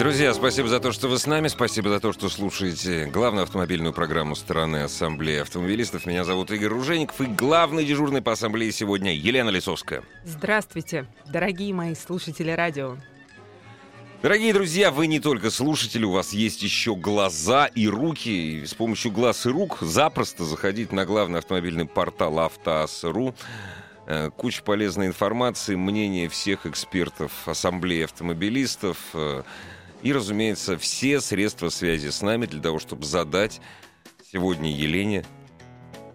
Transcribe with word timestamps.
Друзья, 0.00 0.32
спасибо 0.32 0.66
за 0.66 0.80
то, 0.80 0.92
что 0.92 1.08
вы 1.08 1.18
с 1.18 1.26
нами. 1.26 1.48
Спасибо 1.48 1.90
за 1.90 2.00
то, 2.00 2.14
что 2.14 2.30
слушаете 2.30 3.04
главную 3.04 3.42
автомобильную 3.42 3.92
программу 3.92 4.34
страны 4.34 4.78
Ассамблеи 4.78 5.40
автомобилистов. 5.40 6.06
Меня 6.06 6.24
зовут 6.24 6.50
Игорь 6.50 6.70
Ружеников. 6.70 7.20
И 7.20 7.26
главный 7.26 7.84
дежурный 7.84 8.22
по 8.22 8.32
Ассамблее 8.32 8.72
сегодня 8.72 9.14
Елена 9.14 9.50
Лисовская. 9.50 10.02
Здравствуйте, 10.24 11.04
дорогие 11.26 11.74
мои 11.74 11.94
слушатели 11.94 12.50
радио. 12.50 12.96
Дорогие 14.22 14.54
друзья, 14.54 14.90
вы 14.90 15.06
не 15.06 15.20
только 15.20 15.50
слушатели, 15.50 16.06
у 16.06 16.12
вас 16.12 16.32
есть 16.32 16.62
еще 16.62 16.96
глаза 16.96 17.66
и 17.66 17.86
руки. 17.86 18.62
И 18.62 18.64
с 18.64 18.72
помощью 18.72 19.12
глаз 19.12 19.44
и 19.44 19.50
рук 19.50 19.80
запросто 19.82 20.46
заходить 20.46 20.92
на 20.92 21.04
главный 21.04 21.40
автомобильный 21.40 21.84
портал 21.84 22.38
«Автоас.ру». 22.38 23.34
Э, 24.06 24.30
Куча 24.30 24.62
полезной 24.62 25.08
информации, 25.08 25.74
мнения 25.74 26.30
всех 26.30 26.64
экспертов 26.64 27.46
Ассамблеи 27.46 28.04
автомобилистов. 28.04 28.96
И, 30.02 30.12
разумеется, 30.12 30.78
все 30.78 31.20
средства 31.20 31.68
связи 31.68 32.08
с 32.08 32.22
нами 32.22 32.46
для 32.46 32.60
того, 32.60 32.78
чтобы 32.78 33.04
задать 33.04 33.60
сегодня 34.32 34.70
Елене 34.70 35.24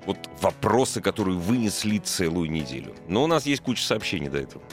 вот 0.05 0.17
вопросы, 0.41 1.02
которые 1.02 1.38
вынесли 1.38 1.98
целую 1.98 2.49
неделю. 2.49 2.95
Но 3.08 3.23
у 3.23 3.27
нас 3.27 3.45
есть 3.45 3.61
куча 3.61 3.84
сообщений 3.84 4.30
до 4.30 4.39
этого. 4.39 4.64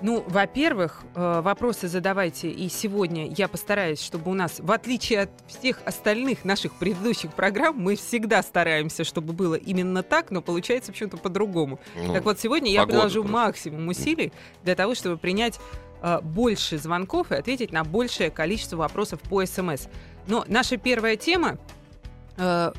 Ну, 0.00 0.22
во-первых, 0.28 1.02
э, 1.16 1.40
вопросы 1.40 1.88
задавайте, 1.88 2.48
и 2.48 2.68
сегодня 2.68 3.32
я 3.36 3.48
постараюсь, 3.48 4.00
чтобы 4.00 4.30
у 4.30 4.34
нас, 4.34 4.60
в 4.60 4.70
отличие 4.70 5.22
от 5.22 5.30
всех 5.48 5.80
остальных 5.84 6.44
наших 6.44 6.74
предыдущих 6.74 7.34
программ, 7.34 7.76
мы 7.76 7.96
всегда 7.96 8.42
стараемся, 8.42 9.02
чтобы 9.02 9.32
было 9.32 9.56
именно 9.56 10.04
так, 10.04 10.30
но 10.30 10.40
получается 10.40 10.92
почему-то 10.92 11.16
по-другому. 11.16 11.80
Ну, 11.96 12.12
так 12.12 12.24
вот, 12.24 12.38
сегодня 12.38 12.70
я 12.70 12.86
приложу 12.86 13.22
просто. 13.22 13.32
максимум 13.32 13.88
усилий 13.88 14.32
для 14.62 14.76
того, 14.76 14.94
чтобы 14.94 15.16
принять 15.16 15.58
э, 16.02 16.20
больше 16.22 16.78
звонков 16.78 17.32
и 17.32 17.36
ответить 17.36 17.72
на 17.72 17.84
большее 17.84 18.30
количество 18.30 18.76
вопросов 18.76 19.20
по 19.20 19.44
СМС. 19.44 19.86
Но 20.26 20.44
наша 20.48 20.76
первая 20.76 21.16
тема, 21.16 21.58
э, 22.36 22.72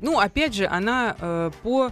ну, 0.00 0.18
опять 0.18 0.54
же, 0.54 0.66
она 0.66 1.16
э, 1.18 1.50
по 1.62 1.90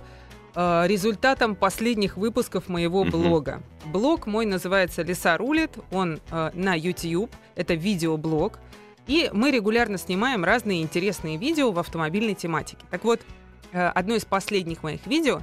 э, 0.55 0.87
результатам 0.87 1.55
последних 1.55 2.17
выпусков 2.17 2.69
моего 2.69 3.05
блога. 3.05 3.63
Блог 3.87 4.27
мой 4.27 4.47
называется 4.47 5.03
«Леса 5.03 5.37
рулит», 5.37 5.73
он 5.91 6.21
э, 6.31 6.51
на 6.55 6.75
YouTube, 6.75 7.31
это 7.55 7.75
видеоблог, 7.75 8.59
и 9.07 9.31
мы 9.33 9.51
регулярно 9.51 9.99
снимаем 9.99 10.45
разные 10.45 10.83
интересные 10.83 11.39
видео 11.39 11.71
в 11.71 11.79
автомобильной 11.79 12.35
тематике. 12.35 12.85
Так 12.91 13.05
вот, 13.05 13.21
одно 13.73 14.15
из 14.15 14.25
последних 14.25 14.83
моих 14.83 15.07
видео 15.07 15.41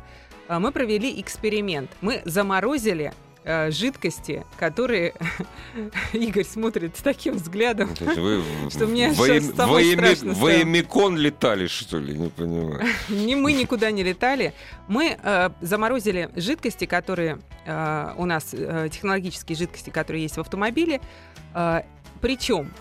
мы 0.47 0.71
провели 0.71 1.19
эксперимент. 1.19 1.89
Мы 2.01 2.21
заморозили 2.25 3.13
э, 3.45 3.71
жидкости, 3.71 4.45
которые 4.57 5.13
Игорь 6.13 6.43
смотрит 6.43 6.97
с 6.97 7.01
таким 7.01 7.35
взглядом. 7.35 7.89
Есть 7.99 8.17
вы 8.17 8.43
Что 8.69 8.87
мне 8.87 9.11
во, 9.11 9.25
аж 9.25 9.43
самой 9.43 9.55
во 9.55 9.81
Эми- 9.81 9.93
страшно 9.93 10.33
во 10.33 10.49
стало. 10.49 10.61
Эмикон 10.63 11.17
летали, 11.17 11.67
что 11.67 11.99
ли? 11.99 12.17
Не 12.17 12.29
понимаю. 12.29 12.83
Не 13.09 13.35
мы 13.35 13.53
никуда 13.53 13.91
не 13.91 14.03
летали. 14.03 14.53
Мы 14.87 15.17
э, 15.21 15.49
заморозили 15.61 16.29
жидкости, 16.35 16.85
которые 16.85 17.39
э, 17.65 18.13
у 18.17 18.25
нас, 18.25 18.49
э, 18.51 18.89
технологические 18.91 19.55
жидкости, 19.55 19.91
которые 19.91 20.23
есть 20.23 20.37
в 20.37 20.41
автомобиле. 20.41 20.99
Э, 21.53 21.81
причем 22.21 22.73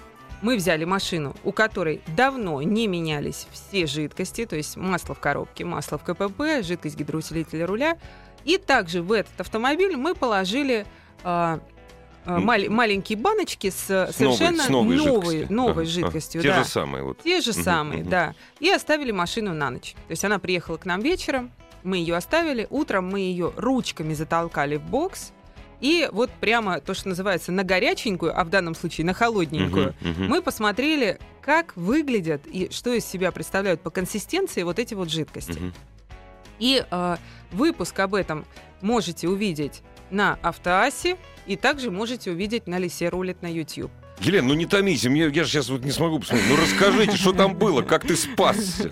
мы 0.43 0.57
взяли 0.57 0.85
машину, 0.85 1.35
у 1.45 1.53
которой 1.53 2.03
давно 2.17 2.61
не 2.61 2.87
менялись 2.87 3.47
все 3.53 3.87
жидкости, 3.87 4.45
то 4.45 4.57
есть 4.57 4.77
масло 4.77 5.15
в 5.15 5.21
коробке, 5.21 5.65
масло 5.65 5.97
в 5.99 6.03
КПП, 6.05 6.63
жидкость 6.63 6.97
гидроусилителя 6.97 7.67
руля. 7.67 7.97
И 8.45 8.59
также 8.59 9.03
в 9.03 9.13
этот 9.13 9.41
автомобиль 9.41 9.97
мы 9.97 10.15
положили 10.15 10.87
э, 11.25 11.59
М. 12.27 12.43
мал- 12.45 12.71
маленькие 12.71 13.19
баночки 13.19 13.71
с, 13.71 13.77
С 13.87 13.91
новой- 13.91 14.13
совершенно 14.37 14.63
с 14.65 14.69
новой 14.69 14.97
новой, 14.97 15.13
жидкостью. 15.37 15.47
новой 15.55 15.73
Ага, 15.85 15.85
жидкостью. 15.85 16.43
Те 16.43 16.49
да. 16.49 16.63
же 16.63 16.69
самые 16.69 17.05
вот. 17.05 17.19
Те 17.23 17.41
же 17.41 17.53
Мгм, 17.53 17.63
самые, 17.63 18.01
мгм. 18.03 18.11
да. 18.11 18.35
И 18.61 18.71
оставили 18.71 19.11
машину 19.13 19.53
на 19.55 19.71
ночь. 19.71 19.95
То 20.07 20.11
есть 20.13 20.25
она 20.25 20.39
приехала 20.39 20.77
к 20.79 20.87
нам 20.87 21.01
вечером, 21.01 21.51
мы 21.83 21.99
ее 21.99 22.17
оставили, 22.17 22.67
утром 22.71 23.09
мы 23.09 23.21
ее 23.21 23.53
ручками 23.57 24.15
затолкали 24.15 24.77
в 24.77 24.83
бокс, 24.83 25.33
и 25.81 26.09
вот 26.13 26.31
прямо 26.41 26.81
то, 26.81 26.95
что 26.95 27.11
называется 27.11 27.53
на 27.53 27.63
горяченькую, 27.63 28.39
а 28.39 28.43
в 28.45 28.49
данном 28.49 28.75
случае 28.75 29.05
на 29.07 29.13
холодненькую, 29.13 29.95
Мгм, 30.01 30.11
мгм. 30.13 30.29
мы 30.29 30.41
посмотрели, 30.41 31.19
как 31.43 31.77
выглядят 31.77 32.47
и 32.47 32.71
что 32.71 32.95
из 32.95 33.05
себя 33.05 33.33
представляют 33.33 33.83
по 33.83 33.91
консистенции 33.91 34.63
вот 34.63 34.79
эти 34.79 34.95
вот 34.95 35.11
жидкости. 35.11 35.59
Мгм. 35.59 35.75
И 36.59 36.85
э, 36.89 37.17
выпуск 37.51 37.99
об 38.01 38.15
этом 38.15 38.45
можете 38.81 39.29
увидеть 39.29 39.83
на 40.11 40.39
Автоасе, 40.43 41.17
и 41.47 41.57
также 41.57 41.91
можете 41.91 42.31
увидеть 42.31 42.67
на 42.67 42.79
Лисе 42.79 43.09
рулит 43.09 43.43
на 43.43 43.53
YouTube. 43.53 43.91
Елена, 44.21 44.49
ну 44.49 44.55
не 44.55 44.67
томите, 44.67 45.09
мне, 45.09 45.23
я 45.27 45.45
же 45.45 45.51
сейчас 45.51 45.69
вот 45.69 45.85
не 45.85 45.91
смогу 45.91 46.21
посмотреть. 46.21 46.49
Ну 46.49 46.57
расскажите, 46.57 47.17
что 47.17 47.33
там 47.33 47.55
было, 47.55 47.83
как 47.83 48.07
ты 48.07 48.17
спасся. 48.17 48.91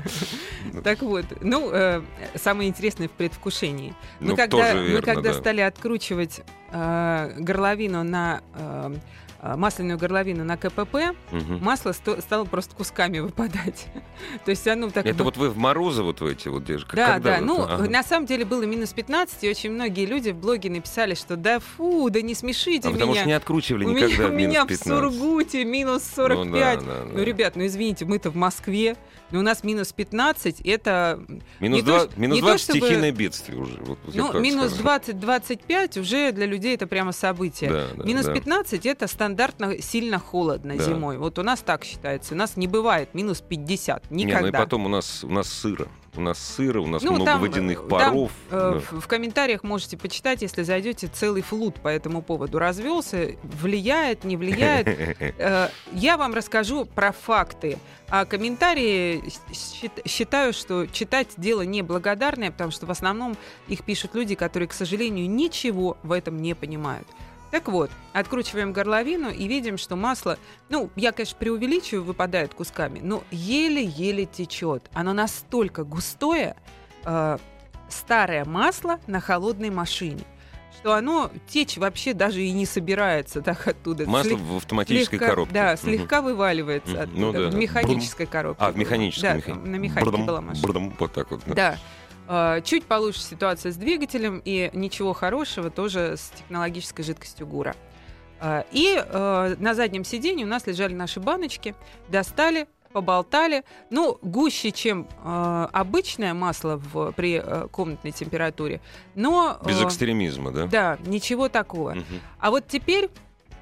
Так 0.83 1.03
вот, 1.03 1.25
ну, 1.41 1.71
э, 1.71 2.03
самое 2.35 2.69
интересное 2.69 3.09
в 3.09 3.13
предвкушении. 3.13 3.95
Мы 4.21 4.31
Ну, 4.31 4.37
когда, 4.37 4.75
мы 4.75 4.87
верно, 4.87 5.03
когда 5.03 5.33
да. 5.33 5.35
стали 5.35 5.61
откручивать 5.61 6.41
э, 6.73 7.35
горловину 7.39 8.03
на 8.03 8.43
э, 8.55 8.95
масляную 9.43 9.99
горловину 9.99 10.45
на 10.45 10.57
КПП, 10.57 11.15
Мгм. 11.33 11.59
масло 11.63 11.93
сто- 11.93 12.21
стало 12.21 12.45
просто 12.45 12.77
кусками 12.77 13.19
выпадать. 13.19 13.87
То 14.45 14.51
есть 14.53 14.67
оно 14.69 14.89
так 14.91 15.05
Это 15.05 15.19
бы- 15.19 15.25
вот 15.25 15.37
вы 15.37 15.51
в 15.51 15.57
морозы 15.59 16.03
вот 16.03 16.21
в 16.21 16.27
эти 16.27 16.47
вот 16.49 16.65
держите? 16.65 16.95
да, 16.97 17.15
Когда 17.15 17.31
да. 17.33 17.37
вот? 17.39 17.47
Ну, 17.47 17.63
Ага. 17.65 17.91
на 17.91 18.03
самом 18.05 18.27
деле 18.27 18.45
было 18.45 18.63
минус 18.63 18.93
15, 18.93 19.43
и 19.45 19.51
очень 19.51 19.73
многие 19.73 20.07
люди 20.07 20.31
в 20.31 20.37
блоге 20.37 20.71
написали, 20.71 21.15
что 21.15 21.37
да 21.37 21.59
фу, 21.59 22.09
да 22.11 22.23
не 22.23 22.35
смешите 22.35 22.89
А 22.89 22.93
потому 22.93 23.13
меня. 23.13 23.21
что 23.23 23.29
не 23.29 23.35
откручивали 23.35 23.85
у 23.85 23.91
никогда 23.91 24.27
у 24.29 24.33
меня 24.33 24.65
в 24.65 24.69
15. 24.69 24.87
Сургуте 24.87 25.65
минус 25.65 26.05
Ну 26.17 26.23
45. 26.25 26.79
да, 26.81 26.85
да, 26.87 27.05
Ну, 27.11 27.19
да. 27.19 27.25
ребят, 27.25 27.57
ну 27.57 27.67
извините, 27.67 28.05
мы-то 28.05 28.31
в 28.31 28.37
Москве, 28.37 28.97
но 29.33 29.41
у 29.41 29.43
нас 29.43 29.65
минус 29.65 29.93
15, 29.93 30.61
это... 30.61 31.19
Минус 31.59 31.77
не 31.79 31.83
то, 31.83 31.87
20, 31.89 32.11
что- 32.13 32.21
минус 32.21 32.35
не 32.37 32.41
то, 32.43 32.47
20 32.47 32.65
чтобы- 32.65 32.79
стихийное 32.81 33.13
бедствие 33.13 33.59
уже. 33.59 33.79
Вот, 33.81 33.99
Ну, 34.15 34.39
минус 34.41 34.69
скажу. 34.75 34.83
20-25 34.85 35.99
уже 36.01 36.33
для 36.33 36.47
людей 36.47 36.75
это 36.75 36.87
прямо 36.87 37.13
событие. 37.13 37.71
Да, 37.71 37.87
да, 37.97 38.05
минус 38.05 38.27
да. 38.27 38.33
15 38.35 38.87
это 38.87 39.07
стандартно 39.33 39.81
сильно 39.81 40.19
холодно 40.19 40.77
Да. 40.77 40.85
зимой. 40.85 41.17
Вот 41.17 41.39
у 41.39 41.43
нас 41.43 41.61
так 41.61 41.85
считается. 41.85 42.35
У 42.35 42.37
нас 42.37 42.57
не 42.57 42.67
бывает 42.67 43.15
минус 43.15 43.41
50. 43.41 44.11
Не, 44.11 44.25
Никогда. 44.25 44.41
ну 44.43 44.49
и 44.49 44.53
потом 44.53 44.87
у 44.87 44.89
нас, 44.89 45.25
у 45.25 45.29
нас 45.31 45.49
сыро. 45.49 45.89
У 46.15 46.21
нас 46.21 46.39
сыро, 46.39 46.81
у 46.83 46.87
нас 46.87 47.03
Ну, 47.03 47.13
много 47.13 47.25
там, 47.25 47.41
водяных 47.41 47.85
э, 47.85 47.89
паров. 47.89 48.31
там, 48.51 48.59
э, 48.59 48.81
в, 48.91 49.01
в 49.01 49.07
комментариях 49.09 49.63
можете 49.63 49.97
почитать, 49.97 50.43
если 50.43 50.63
зайдете, 50.63 51.07
целый 51.07 51.41
флут 51.41 51.77
по 51.81 51.89
этому 51.89 52.21
поводу 52.21 52.59
развелся. 52.59 53.31
Влияет, 53.43 54.25
не 54.25 54.37
влияет. 54.37 54.87
Э, 55.39 55.69
Я 55.93 56.17
вам 56.19 56.35
расскажу 56.35 56.85
про 56.85 57.13
факты. 57.13 57.79
А 58.11 58.27
комментарии 58.27 59.25
считаю, 60.07 60.53
что 60.53 60.87
читать 60.87 61.29
дело 61.39 61.63
неблагодарное, 61.63 62.51
потому 62.51 62.71
что 62.71 62.85
в 62.85 62.91
основном 62.91 63.37
их 63.69 63.83
пишут 63.85 64.15
люди, 64.15 64.35
которые, 64.35 64.69
к 64.69 64.75
сожалению, 64.75 65.31
ничего 65.31 65.97
в 66.03 66.13
этом 66.13 66.43
не 66.43 66.55
понимают. 66.55 67.09
Так 67.53 67.69
вот, 67.69 67.91
откручиваем 68.15 68.73
горловину 68.73 69.29
и 69.31 69.47
видим, 69.47 69.77
что 69.77 69.95
масло, 69.95 70.39
ну, 70.71 70.89
я, 70.97 71.13
конечно, 71.13 71.37
преувеличиваю, 71.39 72.03
выпадает 72.03 72.55
кусками, 72.55 72.99
но 73.03 73.23
еле-еле 73.31 74.25
течет. 74.25 74.89
Оно 74.95 75.13
настолько 75.13 75.85
густое, 75.85 76.57
э, 77.05 77.37
старое 77.91 78.47
масло 78.47 79.01
на 79.07 79.21
холодной 79.21 79.69
машине, 79.69 80.23
что 80.79 80.95
оно 80.95 81.31
течь 81.47 81.77
вообще 81.77 82.15
даже 82.15 82.41
и 82.43 82.51
не 82.53 82.65
собирается 82.65 83.43
так 83.43 83.69
оттуда. 83.69 84.09
Масло 84.09 84.31
Слег- 84.31 84.39
в 84.41 84.57
автоматической 84.57 85.19
слегка- 85.19 85.27
коробке. 85.29 85.53
Да, 85.53 85.77
слегка 85.77 86.23
вываливается 86.23 86.93
Мгм. 86.95 87.01
оттуда. 87.03 87.21
Ну 87.21 87.33
да. 87.35 87.49
В 87.51 87.55
механической 87.57 88.25
коробке. 88.25 88.65
А, 88.65 88.73
в 88.73 88.79
механической. 88.79 89.23
Да, 89.29 89.35
меха- 89.37 89.55
на 89.55 89.77
механике 89.77 90.11
Брдам, 90.11 90.25
была 90.27 90.41
машина. 90.41 90.67
брдам, 90.67 90.95
вот 90.99 91.13
так 91.13 91.31
вот. 91.31 91.43
да. 91.49 91.55
Да. 91.55 91.79
Э, 92.29 92.61
Чуть 92.65 92.85
получше 92.85 93.21
ситуация 93.21 93.73
с 93.73 93.77
двигателем, 93.77 94.41
и 94.45 94.71
ничего 94.73 95.13
хорошего 95.13 95.71
тоже 95.71 96.17
с 96.17 96.31
технологической 96.31 97.05
жидкостью 97.05 97.47
ГУРа. 97.47 97.75
Э, 98.41 98.63
И 98.73 98.97
э, 98.97 99.57
на 99.59 99.75
заднем 99.75 100.05
сиденье 100.05 100.47
у 100.47 100.49
нас 100.49 100.67
лежали 100.67 100.95
наши 100.95 101.21
баночки, 101.21 101.75
достали, 102.09 102.67
поболтали. 102.93 103.65
Ну, 103.91 104.19
гуще, 104.23 104.71
чем 104.71 105.09
э, 105.25 105.67
обычное 105.73 106.35
масло 106.35 106.77
в, 106.77 107.13
при 107.13 107.41
э, 107.43 107.69
комнатной 107.69 108.13
температуре, 108.13 108.81
но... 109.15 109.59
Без 109.67 109.83
экстремизма, 109.83 110.53
да? 110.53 110.67
Да, 110.67 110.99
ничего 111.07 111.49
такого. 111.49 111.95
Мгм. 111.95 112.21
А 112.39 112.51
вот 112.51 112.67
теперь 112.69 113.09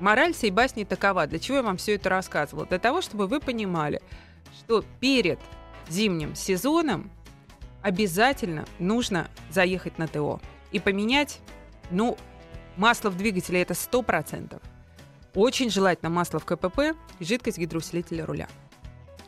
мораль 0.00 0.34
сей 0.34 0.50
басни 0.50 0.84
такова. 0.84 1.26
Для 1.26 1.38
чего 1.38 1.58
я 1.58 1.62
вам 1.62 1.76
все 1.76 1.94
это 1.94 2.08
рассказывала? 2.08 2.66
Для 2.66 2.78
того, 2.78 3.00
чтобы 3.02 3.26
вы 3.26 3.38
понимали, 3.40 4.02
что 4.58 4.84
перед 4.98 5.38
зимним 5.88 6.34
сезоном 6.34 7.10
обязательно 7.82 8.64
нужно 8.78 9.28
заехать 9.50 9.98
на 9.98 10.08
ТО 10.08 10.40
и 10.72 10.78
поменять, 10.78 11.40
ну, 11.90 12.16
Масло 12.76 13.10
в 13.10 13.16
двигателе 13.18 13.60
это 13.60 13.74
100%. 13.74 14.58
Очень 15.34 15.70
желательно 15.70 16.08
масло 16.08 16.38
в 16.38 16.46
КПП 16.46 16.96
и 17.18 17.24
жидкость 17.24 17.58
гидроусилителя 17.58 18.24
руля. 18.24 18.48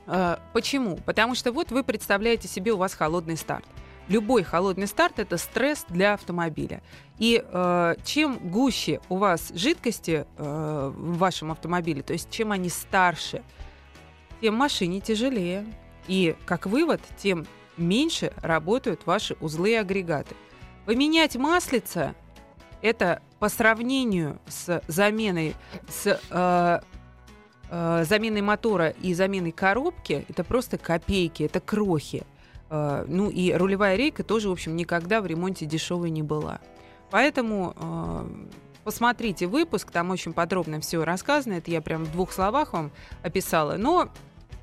Э, 0.07 0.37
Почему? 0.53 0.97
Потому 0.97 1.35
что 1.35 1.53
вот 1.53 1.71
вы 1.71 1.85
представляете 1.85 2.49
себе, 2.49 2.73
у 2.73 2.79
вас 2.79 2.95
холодный 2.95 3.37
старт. 3.37 3.67
Любой 4.09 4.43
холодный 4.43 4.87
старт 4.87 5.19
это 5.19 5.37
стресс 5.37 5.85
для 5.89 6.15
автомобиля. 6.15 6.83
И 7.19 7.45
э, 7.45 7.95
чем 8.05 8.39
гуще 8.39 9.01
у 9.09 9.17
вас 9.17 9.53
жидкости 9.55 10.27
э, 10.39 10.93
в 10.95 11.19
вашем 11.19 11.53
автомобиле, 11.53 12.03
то 12.03 12.15
есть 12.15 12.31
чем 12.31 12.53
они 12.53 12.69
старше, 12.69 13.43
тем 14.41 14.55
машине 14.55 15.01
тяжелее. 15.01 15.67
И 16.09 16.35
как 16.47 16.67
вывод, 16.67 17.01
тем 17.17 17.47
меньше 17.77 18.33
работают 18.43 19.07
ваши 19.07 19.37
узлы 19.41 19.73
и 19.73 19.75
агрегаты. 19.75 20.35
Поменять 20.87 21.37
маслица 21.37 22.15
это 22.81 23.23
по 23.39 23.49
сравнению 23.49 24.39
с 24.49 24.83
заменой 24.89 25.55
с 25.89 26.21
э, 26.31 26.81
э, 27.71 28.05
заменой 28.05 28.43
мотора 28.43 28.89
и 28.89 29.15
заменой 29.15 29.53
коробки 29.53 30.27
это 30.29 30.45
просто 30.45 30.79
копейки, 30.79 31.45
это 31.45 31.61
крохи. 31.61 32.25
Э, 32.71 33.05
ну 33.07 33.31
и 33.31 33.53
рулевая 33.53 33.97
рейка 33.97 34.25
тоже, 34.25 34.49
в 34.49 34.53
общем, 34.53 34.77
никогда 34.77 35.21
в 35.21 35.27
ремонте 35.27 35.67
дешевой 35.67 36.11
не 36.11 36.23
была. 36.23 36.61
Поэтому 37.11 37.75
э, 37.77 38.27
посмотрите 38.85 39.47
выпуск, 39.47 39.91
там 39.91 40.11
очень 40.11 40.33
подробно 40.33 40.81
все 40.81 41.05
рассказано. 41.05 41.55
Это 41.55 41.71
я 41.71 41.81
прям 41.81 42.05
в 42.05 42.13
двух 42.13 42.33
словах 42.33 42.73
вам 42.73 42.91
описала. 43.23 43.77
Но 43.77 44.09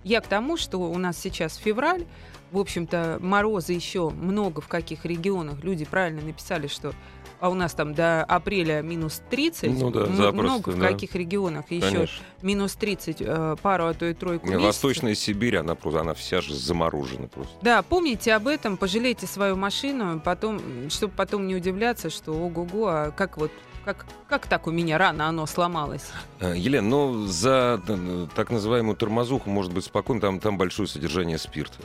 я 0.03 0.21
к 0.21 0.27
тому, 0.27 0.57
что 0.57 0.79
у 0.79 0.97
нас 0.97 1.17
сейчас 1.17 1.55
февраль, 1.55 2.05
в 2.51 2.57
общем-то, 2.57 3.17
морозы 3.21 3.73
еще 3.73 4.09
много 4.09 4.61
в 4.61 4.67
каких 4.67 5.05
регионах. 5.05 5.63
Люди 5.63 5.85
правильно 5.85 6.21
написали, 6.21 6.67
что 6.67 6.93
а 7.39 7.49
у 7.49 7.53
нас 7.53 7.73
там 7.73 7.93
до 7.93 8.23
апреля 8.23 8.81
минус 8.81 9.21
30, 9.29 9.79
Ну 9.79 9.91
да, 9.91 10.05
запросто, 10.07 10.31
много 10.33 10.69
в 10.71 10.79
да. 10.79 10.87
каких 10.89 11.15
регионах 11.15 11.71
еще 11.71 11.89
Конечно. 11.89 12.25
минус 12.41 12.75
30, 12.75 13.17
э, 13.21 13.55
пару, 13.61 13.85
а 13.85 13.93
то 13.93 14.05
и 14.05 14.13
тройку 14.13 14.45
месяцев. 14.45 14.65
Восточная 14.65 15.15
Сибирь, 15.15 15.57
она 15.57 15.75
просто, 15.75 16.01
она 16.01 16.13
вся 16.13 16.41
же 16.41 16.53
заморожена 16.53 17.27
просто. 17.27 17.53
Да, 17.61 17.81
помните 17.81 18.33
об 18.33 18.47
этом, 18.47 18.75
пожалейте 18.75 19.25
свою 19.25 19.55
машину, 19.55 20.19
потом, 20.19 20.89
чтобы 20.89 21.13
потом 21.15 21.47
не 21.47 21.55
удивляться, 21.55 22.09
что 22.09 22.33
ого-го, 22.33 22.87
а 22.87 23.11
как 23.11 23.37
вот 23.37 23.51
как, 23.85 24.05
как 24.27 24.45
так 24.45 24.67
у 24.67 24.71
меня 24.71 24.97
рано 24.97 25.27
оно 25.27 25.45
сломалось? 25.45 26.11
Э, 26.41 26.53
Елена, 26.55 26.87
ну 26.87 27.25
за 27.25 27.81
э, 27.87 28.27
так 28.35 28.51
называемую 28.51 28.95
тормозуху 28.95 29.49
может 29.49 29.73
быть 29.73 29.85
спокойно, 29.85 30.21
там, 30.21 30.39
там 30.39 30.57
большое 30.57 30.87
содержание 30.87 31.37
спирта. 31.37 31.77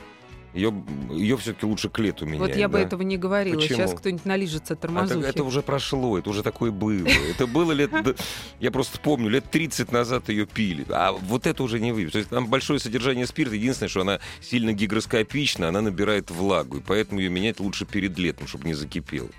Ее, 0.54 0.72
ее 1.10 1.36
все-таки 1.36 1.66
лучше 1.66 1.88
к 1.88 1.98
лету 1.98 2.26
менять. 2.26 2.40
вот 2.40 2.56
я 2.56 2.68
бы 2.68 2.78
да? 2.78 2.84
этого 2.84 3.02
не 3.02 3.16
говорила. 3.16 3.56
Почему? 3.56 3.76
Сейчас 3.76 3.92
кто-нибудь 3.92 4.24
налижется 4.24 4.74
А 4.74 4.76
тормозухи. 4.76 5.26
это 5.26 5.42
уже 5.42 5.62
прошло, 5.62 6.16
это 6.16 6.30
уже 6.30 6.44
такое 6.44 6.70
было. 6.70 7.08
Это 7.30 7.48
было 7.48 7.72
лет... 7.72 7.90
Я 8.60 8.70
просто 8.70 9.00
помню, 9.00 9.28
лет 9.28 9.44
30 9.50 9.90
назад 9.90 10.28
ее 10.28 10.46
пили. 10.46 10.86
А 10.90 11.10
вот 11.12 11.48
это 11.48 11.62
уже 11.64 11.80
не 11.80 11.90
вы. 11.90 12.06
То 12.06 12.18
есть 12.18 12.30
там 12.30 12.46
большое 12.46 12.78
содержание 12.78 13.26
спирта. 13.26 13.56
Единственное, 13.56 13.88
что 13.88 14.02
она 14.02 14.20
сильно 14.40 14.72
гигроскопична, 14.72 15.68
она 15.68 15.80
набирает 15.80 16.30
влагу. 16.30 16.78
И 16.78 16.80
поэтому 16.80 17.20
ее 17.20 17.30
менять 17.30 17.58
лучше 17.58 17.84
перед 17.84 18.16
летом, 18.16 18.46
чтобы 18.46 18.66
не 18.66 18.74
закипело. 18.74 19.30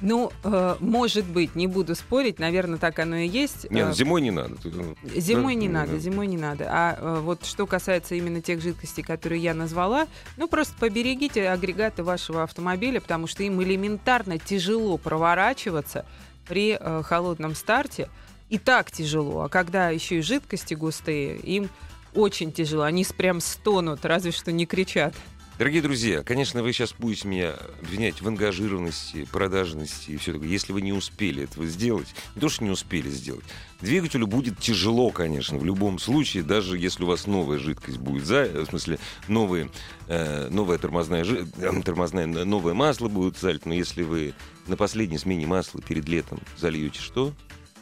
Ну, 0.00 0.30
э, 0.44 0.76
может 0.80 1.24
быть, 1.26 1.56
не 1.56 1.66
буду 1.66 1.94
спорить, 1.94 2.38
наверное, 2.38 2.78
так 2.78 2.98
оно 2.98 3.16
и 3.16 3.26
есть. 3.28 3.70
Нет, 3.70 3.88
Э, 3.88 3.92
зимой 3.92 4.20
не 4.20 4.30
надо. 4.30 4.54
Ну, 4.64 4.94
Зимой 5.16 5.54
да, 5.54 5.60
не 5.60 5.68
надо, 5.68 5.92
да. 5.92 5.98
зимой 5.98 6.26
не 6.28 6.36
надо. 6.36 6.66
А 6.70 6.96
э, 6.98 7.20
вот 7.20 7.44
что 7.44 7.66
касается 7.66 8.14
именно 8.14 8.40
тех 8.40 8.60
жидкостей, 8.62 9.02
которые 9.02 9.42
я 9.42 9.54
назвала, 9.54 10.06
ну 10.36 10.46
просто 10.46 10.74
поберегите 10.78 11.48
агрегаты 11.48 12.02
вашего 12.04 12.44
автомобиля, 12.44 13.00
потому 13.00 13.26
что 13.26 13.42
им 13.42 13.60
элементарно 13.62 14.38
тяжело 14.38 14.98
проворачиваться 14.98 16.06
при 16.46 16.78
э, 16.80 17.02
холодном 17.04 17.54
старте. 17.54 18.08
И 18.48 18.58
так 18.58 18.90
тяжело. 18.90 19.42
А 19.42 19.48
когда 19.48 19.90
еще 19.90 20.18
и 20.18 20.22
жидкости 20.22 20.72
густые, 20.74 21.36
им 21.36 21.68
очень 22.14 22.50
тяжело. 22.52 22.84
Они 22.84 23.04
прям 23.16 23.40
стонут, 23.40 24.04
разве 24.04 24.30
что 24.30 24.52
не 24.52 24.64
кричат. 24.64 25.14
Дорогие 25.58 25.82
друзья, 25.82 26.22
конечно, 26.22 26.62
вы 26.62 26.72
сейчас 26.72 26.94
будете 26.96 27.26
меня 27.26 27.54
обвинять 27.82 28.22
в 28.22 28.28
ангажированности, 28.28 29.24
продажности 29.24 30.12
и 30.12 30.16
все 30.16 30.32
такое. 30.32 30.46
Если 30.46 30.72
вы 30.72 30.82
не 30.82 30.92
успели 30.92 31.42
этого 31.42 31.66
сделать, 31.66 32.06
не 32.36 32.40
то, 32.40 32.48
что 32.48 32.62
не 32.62 32.70
успели 32.70 33.10
сделать, 33.10 33.44
двигателю 33.80 34.28
будет 34.28 34.60
тяжело, 34.60 35.10
конечно, 35.10 35.58
в 35.58 35.64
любом 35.64 35.98
случае, 35.98 36.44
даже 36.44 36.78
если 36.78 37.02
у 37.02 37.08
вас 37.08 37.26
новая 37.26 37.58
жидкость 37.58 37.98
будет, 37.98 38.24
за, 38.24 38.44
в 38.44 38.66
смысле, 38.66 39.00
новые, 39.26 39.68
э, 40.06 40.48
новая 40.48 40.78
тормозная, 40.78 41.24
жи- 41.24 41.48
э, 41.56 41.82
тормозная, 41.84 42.28
новое 42.28 42.74
масло 42.74 43.08
будет 43.08 43.36
залито, 43.36 43.68
но 43.68 43.74
если 43.74 44.04
вы 44.04 44.34
на 44.68 44.76
последней 44.76 45.18
смене 45.18 45.48
масла 45.48 45.82
перед 45.82 46.08
летом 46.08 46.38
зальете 46.56 47.00
что? 47.00 47.34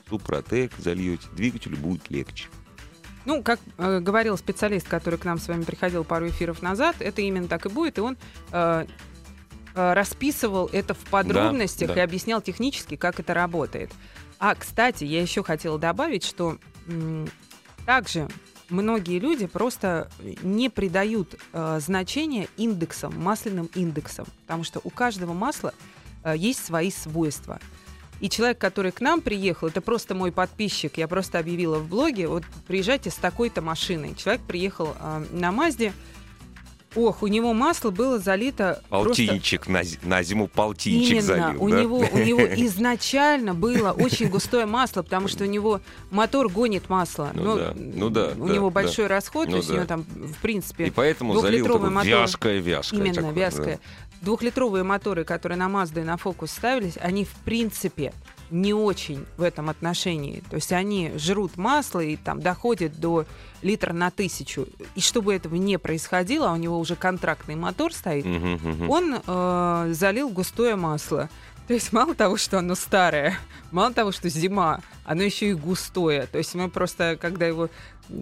Супротек 0.08 0.72
зальете, 0.78 1.26
двигателю 1.36 1.76
будет 1.76 2.08
легче. 2.08 2.46
Ну, 3.26 3.42
как 3.42 3.58
э, 3.76 3.98
говорил 4.00 4.38
специалист, 4.38 4.88
который 4.88 5.18
к 5.18 5.24
нам 5.24 5.38
с 5.38 5.48
вами 5.48 5.64
приходил 5.64 6.04
пару 6.04 6.28
эфиров 6.28 6.62
назад, 6.62 6.96
это 7.00 7.22
именно 7.22 7.48
так 7.48 7.66
и 7.66 7.68
будет, 7.68 7.98
и 7.98 8.00
он 8.00 8.16
э, 8.52 8.86
э, 9.74 9.92
расписывал 9.92 10.70
это 10.72 10.94
в 10.94 11.04
подробностях 11.10 11.88
да. 11.88 11.96
и 11.96 12.00
объяснял 12.00 12.40
технически, 12.40 12.94
как 12.96 13.18
это 13.18 13.34
работает. 13.34 13.90
А, 14.38 14.54
кстати, 14.54 15.04
я 15.04 15.20
еще 15.20 15.42
хотела 15.42 15.78
добавить, 15.78 16.24
что 16.24 16.58
м, 16.86 17.28
также 17.84 18.28
многие 18.68 19.18
люди 19.18 19.46
просто 19.46 20.08
не 20.42 20.68
придают 20.68 21.36
э, 21.52 21.78
значения 21.80 22.48
индексам, 22.56 23.18
масляным 23.20 23.68
индексам, 23.74 24.26
потому 24.42 24.64
что 24.64 24.80
у 24.84 24.90
каждого 24.90 25.32
масла 25.32 25.74
э, 26.22 26.34
есть 26.36 26.64
свои 26.64 26.90
свойства. 26.90 27.58
И 28.20 28.30
человек, 28.30 28.58
который 28.58 28.92
к 28.92 29.00
нам 29.00 29.20
приехал, 29.20 29.68
это 29.68 29.80
просто 29.80 30.14
мой 30.14 30.32
подписчик, 30.32 30.96
я 30.96 31.06
просто 31.06 31.38
объявила 31.38 31.78
в 31.78 31.88
блоге, 31.88 32.28
вот 32.28 32.44
приезжайте 32.66 33.10
с 33.10 33.14
такой-то 33.16 33.60
машиной. 33.60 34.14
Человек 34.14 34.42
приехал 34.42 34.96
э, 34.98 35.24
на 35.32 35.52
Мазде, 35.52 35.92
ох, 36.96 37.22
у 37.22 37.26
него 37.26 37.52
масло 37.52 37.90
было 37.90 38.18
залито 38.18 38.82
просто... 38.88 39.06
Полтинничек 39.08 39.68
на, 39.68 39.82
на 40.02 40.22
зиму 40.22 40.48
полтинчик 40.48 41.12
Именно, 41.12 41.22
залил, 41.22 41.62
у 41.62 41.68
да? 41.68 41.80
него, 41.80 41.98
у 41.98 42.18
него 42.18 42.40
изначально 42.66 43.54
было 43.54 43.92
очень 43.92 44.28
густое 44.28 44.66
масло, 44.66 45.02
потому 45.02 45.28
что 45.28 45.44
у 45.44 45.46
него 45.46 45.80
мотор 46.10 46.48
гонит 46.48 46.88
масло. 46.88 47.30
Ну 47.34 47.56
да, 47.56 47.74
ну 47.76 48.10
да, 48.10 48.32
У 48.36 48.46
да, 48.48 48.54
него 48.54 48.70
да. 48.70 48.74
большой 48.74 49.06
расход, 49.06 49.46
Ну 49.46 49.52
то 49.52 49.56
есть 49.58 49.68
у 49.68 49.72
да. 49.72 49.78
него 49.78 49.86
там, 49.86 50.02
в 50.02 50.40
принципе, 50.42 50.86
И 50.86 50.90
поэтому 50.90 51.38
залил 51.40 51.66
мотор. 51.78 52.10
вязкое-вязкое. 52.10 53.00
Именно, 53.00 53.14
такое, 53.14 53.32
вязкое. 53.32 53.80
Двухлитровые 54.22 54.82
моторы, 54.82 55.24
которые 55.24 55.58
на 55.58 55.66
Mazda 55.68 56.00
и 56.00 56.04
на 56.04 56.14
Focus 56.14 56.48
ставились, 56.48 56.96
они 57.00 57.24
в 57.24 57.34
принципе 57.44 58.12
не 58.50 58.74
очень 58.74 59.26
в 59.36 59.42
этом 59.42 59.68
отношении. 59.70 60.42
То 60.50 60.56
есть 60.56 60.72
они 60.72 61.12
жрут 61.16 61.56
масло 61.56 62.00
и 62.00 62.16
там 62.16 62.40
доходят 62.40 62.98
до 62.98 63.26
литра 63.62 63.92
на 63.92 64.10
тысячу. 64.10 64.68
И 64.94 65.00
чтобы 65.00 65.34
этого 65.34 65.54
не 65.56 65.78
происходило, 65.78 66.50
а 66.50 66.52
у 66.52 66.56
него 66.56 66.78
уже 66.78 66.96
контрактный 66.96 67.56
мотор 67.56 67.92
стоит. 67.92 68.24
Мгм, 68.24 68.52
мгм. 68.62 68.90
он 68.90 69.16
э, 69.26 69.88
залил 69.92 70.28
густое 70.28 70.76
масло. 70.76 71.28
То 71.66 71.74
есть 71.74 71.92
мало 71.92 72.14
того, 72.14 72.36
что 72.36 72.58
оно 72.58 72.76
старое, 72.76 73.36
мало 73.72 73.92
того, 73.92 74.12
что 74.12 74.28
зима, 74.28 74.80
оно 75.04 75.22
еще 75.22 75.50
и 75.50 75.54
густое. 75.54 76.26
То 76.26 76.38
есть 76.38 76.54
мы 76.54 76.70
просто, 76.70 77.18
когда 77.20 77.46
его 77.46 77.68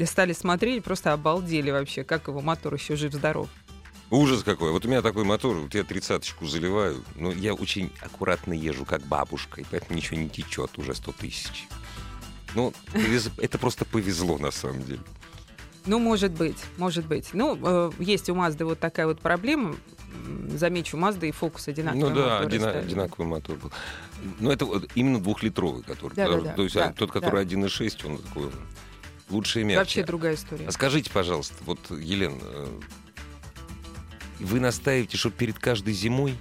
стали 0.06 0.32
смотреть, 0.32 0.82
просто 0.82 1.12
обалдели 1.12 1.70
вообще, 1.70 2.04
как 2.04 2.28
его 2.28 2.40
мотор 2.40 2.72
еще 2.72 2.96
жив-здоров. 2.96 3.48
Ужас 4.10 4.42
какой. 4.42 4.70
Вот 4.70 4.84
у 4.84 4.88
меня 4.88 5.02
такой 5.02 5.24
мотор, 5.24 5.56
вот 5.56 5.74
я 5.74 5.82
тридцаточку 5.82 6.46
заливаю, 6.46 7.02
но 7.16 7.32
я 7.32 7.54
очень 7.54 7.90
аккуратно 8.00 8.52
езжу, 8.52 8.84
как 8.84 9.02
бабушка, 9.02 9.60
и 9.60 9.64
поэтому 9.70 9.96
ничего 9.96 10.18
не 10.18 10.28
течет 10.28 10.78
уже 10.78 10.94
100 10.94 11.12
тысяч. 11.12 11.66
Ну, 12.54 12.72
это 13.38 13.58
просто 13.58 13.84
повезло 13.84 14.38
на 14.38 14.50
самом 14.50 14.82
деле. 14.84 15.00
Ну, 15.86 15.98
может 15.98 16.32
быть, 16.32 16.58
может 16.78 17.06
быть. 17.06 17.30
Ну, 17.34 17.58
э, 17.62 17.90
есть 17.98 18.30
у 18.30 18.34
Mazda 18.34 18.64
вот 18.64 18.78
такая 18.78 19.06
вот 19.06 19.20
проблема. 19.20 19.76
Замечу, 20.48 20.96
Mazda 20.96 21.28
и 21.28 21.30
Focus 21.30 21.68
одинаковые 21.68 22.08
ну 22.08 22.14
да, 22.14 22.40
одина- 22.40 22.70
ставили. 22.70 22.86
одинаковый 22.86 23.26
мотор 23.26 23.56
был. 23.56 23.72
Но 24.38 24.50
это 24.50 24.64
вот 24.64 24.88
именно 24.94 25.20
двухлитровый, 25.20 25.82
который. 25.82 26.14
Да, 26.14 26.28
да, 26.28 26.40
да, 26.40 26.52
то 26.54 26.62
есть 26.62 26.74
да, 26.74 26.86
а, 26.86 26.92
тот, 26.92 27.10
который 27.10 27.44
да. 27.44 27.54
1.6, 27.54 28.06
он 28.06 28.18
такой 28.18 28.50
лучше 29.28 29.60
и 29.60 29.64
мягче. 29.64 29.78
Вообще 29.80 30.04
другая 30.04 30.34
история. 30.36 30.66
А 30.68 30.72
скажите, 30.72 31.10
пожалуйста, 31.10 31.56
вот, 31.66 31.78
Елена, 31.90 32.38
э, 32.40 32.80
вы 34.40 34.60
настаиваете, 34.60 35.16
что 35.16 35.30
перед 35.30 35.58
каждой 35.58 35.92
зимой, 35.94 36.34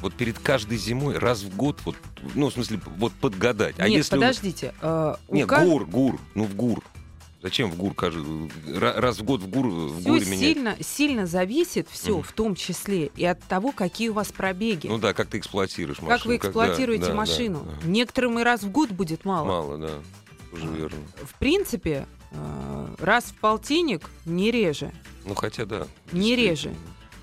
вот 0.00 0.14
перед 0.14 0.38
каждой 0.38 0.78
зимой, 0.78 1.16
раз 1.18 1.42
в 1.42 1.54
год, 1.56 1.78
вот, 1.84 1.96
ну, 2.34 2.48
в 2.48 2.52
смысле, 2.52 2.80
вот 2.98 3.12
подгадать. 3.12 3.76
а 3.78 3.88
Нет, 3.88 3.98
если 3.98 4.16
подождите. 4.16 4.74
э, 4.80 5.14
у 5.28 5.34
Нет, 5.34 5.48
ка- 5.48 5.64
ГУР, 5.64 5.86
ГУР, 5.86 6.18
ну 6.34 6.44
в 6.44 6.54
ГУР. 6.56 6.82
Зачем 7.40 7.72
в 7.72 7.76
ГУР 7.76 7.94
каждый 7.94 8.48
раз 8.78 9.18
в 9.18 9.24
год 9.24 9.40
в 9.42 9.48
ГУР 9.48 9.66
в 9.66 10.00
Все 10.00 10.08
ГУРе 10.08 10.24
менять? 10.26 10.38
сильно, 10.38 10.76
сильно 10.80 11.26
зависит, 11.26 11.88
все, 11.90 12.14
Мгм. 12.14 12.22
в 12.22 12.32
том 12.32 12.54
числе 12.54 13.06
и 13.16 13.24
от 13.24 13.40
того, 13.42 13.72
какие 13.72 14.10
у 14.10 14.12
вас 14.12 14.30
пробеги. 14.30 14.86
Ну 14.86 14.98
да, 14.98 15.12
как 15.12 15.26
ты 15.28 15.38
эксплуатируешь 15.38 15.98
машину. 16.00 16.16
как 16.18 16.26
вы 16.26 16.36
эксплуатируете 16.36 17.02
да, 17.06 17.08
да, 17.10 17.14
машину. 17.16 17.60
да, 17.64 17.72
да. 17.82 17.88
Некоторым 17.88 18.38
и 18.38 18.42
раз 18.44 18.62
в 18.62 18.70
год 18.70 18.90
будет 18.90 19.24
мало. 19.24 19.44
Мало, 19.46 19.78
да. 19.78 19.90
Тоже 20.52 20.68
А. 20.68 20.76
верно. 20.76 20.98
В 21.24 21.34
принципе, 21.40 22.06
раз 22.98 23.24
в 23.24 23.34
полтинник 23.34 24.08
не 24.24 24.50
реже. 24.50 24.92
Ну 25.24 25.34
хотя 25.34 25.64
да. 25.64 25.86
Не 26.12 26.36
реже. 26.36 26.74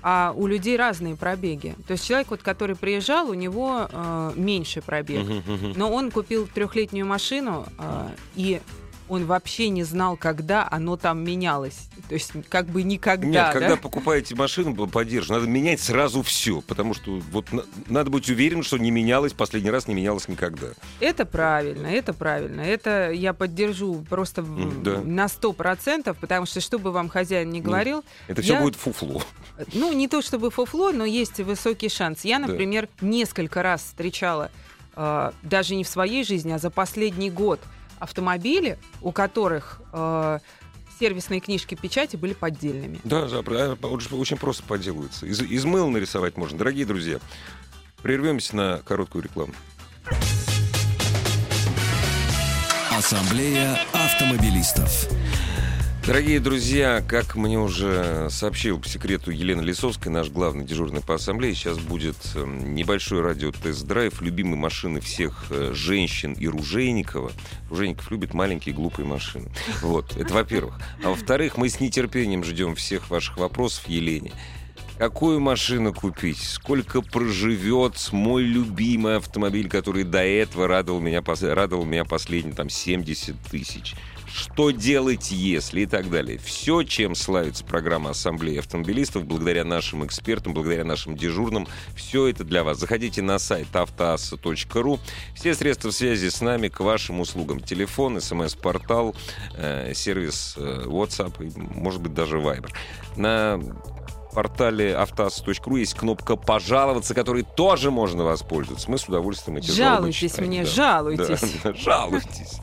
а 0.02 0.32
у 0.34 0.46
людей 0.46 0.76
разные 0.76 1.16
пробеги. 1.16 1.74
То 1.86 1.92
есть 1.92 2.06
человек, 2.06 2.30
вот, 2.30 2.42
который 2.42 2.76
приезжал, 2.76 3.28
у 3.28 3.34
него 3.34 3.86
э, 3.90 4.32
меньше 4.34 4.80
пробег. 4.80 5.26
Но 5.76 5.92
он 5.92 6.10
купил 6.10 6.46
трехлетнюю 6.46 7.06
машину, 7.06 7.66
э, 7.78 8.08
и 8.34 8.60
он 9.10 9.26
вообще 9.26 9.68
не 9.70 9.82
знал, 9.82 10.16
когда 10.16 10.66
оно 10.70 10.96
там 10.96 11.24
менялось. 11.24 11.88
То 12.08 12.14
есть 12.14 12.32
как 12.48 12.66
бы 12.66 12.82
никогда. 12.84 13.26
Нет, 13.26 13.34
да? 13.34 13.52
когда 13.52 13.76
покупаете 13.76 14.36
машину 14.36 14.74
по- 14.74 14.86
поддержку, 14.86 15.32
надо 15.32 15.46
менять 15.46 15.80
сразу 15.80 16.22
все, 16.22 16.60
потому 16.62 16.94
что 16.94 17.20
вот 17.32 17.52
на- 17.52 17.64
надо 17.88 18.08
быть 18.10 18.30
уверен, 18.30 18.62
что 18.62 18.78
не 18.78 18.90
менялось, 18.92 19.32
последний 19.32 19.70
раз 19.70 19.88
не 19.88 19.94
менялось 19.94 20.28
никогда. 20.28 20.68
Это 21.00 21.26
правильно, 21.26 21.88
это 21.88 22.12
правильно. 22.12 22.60
Это 22.60 23.10
я 23.10 23.32
поддержу 23.34 24.04
просто 24.08 24.42
да. 24.42 25.00
на 25.04 25.28
сто 25.28 25.52
процентов, 25.52 26.16
потому 26.18 26.46
что 26.46 26.60
что 26.60 26.78
бы 26.78 26.92
вам 26.92 27.08
хозяин 27.08 27.50
не 27.50 27.60
говорил, 27.60 28.04
Это 28.28 28.42
все 28.42 28.54
Я- 28.54 28.60
будет 28.60 28.76
фуфло. 28.76 29.22
ну 29.74 29.92
не 29.92 30.06
то 30.06 30.22
чтобы 30.22 30.50
фуфло, 30.52 30.92
но 30.92 31.04
есть 31.04 31.38
высокий 31.40 31.88
шанс. 31.88 32.24
Я, 32.24 32.38
Да. 32.38 32.46
например, 32.46 32.88
несколько 33.00 33.62
раз 33.62 33.82
встречала, 33.82 34.50
э, 34.94 35.30
даже 35.42 35.74
не 35.74 35.82
в 35.82 35.88
своей 35.88 36.22
жизни, 36.22 36.52
а 36.52 36.58
за 36.58 36.70
последний 36.70 37.30
год 37.30 37.58
автомобили, 38.00 38.78
у 39.00 39.12
которых 39.12 39.80
э, 39.92 40.38
сервисные 40.98 41.40
книжки 41.40 41.74
печати 41.74 42.16
были 42.16 42.34
поддельными. 42.34 43.00
Да, 43.04 43.26
да, 43.28 43.38
а, 43.38 43.86
очень, 43.86 44.36
просто 44.36 44.62
поделывается. 44.64 45.26
Из, 45.26 45.40
из 45.40 45.64
мыла 45.64 45.88
нарисовать 45.88 46.36
можно. 46.36 46.58
Дорогие 46.58 46.86
друзья, 46.86 47.18
прервемся 48.02 48.56
на 48.56 48.78
короткую 48.78 49.24
рекламу. 49.24 49.54
Ассамблея 52.90 53.78
автомобилистов. 53.92 55.08
Дорогие 56.10 56.40
друзья, 56.40 57.04
как 57.06 57.36
мне 57.36 57.56
уже 57.56 58.26
сообщил 58.30 58.80
по 58.80 58.88
секрету 58.88 59.30
Елена 59.30 59.60
Лисовская, 59.60 60.12
наш 60.12 60.28
главный 60.28 60.64
дежурный 60.64 61.02
по 61.02 61.14
ассамблее, 61.14 61.54
сейчас 61.54 61.78
будет 61.78 62.16
э, 62.34 62.44
небольшой 62.44 63.20
радиотест-драйв 63.20 64.20
любимой 64.20 64.56
машины 64.56 65.00
всех 65.00 65.46
э, 65.50 65.70
женщин 65.72 66.32
и 66.32 66.48
Ружейникова. 66.48 67.30
Ружейников 67.70 68.10
любит 68.10 68.34
маленькие 68.34 68.74
глупые 68.74 69.06
машины. 69.06 69.52
Вот, 69.82 70.16
это 70.16 70.34
во-первых. 70.34 70.80
А 71.04 71.10
во-вторых, 71.10 71.56
мы 71.56 71.68
с 71.68 71.78
нетерпением 71.78 72.42
ждем 72.42 72.74
всех 72.74 73.08
ваших 73.08 73.38
вопросов 73.38 73.86
Елене. 73.86 74.32
Какую 74.98 75.38
машину 75.38 75.94
купить? 75.94 76.42
Сколько 76.42 77.02
проживет 77.02 78.08
мой 78.10 78.42
любимый 78.42 79.16
автомобиль, 79.16 79.68
который 79.68 80.02
до 80.02 80.24
этого 80.24 80.66
радовал 80.66 81.00
меня, 81.00 81.22
радовал 81.24 81.84
меня 81.84 82.04
последние 82.04 82.56
там 82.56 82.68
70 82.68 83.34
тысяч? 83.50 83.94
Что 84.32 84.70
делать, 84.70 85.30
если 85.30 85.82
и 85.82 85.86
так 85.86 86.10
далее. 86.10 86.38
Все, 86.38 86.82
чем 86.82 87.14
славится 87.14 87.64
программа 87.64 88.10
Ассамблеи 88.10 88.58
автомобилистов, 88.58 89.24
благодаря 89.24 89.64
нашим 89.64 90.06
экспертам, 90.06 90.54
благодаря 90.54 90.84
нашим 90.84 91.16
дежурным, 91.16 91.66
все 91.96 92.28
это 92.28 92.44
для 92.44 92.62
вас. 92.62 92.78
Заходите 92.78 93.22
на 93.22 93.38
сайт 93.38 93.74
автоасса.ру. 93.74 95.00
Все 95.34 95.54
средства 95.54 95.90
связи 95.90 96.28
с 96.28 96.40
нами 96.40 96.68
к 96.68 96.80
вашим 96.80 97.20
услугам. 97.20 97.60
Телефон, 97.60 98.20
смс-портал, 98.20 99.14
э, 99.56 99.92
сервис 99.94 100.54
э, 100.56 100.84
WhatsApp, 100.86 101.44
и, 101.44 101.78
может 101.78 102.00
быть, 102.00 102.14
даже 102.14 102.38
Viber. 102.38 102.70
На 103.16 103.60
портале 104.32 104.94
автоасса.ру 104.94 105.76
есть 105.76 105.94
кнопка 105.94 106.36
«Пожаловаться», 106.36 107.14
которой 107.14 107.42
тоже 107.42 107.90
можно 107.90 108.22
воспользоваться. 108.24 108.90
Мы 108.90 108.98
с 108.98 109.08
удовольствием 109.08 109.58
эти 109.58 109.70
жалобы 109.70 110.12
Жалуйтесь 110.12 110.38
мне, 110.38 110.62
да. 110.62 110.70
жалуйтесь. 110.70 111.54
Да, 111.64 111.74
жалуйтесь. 111.74 112.60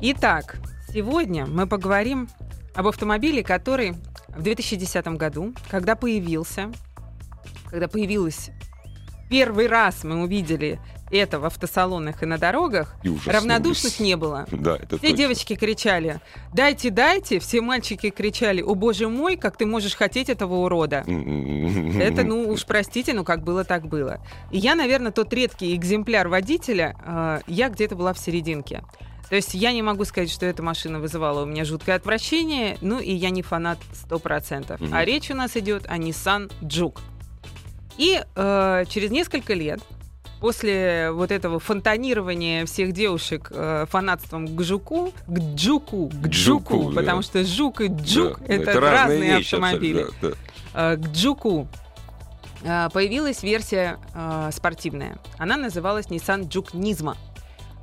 Итак, 0.00 0.58
сегодня 0.92 1.44
мы 1.44 1.66
поговорим 1.66 2.28
об 2.74 2.86
автомобиле, 2.86 3.42
который 3.42 3.94
в 4.28 4.42
2010 4.42 5.08
году, 5.08 5.52
когда 5.68 5.96
появился, 5.96 6.70
когда 7.68 7.88
появилась 7.88 8.50
первый 9.28 9.66
раз 9.66 10.04
мы 10.04 10.22
увидели 10.22 10.80
это 11.10 11.40
в 11.40 11.46
автосалонах 11.46 12.22
и 12.22 12.26
на 12.26 12.38
дорогах, 12.38 12.94
И 13.02 13.10
равнодушных 13.26 13.98
не 13.98 14.16
было. 14.16 14.46
Да, 14.52 14.76
это 14.76 14.98
Все 14.98 15.08
точно. 15.08 15.16
девочки 15.16 15.56
кричали 15.56 16.20
«Дайте, 16.52 16.90
дайте!» 16.90 17.38
Все 17.40 17.60
мальчики 17.60 18.10
кричали 18.10 18.62
«О, 18.62 18.74
боже 18.74 19.08
мой, 19.08 19.36
как 19.36 19.56
ты 19.56 19.66
можешь 19.66 19.96
хотеть 19.96 20.28
этого 20.28 20.56
урода!» 20.56 21.04
Это, 21.06 22.24
ну 22.24 22.48
уж 22.48 22.66
простите, 22.66 23.14
но 23.14 23.24
как 23.24 23.42
было, 23.42 23.64
так 23.64 23.86
было. 23.86 24.20
И 24.50 24.58
я, 24.58 24.74
наверное, 24.74 25.10
тот 25.10 25.32
редкий 25.32 25.74
экземпляр 25.74 26.28
водителя, 26.28 26.96
э, 27.04 27.40
я 27.46 27.68
где-то 27.68 27.96
была 27.96 28.12
в 28.12 28.18
серединке. 28.18 28.82
То 29.28 29.36
есть 29.36 29.54
я 29.54 29.72
не 29.72 29.82
могу 29.82 30.04
сказать, 30.04 30.30
что 30.30 30.46
эта 30.46 30.62
машина 30.62 31.00
вызывала 31.00 31.42
у 31.42 31.46
меня 31.46 31.64
жуткое 31.64 31.96
отвращение, 31.96 32.78
ну 32.80 32.98
и 32.98 33.12
я 33.12 33.30
не 33.30 33.42
фанат 33.42 33.78
100%. 34.08 34.76
Мгм. 34.80 34.94
А 34.94 35.04
речь 35.04 35.30
у 35.30 35.34
нас 35.34 35.56
идет 35.56 35.86
о 35.86 35.98
Nissan 35.98 36.50
Juke. 36.62 36.98
И 37.98 38.22
э, 38.34 38.84
через 38.88 39.10
несколько 39.10 39.54
лет, 39.54 39.80
после 40.40 41.10
вот 41.12 41.30
этого 41.30 41.58
фонтанирования 41.58 42.64
всех 42.64 42.92
девушек 42.92 43.48
э, 43.50 43.86
фанатством 43.90 44.56
к 44.56 44.62
жуку, 44.62 45.12
к 45.26 45.38
джуку, 45.38 46.08
к 46.08 46.28
джуку, 46.28 46.74
жуку, 46.74 46.92
да. 46.92 47.00
потому 47.00 47.22
что 47.22 47.44
жук 47.44 47.80
и 47.80 47.88
Да, 47.88 48.02
джук 48.02 48.38
да, 48.40 48.54
это, 48.54 48.80
разные 48.80 49.36
вещи 49.36 49.54
автомобили 49.54 50.02
абсолютно, 50.02 50.36
да, 50.72 50.92
э, 50.92 50.96
к 50.96 51.08
Джуку 51.08 51.68
э, 52.62 52.88
появилась 52.92 53.42
версия 53.42 53.98
э, 54.14 54.50
спортивная. 54.52 55.18
Она 55.38 55.56
называлась 55.56 56.06
Nissan 56.06 56.48
Juke 56.48 56.72
Nismo. 56.72 57.16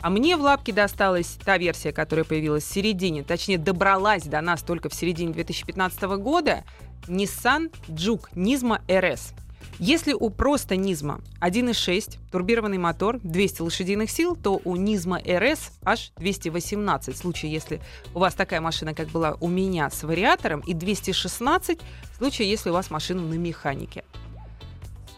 А 0.06 0.12
мне 0.12 0.38
в 0.38 0.42
лапке 0.42 0.72
досталась 0.72 1.36
та 1.44 1.58
версия, 1.58 1.92
которая 1.92 2.26
появилась 2.26 2.64
в 2.64 2.72
середине, 2.72 3.24
точнее, 3.24 3.58
добралась 3.58 4.22
до 4.22 4.40
нас 4.40 4.62
только 4.62 4.88
в 4.88 4.94
середине 4.94 5.34
2015 5.34 6.00
года, 6.20 6.64
Nissan 7.08 7.74
Juke 7.88 8.26
Nismo 8.36 8.80
RS. 8.86 9.34
Если 9.80 10.14
у 10.14 10.30
просто 10.30 10.76
Nismo 10.76 11.24
1.6, 11.42 12.20
турбированный 12.32 12.78
мотор, 12.78 13.20
200 13.24 13.64
лошадиных 13.64 14.12
сил, 14.12 14.36
то 14.36 14.62
у 14.64 14.76
Nismo 14.76 15.20
RS 15.26 15.72
аж 15.84 16.12
218. 16.18 17.16
В 17.16 17.18
случае, 17.18 17.52
если 17.52 17.82
у 18.14 18.20
вас 18.20 18.36
такая 18.36 18.62
машина, 18.62 18.94
как 18.94 19.08
была 19.08 19.36
у 19.42 19.48
меня 19.48 19.90
с 19.90 20.04
вариатором, 20.04 20.60
и 20.60 20.76
216 20.76 21.80
в 22.14 22.18
случае, 22.18 22.48
если 22.48 22.70
у 22.70 22.74
вас 22.74 22.92
машина 22.92 23.24
на 23.24 23.40
механике. 23.40 24.04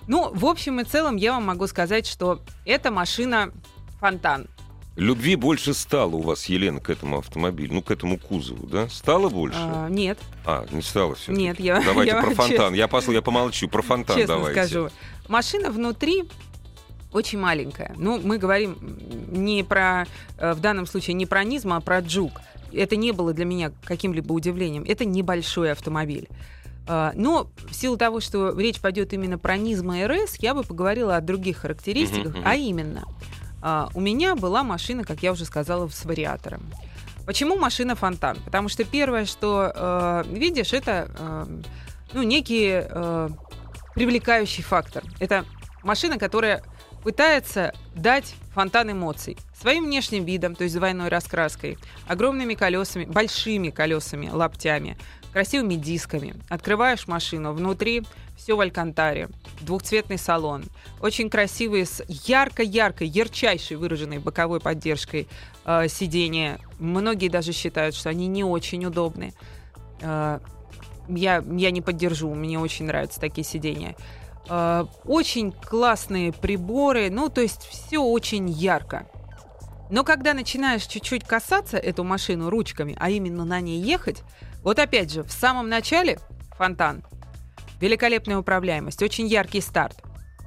Ну, 0.07 0.31
в 0.33 0.45
общем 0.45 0.79
и 0.79 0.85
целом, 0.85 1.17
я 1.17 1.33
вам 1.33 1.43
могу 1.43 1.67
сказать, 1.67 2.07
что 2.07 2.39
эта 2.63 2.89
машина 2.89 3.51
фонтан. 3.99 4.47
Любви 4.97 5.35
больше 5.35 5.75
стало 5.75 6.15
у 6.15 6.21
вас, 6.21 6.45
Елена, 6.45 6.79
к 6.79 6.89
этому 6.89 7.19
автомобилю, 7.19 7.75
ну, 7.75 7.81
к 7.83 7.91
этому 7.91 8.17
кузову, 8.17 8.65
да? 8.65 8.89
Стало 8.89 9.29
больше? 9.29 9.59
А, 9.61 9.87
нет, 9.89 10.17
А, 10.43 10.65
не 10.71 10.81
стало 10.81 11.13
все. 11.13 11.31
нет, 11.31 11.59
я, 11.59 11.83
Давайте 11.83 12.11
я 12.15 12.21
про 12.21 12.31
фонтан. 12.31 12.73
Я, 12.73 12.87
посл... 12.87 13.11
я 13.11 13.21
помолчу. 13.21 13.67
Про 13.69 13.83
фонтан 13.83 14.17
честно 14.17 14.35
давайте. 14.35 14.65
скажу. 14.65 14.89
Машина 15.27 15.69
внутри 15.69 16.23
очень 17.13 17.37
маленькая. 17.37 17.93
Ну, 17.95 18.19
мы 18.23 18.39
говорим 18.39 18.75
не 19.29 19.63
про, 19.63 20.07
э, 20.39 20.53
в 20.53 20.61
данном 20.61 20.87
случае 20.87 21.13
не 21.13 21.27
про 21.27 21.43
Низма, 21.43 21.77
а 21.77 21.79
про 21.79 21.99
Джук. 21.99 22.41
Это 22.73 22.95
не 22.95 23.11
было 23.11 23.33
для 23.33 23.45
меня 23.45 23.71
каким-либо 23.85 24.33
удивлением. 24.33 24.83
Это 24.87 25.05
небольшой 25.05 25.71
автомобиль. 25.71 26.27
А, 26.87 27.11
Но 27.15 27.49
в 27.69 27.75
силу 27.75 27.97
того, 27.97 28.19
что 28.19 28.57
речь 28.57 28.79
пойдет 28.79 29.13
именно 29.13 29.37
про 29.37 29.57
Низма 29.57 30.07
РС, 30.07 30.37
я 30.39 30.55
бы 30.55 30.63
поговорила 30.63 31.17
о 31.17 31.21
других 31.21 31.57
характеристиках, 31.57 32.35
а 32.43 32.55
именно, 32.55 33.05
а, 33.61 33.89
у 33.93 33.99
меня 33.99 34.35
была 34.35 34.63
машина, 34.63 35.03
как 35.03 35.23
я 35.23 35.31
уже 35.31 35.45
сказала, 35.45 35.87
с 35.87 36.05
вариатором. 36.05 36.61
Почему 37.25 37.57
машина 37.57 37.95
фонтан? 37.95 38.37
Потому 38.45 38.69
что 38.69 38.85
первое, 38.85 39.25
что 39.25 39.71
э, 39.75 40.23
видишь, 40.29 40.71
это 40.71 41.11
э, 41.19 41.45
ну, 42.13 42.23
некий 42.23 42.69
э, 42.71 43.29
привлекающий 43.95 44.63
фактор. 44.63 45.03
Это 45.19 45.43
машина, 45.83 46.17
которая 46.17 46.63
пытается 47.03 47.73
дать 47.95 48.33
фонтан 48.53 48.91
эмоций 48.91 49.37
своим 49.59 49.85
внешним 49.85 50.23
видом, 50.23 50.55
то 50.55 50.63
есть 50.63 50.75
двойной 50.75 51.09
раскраской, 51.09 51.77
огромными 52.07 52.53
колесами, 52.53 53.05
большими 53.05 53.71
колесами, 53.71 54.29
лаптями, 54.29 54.97
красивыми 55.33 55.75
дисками. 55.75 56.35
Открываешь 56.47 57.07
машину, 57.07 57.53
внутри 57.53 58.03
все 58.37 58.55
в 58.55 58.61
алькантаре, 58.61 59.29
двухцветный 59.61 60.17
салон, 60.17 60.63
очень 61.01 61.29
красивые, 61.29 61.85
с 61.85 62.03
ярко-яркой, 62.07 63.07
ярчайшей 63.07 63.77
выраженной 63.77 64.19
боковой 64.19 64.59
поддержкой 64.59 65.27
э, 65.65 65.87
сиденья. 65.89 66.59
Многие 66.79 67.29
даже 67.29 67.51
считают, 67.51 67.95
что 67.95 68.09
они 68.09 68.27
не 68.27 68.43
очень 68.43 68.85
удобны. 68.85 69.33
Э, 70.01 70.39
я, 71.09 71.43
я 71.45 71.71
не 71.71 71.81
поддержу, 71.81 72.33
мне 72.33 72.59
очень 72.59 72.85
нравятся 72.85 73.19
такие 73.19 73.43
сиденья. 73.43 73.95
Э, 74.49 74.85
очень 75.03 75.51
классные 75.51 76.31
приборы, 76.31 77.09
ну, 77.09 77.29
то 77.29 77.41
есть 77.41 77.63
все 77.63 77.99
очень 77.99 78.49
ярко. 78.49 79.07
Но 79.89 80.03
когда 80.03 80.33
начинаешь 80.33 80.85
чуть-чуть 80.85 81.23
касаться 81.23 81.77
эту 81.77 82.03
машину 82.03 82.49
ручками, 82.49 82.95
а 82.99 83.09
именно 83.09 83.45
на 83.45 83.61
ней 83.61 83.81
ехать, 83.81 84.21
вот 84.63 84.79
опять 84.79 85.11
же, 85.11 85.23
в 85.23 85.31
самом 85.31 85.69
начале 85.69 86.19
фонтан, 86.57 87.03
великолепная 87.79 88.37
управляемость, 88.37 89.01
очень 89.01 89.27
яркий 89.27 89.61
старт. 89.61 89.97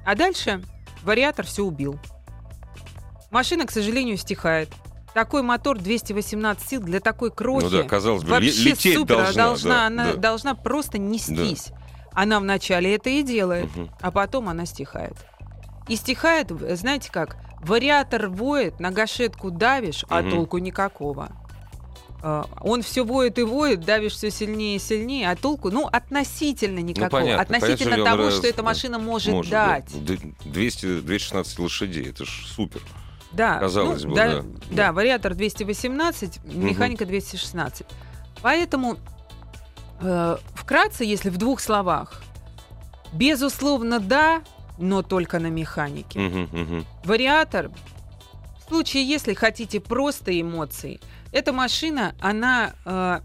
А 0.05 0.15
дальше 0.15 0.63
вариатор 1.03 1.45
все 1.45 1.63
убил. 1.63 1.99
Машина, 3.29 3.65
к 3.65 3.71
сожалению, 3.71 4.17
стихает. 4.17 4.69
Такой 5.13 5.41
мотор 5.41 5.77
218 5.77 6.67
сил 6.67 6.81
для 6.81 6.99
такой 6.99 7.31
крохи. 7.31 7.65
Ну 7.65 7.69
да, 7.69 7.83
казалось 7.83 8.23
бы, 8.23 8.29
Вообще 8.29 8.69
лететь 8.71 8.95
супер, 8.95 9.17
должна. 9.17 9.43
должна, 9.43 9.69
да, 9.75 9.85
она 9.87 10.05
да. 10.13 10.17
должна 10.17 10.55
просто 10.55 10.97
нестись. 10.97 11.69
Она 12.13 12.39
вначале 12.39 12.95
это 12.95 13.09
и 13.09 13.21
делает, 13.23 13.73
Мгм. 13.75 13.89
а 14.01 14.11
потом 14.11 14.49
она 14.49 14.65
стихает. 14.65 15.15
И 15.87 15.95
стихает, 15.95 16.49
знаете 16.77 17.11
как, 17.11 17.37
вариатор 17.61 18.27
воет, 18.29 18.79
на 18.79 18.91
гашетку 18.91 19.51
давишь, 19.51 20.05
а 20.09 20.21
Мгм. 20.21 20.31
толку 20.31 20.57
никакого. 20.57 21.29
А, 22.23 22.45
Он 22.61 22.81
все 22.83 23.03
воет 23.03 23.39
и 23.39 23.43
воет, 23.43 23.81
давишь 23.81 24.13
все 24.13 24.29
сильнее 24.29 24.75
и 24.75 24.79
сильнее, 24.79 25.31
а 25.31 25.35
толку, 25.35 25.71
ну, 25.71 25.87
относительно 25.87 26.79
никакого. 26.79 27.21
понятно. 27.21 27.41
относительно 27.41 27.95
что 27.95 28.05
того, 28.05 28.29
что 28.31 28.47
эта 28.47 28.61
машина 28.63 28.99
может, 28.99 29.33
Может, 29.33 29.51
да. 29.51 29.67
дать. 29.67 30.05
Д- 30.05 30.19
200, 30.45 31.01
216 31.01 31.59
лошадей, 31.59 32.09
это 32.09 32.25
ж 32.25 32.45
супер. 32.55 32.81
Да, 33.31 33.59
Казалось 33.59 34.03
ну, 34.03 34.09
бы, 34.09 34.15
да, 34.15 34.25
да. 34.27 34.41
да, 34.41 34.45
Да. 34.71 34.91
вариатор 34.93 35.33
218, 35.33 36.43
механика 36.45 37.05
216. 37.05 37.87
Поэтому, 38.41 38.97
э, 40.01 40.37
вкратце, 40.53 41.05
если 41.05 41.29
в 41.29 41.37
двух 41.37 41.59
словах, 41.61 42.21
безусловно, 43.13 43.99
да, 43.99 44.41
но 44.77 45.01
только 45.01 45.39
на 45.39 45.47
механике. 45.47 46.19
Мгм, 46.19 46.49
мгм. 46.51 46.85
Вариатор, 47.03 47.69
в 48.59 48.67
случае, 48.69 49.07
если 49.07 49.33
хотите 49.33 49.79
просто 49.79 50.39
эмоций, 50.39 50.99
эта 51.31 51.53
машина, 51.53 52.15
она 52.19 52.73
э, 52.85 53.19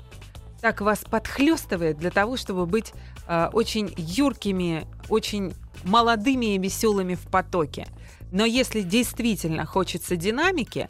так 0.60 0.80
вас 0.80 1.00
подхлестывает 1.00 1.98
для 1.98 2.10
того, 2.10 2.36
чтобы 2.36 2.66
быть 2.66 2.92
э, 3.26 3.48
очень 3.52 3.92
юркими, 3.96 4.86
очень 5.08 5.54
молодыми 5.84 6.54
и 6.54 6.58
веселыми 6.58 7.14
в 7.14 7.26
потоке. 7.28 7.86
Но 8.32 8.44
если 8.44 8.82
действительно 8.82 9.64
хочется 9.66 10.16
динамики, 10.16 10.88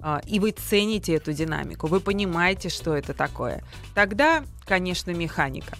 а, 0.00 0.20
и 0.26 0.38
вы 0.38 0.52
цените 0.52 1.14
эту 1.14 1.32
динамику, 1.32 1.86
вы 1.86 2.00
понимаете, 2.00 2.68
что 2.68 2.96
это 2.96 3.14
такое, 3.14 3.62
тогда, 3.94 4.44
конечно, 4.64 5.10
механика. 5.10 5.76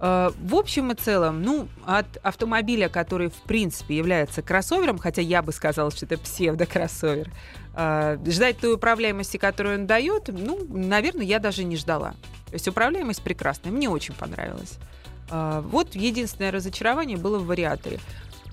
Э, 0.00 0.30
В 0.40 0.54
общем 0.54 0.92
и 0.92 0.94
целом, 0.94 1.42
ну, 1.42 1.68
от 1.84 2.06
автомобиля, 2.22 2.88
который, 2.88 3.28
в 3.28 3.42
принципе, 3.46 3.96
является 3.96 4.42
кроссовером, 4.42 4.98
хотя 4.98 5.22
я 5.22 5.42
бы 5.42 5.52
сказала, 5.52 5.90
что 5.90 6.06
это 6.06 6.18
псевдокроссовер, 6.18 7.30
э, 7.74 8.18
ждать 8.26 8.58
той 8.58 8.74
управляемости, 8.74 9.36
которую 9.38 9.80
он 9.80 9.86
дает, 9.86 10.28
ну, 10.28 10.58
наверное, 10.68 11.24
я 11.24 11.38
даже 11.38 11.64
не 11.64 11.76
ждала. 11.76 12.10
То 12.46 12.54
есть 12.54 12.68
управляемость 12.68 13.22
прекрасная, 13.22 13.72
мне 13.72 13.88
очень 13.88 14.14
понравилась. 14.14 14.78
А, 15.30 15.60
Вот 15.60 15.94
единственное 15.94 16.50
разочарование 16.50 17.18
было 17.18 17.38
в 17.38 17.46
вариаторе. 17.46 17.98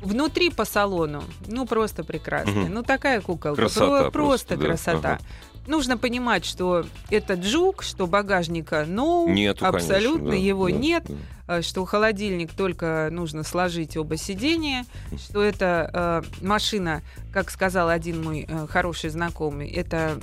Внутри 0.01 0.49
по 0.49 0.65
салону, 0.65 1.23
ну 1.47 1.65
просто 1.65 2.03
прекрасно. 2.03 2.51
Мгм. 2.51 2.73
Ну 2.73 2.83
такая 2.83 3.21
куколка, 3.21 3.55
Красота 3.55 4.01
Про- 4.03 4.11
просто, 4.11 4.11
просто 4.11 4.57
да, 4.57 4.65
красота. 4.65 5.13
ага. 5.13 5.19
Нужно 5.67 5.97
понимать, 5.97 6.43
что 6.45 6.85
это 7.09 7.35
джук, 7.35 7.81
что 7.81 8.05
багажника 8.07 8.83
ну 8.85 9.27
Нету, 9.29 9.63
конечно, 9.65 9.79
абсолютно 9.95 10.31
да, 10.31 10.35
его 10.35 10.65
да, 10.69 10.75
нет, 10.75 11.03
да. 11.07 11.15
Э, 11.47 11.61
что 11.61 11.85
холодильник 11.85 12.51
только 12.53 13.09
нужно 13.11 13.43
сложить 13.43 13.97
оба 13.97 14.17
сидения, 14.17 14.85
что 15.17 15.43
это 15.43 16.23
э, 16.41 16.45
машина, 16.45 17.01
как 17.33 17.49
сказал 17.51 17.89
один 17.89 18.23
мой 18.23 18.45
э, 18.47 18.67
хороший 18.69 19.09
знакомый, 19.09 19.69
это 19.69 20.17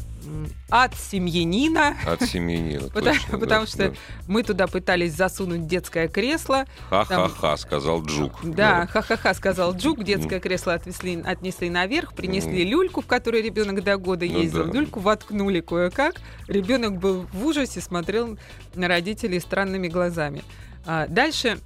от 0.71 0.95
семьянина. 0.95 1.97
От 2.07 2.23
семьи 2.23 2.79
Потому- 2.95 3.41
потому 3.41 3.67
что 3.67 3.93
Мы 4.29 4.45
туда 4.45 4.69
пытались 4.69 5.15
засунуть 5.15 5.67
детское 5.67 6.07
кресло. 6.07 6.65
Ха-ха-ха, 6.91 7.57
сказал 7.57 8.05
Джук. 8.05 8.33
Да, 8.45 8.87
ха-ха-ха, 8.87 9.35
сказал 9.35 9.75
Джук. 9.77 10.05
Детское 10.05 10.39
кресло 10.39 10.75
отвезли, 10.75 11.21
отнесли 11.25 11.71
наверх, 11.71 12.15
принесли 12.15 12.65
люльку, 12.65 13.01
в 13.03 13.07
которой 13.07 13.43
ребенок 13.43 13.83
до 13.83 13.97
года 13.97 14.25
Ну 14.27 14.39
ездил. 14.41 14.67
да. 14.67 14.73
Люльку 14.73 15.01
воткнули 15.01 15.61
кое-как. 15.61 16.15
Ребенок 16.47 16.99
был 16.99 17.27
в 17.33 17.45
ужасе, 17.45 17.81
смотрел 17.81 18.39
на 18.75 18.87
родителей 18.89 19.41
странными 19.41 19.89
глазами. 19.89 20.45
А, 20.85 21.07
дальше 21.07 21.59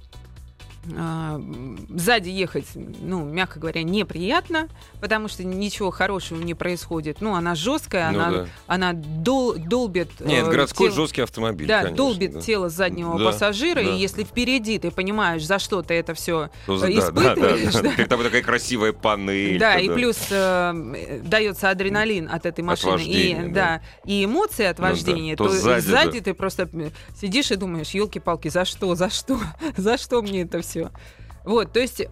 сзади 0.87 2.29
ехать, 2.29 2.65
ну, 2.75 3.23
мягко 3.25 3.59
говоря, 3.59 3.83
неприятно, 3.83 4.67
потому 5.01 5.27
что 5.27 5.43
ничего 5.43 5.91
хорошего 5.91 6.41
не 6.41 6.53
происходит. 6.53 7.21
Ну, 7.21 7.35
она 7.35 7.55
жесткая, 7.55 8.11
Ну 8.11 8.19
она, 8.19 8.31
да. 8.31 8.45
она 8.67 8.93
дол- 8.93 9.55
долбит. 9.57 10.09
Нет, 10.19 10.47
э, 10.47 10.49
городской 10.51 10.87
тело- 10.87 10.95
жесткий 10.95 11.21
автомобиль, 11.21 11.67
да, 11.67 11.79
конечно, 11.83 11.97
долбит 11.97 12.33
да. 12.33 12.41
тело 12.41 12.69
заднего 12.69 13.17
Да, 13.17 13.25
пассажира, 13.25 13.81
да. 13.83 13.89
и 13.89 13.97
если 13.97 14.23
впереди 14.23 14.79
ты 14.79 14.91
понимаешь, 14.91 15.45
за 15.45 15.59
что 15.59 15.81
ты 15.81 15.93
это 15.95 16.13
все 16.13 16.49
Ну, 16.67 16.75
испытываешь, 16.77 17.73
да, 17.73 17.81
да, 17.81 17.89
да. 17.89 17.95
Перед 17.95 18.09
тобой 18.09 18.25
такая 18.25 18.41
красивая 18.43 18.93
панель. 18.93 19.59
да, 19.59 19.75
и 19.79 19.89
плюс 19.89 20.17
э, 20.31 21.21
дается 21.23 21.69
адреналин 21.69 22.29
от 22.31 22.45
этой 22.45 22.63
машины, 22.63 22.93
вождения, 22.93 23.45
и, 23.45 23.51
да. 23.51 23.81
и 24.05 24.25
эмоции 24.25 24.65
от 24.65 24.77
Ну 24.77 24.83
да, 24.83 24.89
вождения, 24.91 25.35
то 25.35 25.45
то, 25.45 25.49
сзади, 25.51 25.81
сзади, 25.85 26.19
да. 26.19 26.25
ты 26.25 26.33
просто 26.33 26.69
сидишь 27.19 27.51
и 27.51 27.55
думаешь, 27.55 27.89
елки-палки, 27.91 28.47
за 28.49 28.65
что, 28.65 28.95
за 28.95 29.09
что, 29.09 29.39
за 29.77 29.97
что 29.97 30.21
мне 30.21 30.41
это 30.41 30.61
все? 30.61 30.76
Вот, 31.45 31.71
то 31.73 31.79
есть 31.79 32.03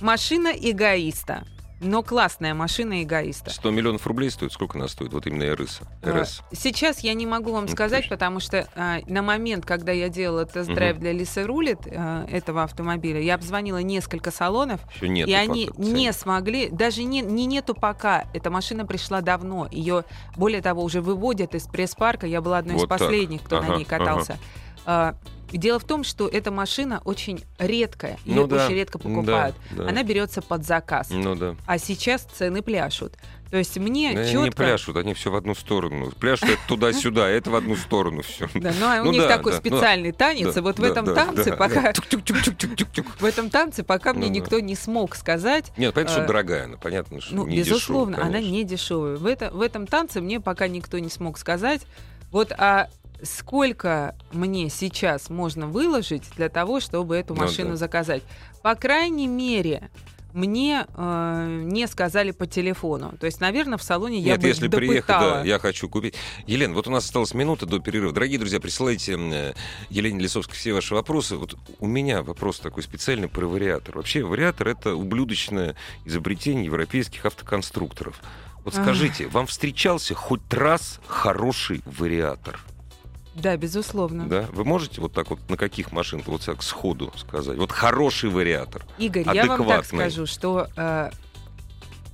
машина 0.00 0.48
эгоиста, 0.54 1.44
но 1.80 2.02
классная 2.02 2.54
машина 2.54 3.02
эгоиста. 3.02 3.50
100 3.50 3.70
миллионов 3.70 4.06
рублей 4.06 4.30
стоит. 4.30 4.52
Сколько 4.52 4.78
она 4.78 4.88
стоит? 4.88 5.12
Вот 5.12 5.26
именно 5.26 5.54
РС. 5.54 5.80
А, 6.02 6.22
РС. 6.22 6.40
Сейчас 6.52 7.00
я 7.00 7.12
не 7.12 7.26
могу 7.26 7.52
вам 7.52 7.66
Ну, 7.66 7.72
сказать, 7.72 8.08
потому 8.08 8.40
что 8.40 8.66
а, 8.74 9.00
на 9.06 9.20
момент, 9.20 9.66
когда 9.66 9.92
я 9.92 10.08
делала 10.08 10.46
тест-драйв 10.46 10.98
для 10.98 11.12
Лисы 11.12 11.42
Рулит 11.42 11.80
а, 11.86 12.24
этого 12.30 12.62
автомобиля, 12.62 13.20
я 13.20 13.34
обзвонила 13.34 13.82
несколько 13.82 14.30
салонов, 14.30 14.80
Еще 14.94 15.08
нет. 15.08 15.28
и 15.28 15.34
они 15.34 15.68
не 15.76 16.10
смогли, 16.12 16.68
даже 16.70 17.02
не, 17.02 17.20
не 17.20 17.44
нету 17.44 17.74
пока. 17.74 18.24
Эта 18.32 18.48
машина 18.50 18.86
пришла 18.86 19.20
давно. 19.20 19.68
Ее, 19.70 20.04
более 20.36 20.62
того, 20.62 20.82
уже 20.84 21.02
выводят 21.02 21.54
из 21.54 21.64
пресс-парка. 21.64 22.26
Я 22.26 22.40
была 22.40 22.58
одной 22.58 22.76
Вот 22.76 22.84
из 22.84 22.88
так. 22.88 22.98
последних, 23.00 23.42
кто 23.42 23.58
Ага, 23.58 23.72
на 23.72 23.76
ней 23.76 23.84
катался. 23.84 24.38
А, 24.86 25.16
Дело 25.58 25.78
в 25.78 25.84
том, 25.84 26.04
что 26.04 26.28
эта 26.28 26.50
машина 26.50 27.00
очень 27.04 27.44
редкая. 27.58 28.18
Ее 28.24 28.34
Ну 28.34 28.46
да, 28.46 28.66
очень 28.66 28.74
редко 28.74 28.98
покупают. 28.98 29.56
Да, 29.70 29.84
да. 29.84 29.88
Она 29.90 30.02
берется 30.02 30.42
под 30.42 30.64
заказ. 30.64 31.08
Ну 31.10 31.34
да. 31.34 31.56
А 31.66 31.78
сейчас 31.78 32.22
цены 32.22 32.62
пляшут. 32.62 33.14
То 33.50 33.58
есть 33.58 33.78
мне 33.78 34.10
Они 34.10 34.24
четко... 34.32 34.44
не 34.44 34.50
пляшут, 34.50 34.96
они 34.96 35.14
все 35.14 35.30
в 35.30 35.36
одну 35.36 35.54
сторону. 35.54 36.10
Пляшут 36.18 36.48
это 36.48 36.58
туда-сюда, 36.66 37.26
а 37.26 37.28
это 37.28 37.50
в 37.50 37.54
одну 37.54 37.76
сторону 37.76 38.22
все. 38.22 38.48
Да, 38.54 38.72
ну, 38.80 38.86
а 38.86 39.00
у 39.00 39.04
Ну 39.04 39.12
них 39.12 39.22
да, 39.22 39.28
такой 39.28 39.52
да, 39.52 39.60
ну 39.62 39.68
специальный 39.70 40.10
танец, 40.10 40.56
и 40.56 40.60
вот 40.60 40.80
в 40.80 40.82
этом 40.82 41.06
танце 41.14 41.56
пока 41.56 41.92
в 43.20 43.24
этом 43.24 43.50
танце 43.50 43.84
пока 43.84 44.12
мне 44.12 44.26
Ну 44.26 44.34
да. 44.34 44.40
никто 44.40 44.58
не 44.58 44.74
смог 44.74 45.14
сказать. 45.14 45.70
Нет, 45.76 45.94
понятно, 45.94 46.14
что 46.14 46.24
Э, 46.24 46.26
дорогая 46.26 46.64
она, 46.64 46.76
понятно, 46.78 47.20
что 47.20 47.32
Ну, 47.32 47.46
не 47.46 47.58
безусловно, 47.58 48.16
дешевая, 48.16 48.28
она 48.28 48.40
не 48.40 48.64
дешевая. 48.64 49.16
В, 49.16 49.26
это, 49.26 49.50
в 49.52 49.60
этом 49.60 49.86
танце 49.86 50.20
мне 50.20 50.40
пока 50.40 50.66
никто 50.66 50.98
не 50.98 51.08
смог 51.08 51.38
сказать. 51.38 51.82
Вот, 52.32 52.50
а 52.58 52.88
сколько 53.24 54.14
мне 54.32 54.68
сейчас 54.68 55.30
можно 55.30 55.66
выложить 55.66 56.24
для 56.36 56.48
того, 56.48 56.80
чтобы 56.80 57.16
эту 57.16 57.34
Ну 57.34 57.42
машину 57.42 57.70
да. 57.70 57.76
заказать? 57.76 58.22
По 58.62 58.74
крайней 58.74 59.26
мере, 59.26 59.90
мне 60.32 60.84
э, 60.96 61.60
не 61.62 61.86
сказали 61.86 62.32
по 62.32 62.46
телефону. 62.46 63.14
То 63.20 63.26
есть, 63.26 63.40
наверное, 63.40 63.78
в 63.78 63.82
салоне 63.84 64.18
я 64.18 64.32
Нет, 64.32 64.42
бы 64.42 64.48
если 64.48 64.66
допытала. 64.66 64.88
приехать, 64.88 65.08
да, 65.08 65.44
я 65.44 65.58
хочу 65.60 65.88
купить. 65.88 66.14
Елена, 66.48 66.74
вот 66.74 66.88
у 66.88 66.90
нас 66.90 67.04
осталась 67.04 67.34
минута 67.34 67.66
до 67.66 67.78
перерыва. 67.78 68.12
Дорогие 68.12 68.38
друзья, 68.40 68.58
присылайте 68.58 69.16
э, 69.16 69.54
Елене 69.90 70.18
Лисовской 70.20 70.56
все 70.56 70.72
ваши 70.72 70.92
вопросы. 70.94 71.36
Вот 71.36 71.56
у 71.78 71.86
меня 71.86 72.22
вопрос 72.22 72.58
такой 72.58 72.82
специальный 72.82 73.28
про 73.28 73.46
вариатор. 73.46 73.96
Вообще, 73.96 74.24
вариатор— 74.24 74.68
это 74.70 74.96
ублюдочное 74.96 75.76
изобретение 76.04 76.64
европейских 76.64 77.24
автоконструкторов. 77.26 78.20
Вот 78.64 78.74
Ах. 78.76 78.82
скажите, 78.82 79.28
вам 79.28 79.46
встречался 79.46 80.14
хоть 80.14 80.52
раз 80.52 80.98
хороший 81.06 81.80
вариатор? 81.84 82.58
Да, 83.34 83.56
безусловно. 83.56 84.26
Да? 84.26 84.46
Вы 84.52 84.64
можете 84.64 85.00
вот 85.00 85.12
так 85.12 85.30
вот 85.30 85.38
на 85.48 85.56
каких 85.56 85.92
машинах 85.92 86.26
вот 86.28 86.42
так 86.42 86.62
сходу 86.62 87.12
сказать? 87.16 87.58
Вот 87.58 87.72
хороший 87.72 88.30
вариатор. 88.30 88.84
Игорь, 88.98 89.24
я 89.34 89.46
вам 89.46 89.58
так 89.58 89.60
адекватный. 89.60 89.98
скажу, 90.10 90.26
что 90.26 90.68
э, 90.76 91.10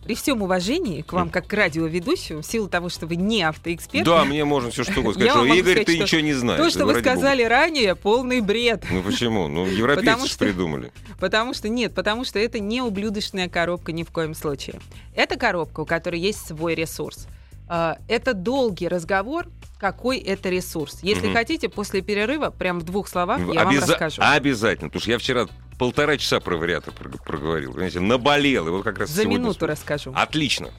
при 0.05 0.15
всем 0.15 0.41
уважении 0.43 1.03
к 1.03 1.13
вам, 1.13 1.29
как 1.29 1.47
к 1.47 1.53
радиоведущему, 1.53 2.41
в 2.41 2.47
силу 2.47 2.69
того, 2.69 2.89
что 2.89 3.07
вы 3.07 3.17
не 3.17 3.43
автоэксперт, 3.43 4.05
Да, 4.07 4.25
мне 4.25 4.45
можно 4.47 4.71
все 4.71 4.83
что 4.83 5.01
угодно 5.01 5.13
сказать, 5.27 5.31
что 5.31 5.45
Игорь, 5.45 5.73
сказать, 5.73 5.87
ты 5.87 5.95
что 5.97 6.03
ничего 6.05 6.21
не 6.23 6.33
знаешь. 6.33 6.61
то, 6.61 6.71
что 6.71 6.87
вы 6.87 6.99
сказали 7.01 7.43
ранее, 7.43 7.95
полный 7.95 8.41
бред. 8.41 8.85
Ну 8.91 9.03
почему? 9.03 9.47
Ну, 9.49 9.65
Потому 9.67 9.77
европейцы 9.77 10.21
же 10.23 10.29
что- 10.33 10.45
придумали. 10.47 10.91
Потому 11.21 11.53
что 11.53 11.69
нет, 11.69 11.95
потому 11.95 12.25
что 12.25 12.39
это 12.39 12.59
не 12.61 12.81
ублюдочная 12.81 13.51
коробка 13.51 13.93
ни 13.93 14.05
в 14.05 14.11
коем 14.11 14.35
случае. 14.35 14.81
Это 15.15 15.37
коробка, 15.37 15.81
у 15.81 15.85
которой 15.87 16.19
есть 16.19 16.47
свой 16.47 16.75
ресурс. 16.75 17.27
А, 17.73 17.99
Это 18.09 18.35
долгий 18.35 18.89
разговор, 18.89 19.47
какой 19.79 20.19
это 20.19 20.49
ресурс. 20.49 20.99
Если 21.03 21.27
Мгм. 21.29 21.35
хотите, 21.37 21.69
после 21.69 22.01
перерыва, 22.03 22.51
прям 22.51 22.81
в 22.81 22.83
двух 22.83 23.07
словах, 23.09 23.39
я 23.39 23.45
вам 23.65 23.69
Обяза- 23.69 23.93
расскажу. 23.93 24.21
Обязательно, 24.25 24.89
потому 24.89 25.01
что 25.01 25.11
я 25.13 25.19
вчера 25.19 25.47
полтора 25.79 26.17
часа 26.17 26.41
про 26.41 26.57
вариатор 26.57 26.93
прог- 26.93 27.23
проговорил. 27.25 27.71
Понимаете, 27.71 28.01
наболел. 28.01 28.67
И 28.67 28.71
вот 28.71 28.83
как 28.83 28.99
раз 28.99 29.11
За 29.11 29.25
минуту 29.25 29.53
вспомнил. 29.53 29.73
расскажу. 29.75 30.13
Отлично. 30.17 30.71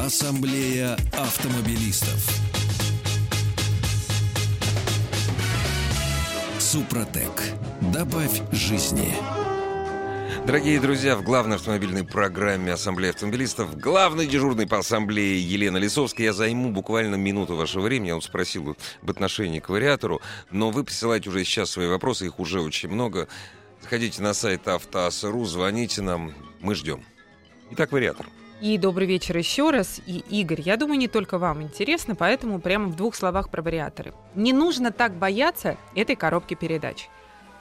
Ассамблея 0.00 0.94
автомобилистов. 1.12 2.26
Супротек. 6.58 7.42
Добавь 7.92 8.40
жизни. 8.50 9.14
Дорогие 10.46 10.78
друзья, 10.78 11.16
в 11.16 11.24
главной 11.24 11.56
автомобильной 11.56 12.04
программе 12.04 12.72
Ассамблеи 12.72 13.10
автомобилистов, 13.10 13.76
главный 13.76 14.28
дежурный 14.28 14.68
по 14.68 14.78
ассамблее 14.78 15.40
Елена 15.40 15.76
Лисовская, 15.76 16.26
я 16.26 16.32
займу 16.32 16.70
буквально 16.70 17.16
минуту 17.16 17.56
вашего 17.56 17.82
времени. 17.82 18.08
Я 18.08 18.14
вот 18.14 18.22
спросил 18.22 18.76
об 19.02 19.10
отношении 19.10 19.58
к 19.58 19.68
вариатору, 19.68 20.22
но 20.52 20.70
вы 20.70 20.84
присылаете 20.84 21.30
уже 21.30 21.42
сейчас 21.42 21.70
свои 21.70 21.88
вопросы, 21.88 22.26
их 22.26 22.38
уже 22.38 22.60
очень 22.60 22.90
много. 22.90 23.26
Заходите 23.82 24.22
на 24.22 24.34
сайт 24.34 24.68
Автоас.ру, 24.68 25.44
звоните 25.46 26.00
нам, 26.02 26.32
мы 26.60 26.76
ждем. 26.76 27.02
Итак, 27.72 27.90
вариатор. 27.90 28.26
И 28.60 28.78
добрый 28.78 29.08
вечер 29.08 29.36
еще 29.36 29.70
раз. 29.70 30.00
И, 30.06 30.22
Игорь, 30.30 30.60
я 30.60 30.76
думаю, 30.76 30.96
не 30.96 31.08
только 31.08 31.38
вам 31.38 31.60
интересно, 31.60 32.14
поэтому 32.14 32.60
прямо 32.60 32.86
в 32.86 32.94
двух 32.94 33.16
словах 33.16 33.50
про 33.50 33.62
вариаторы. 33.62 34.14
Не 34.36 34.52
нужно 34.52 34.92
так 34.92 35.12
бояться 35.12 35.76
этой 35.96 36.14
коробки 36.14 36.54
передач. 36.54 37.08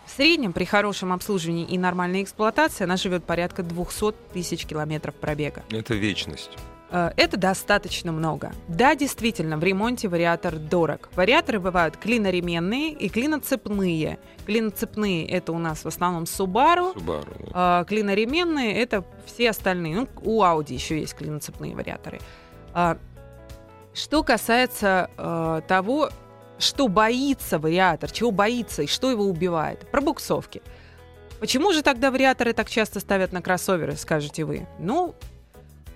В 0.06 0.12
среднем 0.12 0.54
при 0.54 0.66
хорошем 0.66 1.12
обслуживании 1.12 1.66
и 1.66 1.78
нормальной 1.78 2.24
эксплуатации 2.24 2.84
она 2.84 2.96
живет 2.98 3.24
порядка 3.24 3.64
200 3.64 4.14
тысяч 4.34 4.66
километров 4.66 5.16
пробега. 5.16 5.64
Это 5.72 5.94
вечность. 5.96 6.52
Э, 6.92 7.12
Это 7.18 7.38
достаточно 7.38 8.12
много. 8.12 8.54
Да, 8.68 8.96
действительно, 8.96 9.58
в 9.58 9.64
ремонте 9.64 10.08
вариатор 10.08 10.56
дорог. 10.58 11.10
Вариаторы 11.16 11.60
бывают 11.60 11.98
клиноременные 11.98 12.92
и 12.92 13.10
клиноцепные. 13.10 14.20
Клиноцепные 14.46 15.28
это 15.28 15.52
у 15.52 15.58
нас 15.58 15.84
в 15.84 15.88
основном 15.88 16.24
Subaru, 16.24 16.96
Subaru. 16.96 17.46
да. 17.46 17.52
а 17.54 17.84
клиноременные 17.86 18.76
это 18.76 19.04
все 19.26 19.50
остальные. 19.50 19.96
Ну, 19.96 20.08
у 20.22 20.44
Audi 20.44 20.74
еще 20.74 21.00
есть 21.00 21.16
клиноцепные 21.16 21.76
вариаторы. 21.76 22.20
А, 22.74 22.98
что 23.94 24.24
касается 24.24 25.10
э, 25.18 25.62
того, 25.68 26.10
что 26.58 26.88
боится 26.88 27.60
вариатор, 27.60 28.12
чего 28.12 28.32
боится 28.32 28.84
и 28.84 28.88
что 28.88 29.12
его 29.12 29.26
убивает, 29.26 29.90
пробуксовки. 29.92 30.62
Почему 31.40 31.74
же 31.74 31.82
тогда 31.82 32.12
вариаторы 32.12 32.54
так 32.54 32.70
часто 32.70 33.00
ставят 33.00 33.32
на 33.34 33.42
кроссоверы, 33.42 33.96
скажете 33.98 34.46
вы? 34.46 34.68
Ну, 34.80 35.16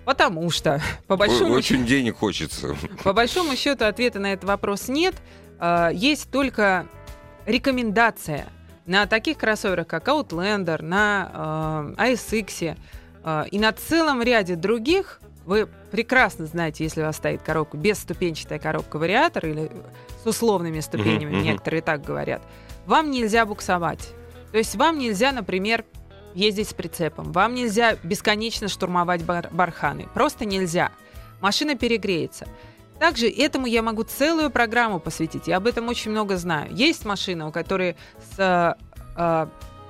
потому 0.04 0.50
что, 0.50 0.80
по 1.06 1.16
большому 1.16 1.54
Очень 1.54 1.86
денег 1.86 2.18
хочется. 2.18 2.76
по 3.04 3.12
большому 3.12 3.56
счету 3.56 3.84
ответа 3.84 4.18
на 4.18 4.32
этот 4.32 4.44
вопрос 4.44 4.88
нет. 4.88 5.14
А, 5.58 5.90
Есть 5.90 6.30
только 6.30 6.86
рекомендация 7.46 8.46
на 8.86 9.06
таких 9.06 9.38
кроссоверах, 9.38 9.86
как 9.86 10.08
Outlander, 10.08 10.82
на 10.82 11.94
э, 11.96 12.12
ASX 12.12 12.76
э, 13.24 13.44
и 13.50 13.58
на 13.58 13.72
целом 13.72 14.20
ряде 14.22 14.56
других. 14.56 15.20
Вы 15.50 15.66
прекрасно 15.90 16.46
знаете, 16.46 16.84
если 16.84 17.00
у 17.00 17.06
вас 17.06 17.16
стоит 17.16 17.42
коробка, 17.42 17.76
бесступенчатая 17.76 18.60
коробка 18.60 19.00
вариатор 19.00 19.46
или 19.46 19.68
с 20.22 20.24
условными 20.24 20.78
ступенями, 20.78 21.34
мгм. 21.34 21.42
некоторые 21.42 21.82
так 21.82 22.04
говорят, 22.04 22.40
вам 22.86 23.10
нельзя 23.10 23.44
буксовать. 23.44 24.10
То 24.52 24.58
есть 24.58 24.76
вам 24.76 25.00
нельзя, 25.00 25.32
например, 25.32 25.84
ездить 26.36 26.68
с 26.68 26.72
прицепом, 26.72 27.32
вам 27.32 27.54
нельзя 27.54 27.96
бесконечно 28.04 28.68
штурмовать 28.68 29.24
бар- 29.24 29.48
барханы. 29.50 30.06
Просто 30.14 30.44
нельзя. 30.44 30.92
Машина 31.40 31.74
перегреется. 31.74 32.46
Также 33.00 33.28
этому 33.28 33.66
я 33.66 33.82
могу 33.82 34.04
целую 34.04 34.52
программу 34.52 35.00
посвятить. 35.00 35.48
Я 35.48 35.56
об 35.56 35.66
этом 35.66 35.88
очень 35.88 36.12
много 36.12 36.36
знаю. 36.36 36.72
Есть 36.72 37.04
машины, 37.04 37.46
у 37.46 37.50
которой 37.50 37.96
с 38.36 38.38
э, 38.38 38.74
э, 39.16 39.46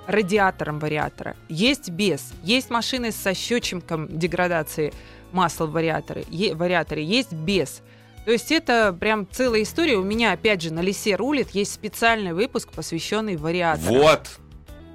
радиатором 0.07 0.79
вариатора, 0.79 1.37
есть 1.49 1.91
без. 1.91 2.33
Есть 2.43 2.71
машины 2.71 3.13
со 3.13 3.35
счетчиком 3.35 4.09
деградации 4.09 4.93
масла 5.33 5.67
в 5.67 5.73
вариаторе, 5.73 6.25
е- 6.29 6.55
вариаторе 6.55 7.05
есть 7.05 7.33
без. 7.33 7.83
То 8.25 8.33
есть 8.33 8.53
это 8.53 8.97
прям 8.99 9.27
целая 9.31 9.63
история. 9.63 9.97
У 9.97 10.03
меня, 10.03 10.33
опять 10.33 10.63
же, 10.63 10.73
на 10.73 10.81
лесе 10.81 11.17
рулит 11.17 11.51
есть 11.51 11.73
специальный 11.73 12.33
выпуск, 12.33 12.71
посвященный 12.71 13.37
вариатору. 13.37 13.95
Вот! 13.95 14.39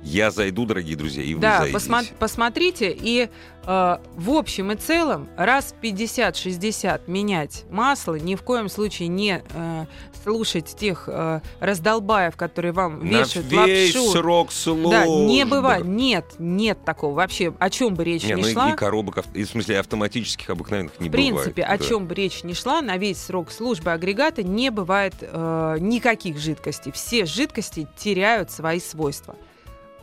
Я 0.06 0.30
зайду, 0.30 0.66
дорогие 0.66 0.96
друзья, 0.96 1.24
и 1.24 1.34
вы 1.34 1.42
Да, 1.42 1.58
зайдите. 1.60 1.78
посма- 1.78 2.14
посмотрите, 2.20 2.96
и 2.98 3.28
э, 3.66 3.98
в 4.16 4.30
общем 4.30 4.72
и 4.72 4.76
целом 4.76 5.28
раз 5.36 5.74
50-60 5.82 7.02
менять 7.08 7.64
масло, 7.72 8.14
ни 8.16 8.36
в 8.36 8.44
коем 8.44 8.70
случае 8.70 9.08
не 9.08 9.42
э, 9.54 9.86
слушать 10.24 10.68
тех 10.78 11.06
э, 11.08 11.42
раздолбаев, 11.60 12.36
которые 12.38 12.72
вам 12.72 13.00
На 13.00 13.20
вешают 13.22 13.48
весь 13.52 13.96
лапшу. 13.96 14.12
срок 14.12 14.52
службы. 14.52 14.92
Да, 14.92 15.08
не 15.08 15.44
бывает, 15.44 15.86
нет, 15.86 16.26
нет 16.38 16.78
такого 16.86 17.16
вообще, 17.16 17.54
о 17.58 17.70
чем 17.72 17.96
бы 17.96 18.04
речь 18.04 18.24
Не, 18.24 18.34
ни 18.34 18.42
ну 18.44 18.48
шла. 18.52 18.72
и 18.74 18.76
коробок, 18.76 19.24
и 19.34 19.44
в 19.44 19.50
смысле 19.50 19.80
автоматических 19.80 20.50
обыкновенных 20.52 21.00
не 21.00 21.10
В 21.10 21.12
принципе, 21.12 21.64
бывает. 21.64 21.80
о 21.82 21.84
да. 21.84 21.90
чем 21.90 22.06
бы 22.06 22.14
речь 22.14 22.44
ни 22.44 22.54
шла, 22.54 22.82
на 22.84 22.98
весь 22.98 23.20
срок 23.22 23.52
службы 23.52 23.92
агрегата 23.92 24.44
не 24.44 24.70
бывает 24.70 25.16
э, 25.22 25.78
никаких 25.80 26.38
жидкостей. 26.38 26.92
Все 26.92 27.26
жидкости 27.26 27.88
теряют 27.98 28.52
свои 28.52 28.80
свойства. 28.80 29.36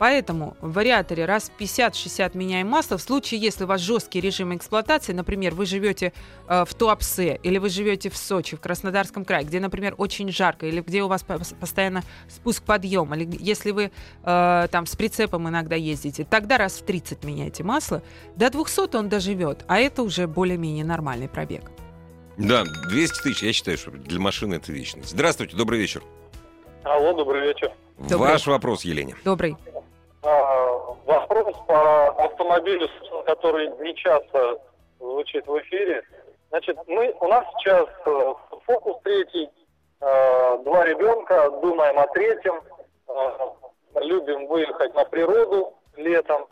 Поэтому 0.03 0.57
в 0.59 0.73
вариаторе 0.73 1.23
раз 1.23 1.49
в 1.49 1.61
50-60 1.61 2.37
меняем 2.37 2.67
масло. 2.67 2.97
В 2.97 3.01
случае, 3.01 3.39
если 3.39 3.63
у 3.63 3.67
вас 3.67 3.79
жесткий 3.79 4.19
режим 4.19 4.53
эксплуатации, 4.53 5.13
например, 5.13 5.55
вы 5.55 5.65
живете 5.65 6.11
э, 6.45 6.65
в 6.67 6.73
Туапсе 6.73 7.39
или 7.41 7.57
вы 7.57 7.69
живете 7.69 8.09
в 8.09 8.17
Сочи, 8.17 8.57
в 8.57 8.59
Краснодарском 8.59 9.23
крае, 9.23 9.45
где, 9.45 9.61
например, 9.61 9.95
очень 9.97 10.29
жарко, 10.29 10.65
или 10.65 10.81
где 10.81 11.03
у 11.03 11.07
вас 11.07 11.23
по- 11.23 11.39
постоянно 11.57 12.03
спуск-подъем, 12.27 13.15
или 13.15 13.29
если 13.39 13.71
вы 13.71 13.91
э, 14.25 14.67
там 14.69 14.85
с 14.87 14.93
прицепом 14.97 15.47
иногда 15.47 15.77
ездите, 15.77 16.25
тогда 16.29 16.57
раз 16.57 16.73
в 16.73 16.83
30 16.83 17.23
меняйте 17.23 17.63
масло. 17.63 18.03
До 18.35 18.49
200 18.49 18.97
он 18.97 19.07
доживет, 19.07 19.63
а 19.69 19.79
это 19.79 20.03
уже 20.03 20.27
более-менее 20.27 20.83
нормальный 20.83 21.29
пробег. 21.29 21.71
Да, 22.35 22.65
200 22.89 23.23
тысяч, 23.23 23.41
я 23.41 23.53
считаю, 23.53 23.77
что 23.77 23.91
для 23.91 24.19
машины 24.19 24.55
это 24.55 24.73
вечность. 24.73 25.11
Здравствуйте, 25.11 25.55
добрый 25.55 25.79
вечер. 25.79 26.03
Алло, 26.83 27.13
добрый 27.13 27.47
вечер. 27.47 27.71
Добрый. 27.97 28.31
Ваш 28.31 28.47
вопрос, 28.47 28.83
Елене. 28.83 29.15
Добрый. 29.23 29.55
А, 30.25 30.95
вопрос 31.05 31.53
по 31.67 32.07
автомобилю, 32.23 32.87
который 33.25 33.67
не 33.79 33.93
часто 33.95 34.57
звучит 34.97 35.45
в 35.45 35.59
эфире. 35.59 36.01
Значит, 36.49 36.77
мы, 36.87 37.13
у 37.19 37.27
нас 37.27 37.45
сейчас 37.57 37.87
э, 38.05 38.33
фокус 38.65 39.01
третий, 39.03 39.49
э, 39.99 40.57
два 40.63 40.85
ребенка, 40.85 41.49
думаем 41.61 41.99
о 41.99 42.07
третьем, 42.07 42.61
э, 43.09 44.01
любим 44.01 44.47
выехать 44.47 44.93
на 44.95 45.03
природу 45.03 45.73
летом. 45.97 46.45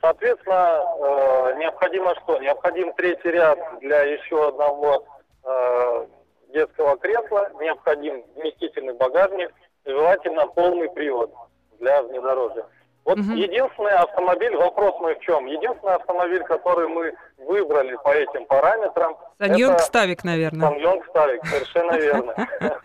Соответственно, 0.00 0.84
э, 1.00 1.54
необходимо 1.58 2.14
что? 2.22 2.38
Необходим 2.38 2.92
третий 2.92 3.30
ряд 3.30 3.58
для 3.80 4.02
еще 4.02 4.48
одного 4.48 5.04
э, 5.42 6.06
детского 6.50 6.96
кресла, 6.98 7.50
необходим 7.60 8.22
вместительный 8.36 8.94
багажник, 8.94 9.52
желательно 9.84 10.46
полный 10.46 10.88
привод 10.90 11.32
для 11.80 12.00
внедорожья. 12.02 12.64
Вот 13.08 13.16
Мгм. 13.16 13.36
единственный 13.36 13.92
автомобиль, 13.94 14.54
вопрос 14.54 14.94
мой 15.00 15.14
в 15.14 15.20
чем? 15.20 15.46
Единственный 15.46 15.94
автомобиль, 15.94 16.42
который 16.44 16.88
мы 16.88 17.14
выбрали 17.38 17.96
по 18.04 18.10
этим 18.10 18.44
параметрам, 18.44 19.16
Саньонг 19.40 19.80
Ставик, 19.80 20.24
наверное. 20.24 20.68
Самьонг 20.68 21.06
Ставик, 21.08 21.42
совершенно 21.46 21.96
верно. 21.96 22.34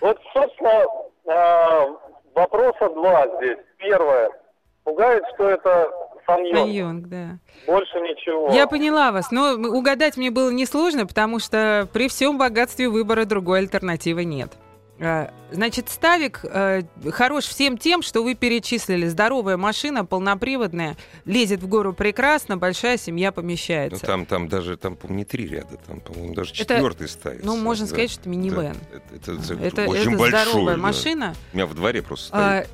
Вот, 0.00 0.20
собственно, 0.32 0.84
э, 1.26 1.94
вопроса 2.34 2.90
два 2.90 3.26
здесь. 3.38 3.58
Первое. 3.78 4.30
Пугает, 4.84 5.24
что 5.34 5.48
это 5.48 5.90
Самьонг. 6.26 6.56
Саньонг, 6.58 7.06
да. 7.08 7.26
Больше 7.66 7.98
ничего. 8.00 8.50
Я 8.52 8.66
поняла 8.68 9.10
вас, 9.12 9.30
но 9.32 9.54
угадать 9.54 10.16
мне 10.18 10.30
было 10.30 10.50
несложно, 10.50 11.06
потому 11.06 11.38
что 11.40 11.88
при 11.92 12.08
всем 12.08 12.36
богатстве 12.38 12.88
выбора 12.90 13.24
другой 13.24 13.60
альтернативы 13.60 14.24
нет. 14.24 14.50
А, 15.00 15.32
Значит, 15.50 15.88
Ставик 15.88 16.40
э, 16.44 16.82
хорош 17.10 17.44
всем 17.44 17.78
тем, 17.78 18.02
что 18.02 18.22
вы 18.22 18.34
перечислили. 18.34 19.06
Здоровая 19.08 19.56
машина, 19.56 20.04
полноприводная, 20.04 20.96
лезет 21.24 21.62
в 21.62 21.68
гору 21.68 21.92
прекрасно, 21.92 22.56
большая 22.56 22.96
семья 22.96 23.28
Ну, 23.28 23.34
помещается. 23.34 24.04
там, 24.06 24.24
там 24.26 24.48
даже, 24.48 24.76
там, 24.76 24.96
по-моему, 24.96 25.18
не 25.18 25.24
три 25.24 25.46
ряда, 25.48 25.76
там, 25.86 26.00
по-моему, 26.00 26.34
даже 26.34 26.50
Это, 26.54 26.58
четвертый 26.74 27.08
ставится. 27.08 27.46
ну, 27.46 27.56
можно 27.56 27.86
да. 27.86 27.90
сказать, 27.90 28.10
что 28.10 28.28
минивэн. 28.28 28.76
Да, 28.92 28.96
Это, 29.16 29.32
это- 29.32 29.52
это 29.54 29.64
Это, 29.82 29.90
очень 29.90 30.10
это 30.12 30.18
большой. 30.18 30.42
здоровая 30.42 30.74
да. 30.76 30.80
машина. 30.82 31.34
У 31.52 31.56
меня 31.56 31.66
в 31.66 31.74
дворе 31.74 32.02
просто 32.02 32.26
стоит. 32.28 32.40
А, 32.40 32.66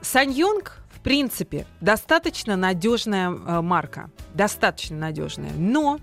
Саньонг, 0.00 0.78
в 0.90 1.00
принципе, 1.00 1.66
достаточно 1.80 2.56
надежная 2.56 3.30
э, 3.30 3.60
марка. 3.60 4.10
Достаточно 4.34 4.96
надежная. 4.96 5.52
Но, 5.56 5.98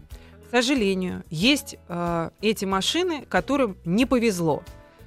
к 0.47 0.51
сожалению, 0.51 1.23
есть 1.29 1.77
э, 1.87 2.29
эти 2.41 2.65
машины, 2.65 3.25
которым 3.29 3.77
не 3.85 4.05
повезло. 4.05 4.63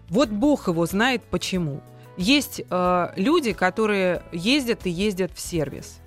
Вот 0.08 0.30
Бог 0.30 0.68
его 0.68 0.86
знает 0.86 1.22
почему. 1.24 1.82
Есть 2.16 2.62
э, 2.68 3.08
люди, 3.16 3.52
которые 3.52 4.22
ездят 4.32 4.86
и 4.86 4.90
ездят 4.90 5.32
в 5.34 5.40
сервис. 5.40 6.00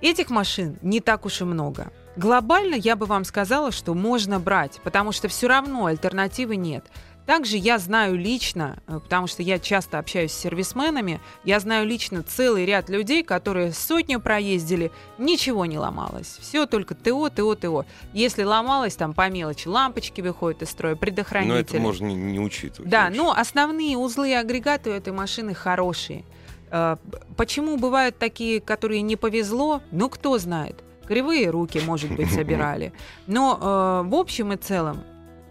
Этих 0.00 0.30
машин 0.30 0.78
не 0.82 1.00
так 1.00 1.26
уж 1.26 1.40
и 1.40 1.44
много. 1.44 1.92
Глобально 2.16 2.74
я 2.74 2.96
бы 2.96 3.06
вам 3.06 3.24
сказала, 3.24 3.70
что 3.70 3.94
можно 3.94 4.40
брать, 4.40 4.80
потому 4.82 5.12
что 5.12 5.28
все 5.28 5.46
равно 5.46 5.86
альтернативы 5.86 6.56
нет. 6.56 6.84
Также 7.26 7.56
я 7.56 7.78
знаю 7.78 8.16
лично, 8.16 8.78
э, 8.86 8.98
потому 8.98 9.26
что 9.26 9.42
я 9.42 9.58
часто 9.58 9.98
общаюсь 9.98 10.32
с 10.32 10.38
сервисменами, 10.40 11.20
я 11.44 11.60
знаю 11.60 11.86
лично 11.86 12.22
целый 12.22 12.66
ряд 12.66 12.88
людей, 12.88 13.22
которые 13.22 13.72
сотню 13.72 14.20
проездили, 14.20 14.90
ничего 15.18 15.64
не 15.66 15.78
ломалось. 15.78 16.38
Все 16.40 16.66
только 16.66 16.94
ТО, 16.94 17.28
ТО, 17.30 17.54
ТО. 17.54 17.84
Если 18.12 18.42
ломалось, 18.42 18.96
там 18.96 19.14
по 19.14 19.28
мелочи 19.30 19.68
лампочки 19.68 20.20
выходят 20.20 20.62
из 20.62 20.70
строя, 20.70 20.94
Но 20.94 20.98
предохранители. 20.98 21.60
это 21.60 21.78
можно 21.78 22.06
не, 22.06 22.14
не 22.14 22.40
учитывать. 22.40 22.90
Да, 22.90 23.04
вообще. 23.04 23.16
но 23.20 23.32
основные 23.32 23.96
узлы 23.96 24.30
и 24.30 24.34
агрегаты 24.34 24.90
у 24.90 24.92
этой 24.92 25.12
машины 25.12 25.54
хорошие. 25.54 26.24
Э, 26.70 26.96
Почему 27.36 27.76
бывают 27.76 28.18
такие, 28.18 28.60
которые 28.60 29.02
не 29.02 29.16
повезло? 29.16 29.80
Ну, 29.92 30.08
кто 30.08 30.38
знает. 30.38 30.82
Кривые 31.06 31.50
руки, 31.50 31.80
может 31.84 32.10
быть, 32.14 32.30
собирали. 32.34 32.92
Но 33.26 33.58
э, 34.04 34.08
в 34.08 34.14
общем 34.14 34.52
и 34.52 34.56
целом, 34.56 35.02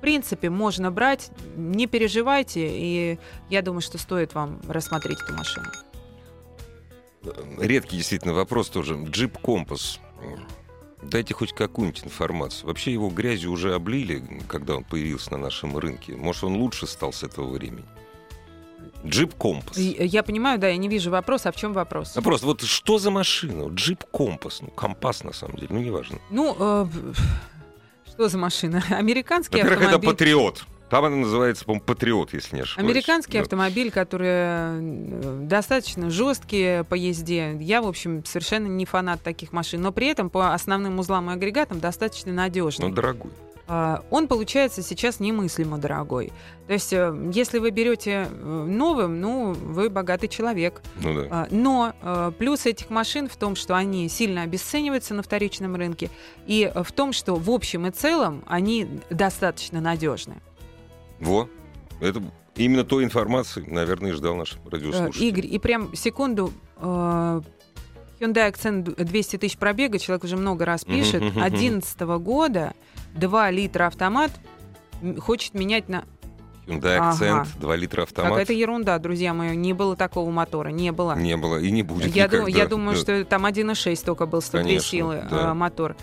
принципе, 0.02 0.50
можно 0.50 0.92
брать, 0.92 1.32
не 1.56 1.88
переживайте, 1.88 2.68
и 2.70 3.20
я 3.50 3.62
думаю, 3.62 3.82
что 3.82 3.98
стоит 3.98 4.34
вам 4.34 4.60
рассмотреть 4.68 5.20
эту 5.22 5.34
машину. 5.34 5.68
редкий 7.60 7.98
действительно 7.98 8.34
вопрос 8.34 8.70
тоже. 8.70 8.98
Jeep 9.10 9.38
Compass. 9.38 10.00
Дайте 11.04 11.34
хоть 11.34 11.54
какую-нибудь 11.54 12.04
информацию. 12.06 12.68
Вообще 12.68 12.94
его 12.94 13.10
грязью 13.10 13.52
уже 13.52 13.74
облили, 13.74 14.24
когда 14.48 14.76
он 14.76 14.84
появился 14.84 15.32
на 15.32 15.38
нашем 15.38 15.78
рынке. 15.78 16.16
Может, 16.16 16.44
он 16.44 16.56
лучше 16.58 16.86
стал 16.86 17.12
с 17.12 17.24
этого 17.24 17.50
времени. 17.52 17.86
Jeep 19.04 19.34
Compass. 19.34 19.78
И- 19.80 19.98
Я 20.06 20.22
понимаю, 20.22 20.60
да, 20.60 20.68
я 20.68 20.78
не 20.78 20.88
вижу 20.88 21.10
вопроса. 21.10 21.50
А 21.50 21.52
в 21.52 21.56
чем 21.56 21.74
вопрос? 21.74 22.14
Ну, 22.16 22.22
просто 22.22 22.46
вот 22.46 22.62
что 22.62 23.00
за 23.00 23.10
машина? 23.10 23.68
Jeep 23.74 24.04
Compass. 24.12 24.62
Ну, 24.62 24.68
компас 24.68 25.24
на 25.24 25.34
самом 25.34 25.56
деле, 25.56 25.70
ну, 25.72 25.80
неважно. 25.82 26.20
Ну, 26.30 26.56
э, 26.60 26.86
что 28.22 28.30
за 28.30 28.38
машина? 28.38 28.84
Американский 28.92 29.58
Во-первых, 29.58 29.80
это 29.80 29.96
автомобиль. 29.96 30.10
Патриот. 30.12 30.64
Там 30.92 31.06
она 31.06 31.16
называется, 31.16 31.64
по-моему, 31.66 31.86
Патриот, 31.86 32.34
если 32.34 32.58
не 32.58 32.62
ошибаюсь. 32.64 32.90
Американский 32.90 33.38
Да. 33.38 33.42
автомобиль, 33.42 33.92
который 33.92 34.28
э, 34.30 35.40
достаточно 35.44 36.10
жесткий 36.10 36.84
по 36.84 36.96
езде. 36.96 37.58
Я, 37.62 37.82
в 37.82 37.88
общем, 37.88 38.24
совершенно 38.26 38.68
не 38.68 38.86
фанат 38.86 39.24
таких 39.24 39.54
машин, 39.54 39.82
но 39.82 39.92
при 39.92 40.08
этом 40.08 40.30
по 40.30 40.54
основным 40.54 41.00
узлам 41.00 41.32
и 41.32 41.34
агрегатам 41.34 41.80
достаточно 41.80 42.32
надежный. 42.34 42.90
Ну, 42.90 42.94
дорогой. 42.94 43.32
А, 43.74 44.04
Он 44.10 44.28
получается 44.28 44.82
сейчас 44.82 45.22
немыслимо 45.22 45.78
дорогой. 45.78 46.34
То 46.68 46.74
есть, 46.74 46.92
э, 46.92 47.32
если 47.34 47.58
вы 47.58 47.70
берете 47.72 48.28
э, 48.30 48.66
новым, 48.68 49.22
ну, 49.22 49.54
вы 49.54 49.90
богатый 49.90 50.28
человек. 50.28 50.82
Ну 51.02 51.14
да. 51.14 51.28
А, 51.32 51.48
Но 51.52 51.94
э, 52.02 52.34
плюс 52.38 52.66
этих 52.66 52.90
машин 52.90 53.30
в 53.30 53.38
том, 53.38 53.56
что 53.56 53.78
они 53.78 54.10
сильно 54.10 54.42
обесцениваются 54.42 55.14
на 55.14 55.24
вторичном 55.24 55.78
рынке, 55.78 56.10
и 56.46 56.70
в 56.76 56.92
том, 56.92 57.14
что 57.14 57.36
в 57.36 57.50
общем 57.50 57.88
и 57.88 57.92
целом 57.92 58.44
они 58.46 58.90
достаточно 59.10 59.80
надежны. 59.80 60.36
Во. 61.22 61.48
Это 62.02 62.22
именно 62.58 62.84
той 62.84 63.06
информации, 63.06 63.64
наверное, 63.66 64.12
и 64.12 64.14
ждал 64.14 64.36
наш 64.36 64.58
радиослушатель. 64.70 65.24
Игорь, 65.24 65.46
и 65.46 65.58
прям 65.60 65.96
секунду. 65.96 66.52
Hyundai 68.22 68.52
Accent 68.52 69.04
200 69.04 69.38
тысяч 69.38 69.58
пробега, 69.58 69.98
человек 69.98 70.24
уже 70.26 70.38
много 70.38 70.66
раз 70.66 70.84
пишет. 70.84 71.22
мгм, 71.22 71.40
мгм. 71.40 71.44
11 71.44 72.00
года 72.20 72.74
2 73.16 73.52
литра 73.52 73.88
автомат 73.88 74.32
хочет 75.20 75.54
менять 75.54 75.90
на... 75.90 76.04
Hyundai 76.68 76.98
Ага. 76.98 77.12
Accent, 77.26 77.48
2 77.60 77.76
литра 77.76 78.04
автомат. 78.04 78.32
Какая-то 78.32 78.54
ерунда, 78.54 78.98
друзья 79.00 79.34
мои. 79.34 79.56
Не 79.58 79.74
было 79.74 79.96
такого 79.96 80.30
мотора, 80.30 80.70
не 80.70 80.92
было. 80.92 81.16
Не 81.16 81.36
было 81.36 81.58
и 81.58 81.72
не 81.72 81.82
будет 81.84 82.16
я, 82.16 82.26
никогда. 82.26 82.46
ду- 82.46 82.48
я 82.48 82.66
думаю, 82.68 82.96
Да. 82.96 83.02
что 83.02 83.26
там 83.26 83.46
1.6 83.46 84.06
только 84.06 84.26
был, 84.28 84.42
102 84.42 84.62
Конечно, 84.64 84.88
силы 84.88 85.26
да. 85.30 85.52
э, 85.52 85.54
мотор. 85.54 85.96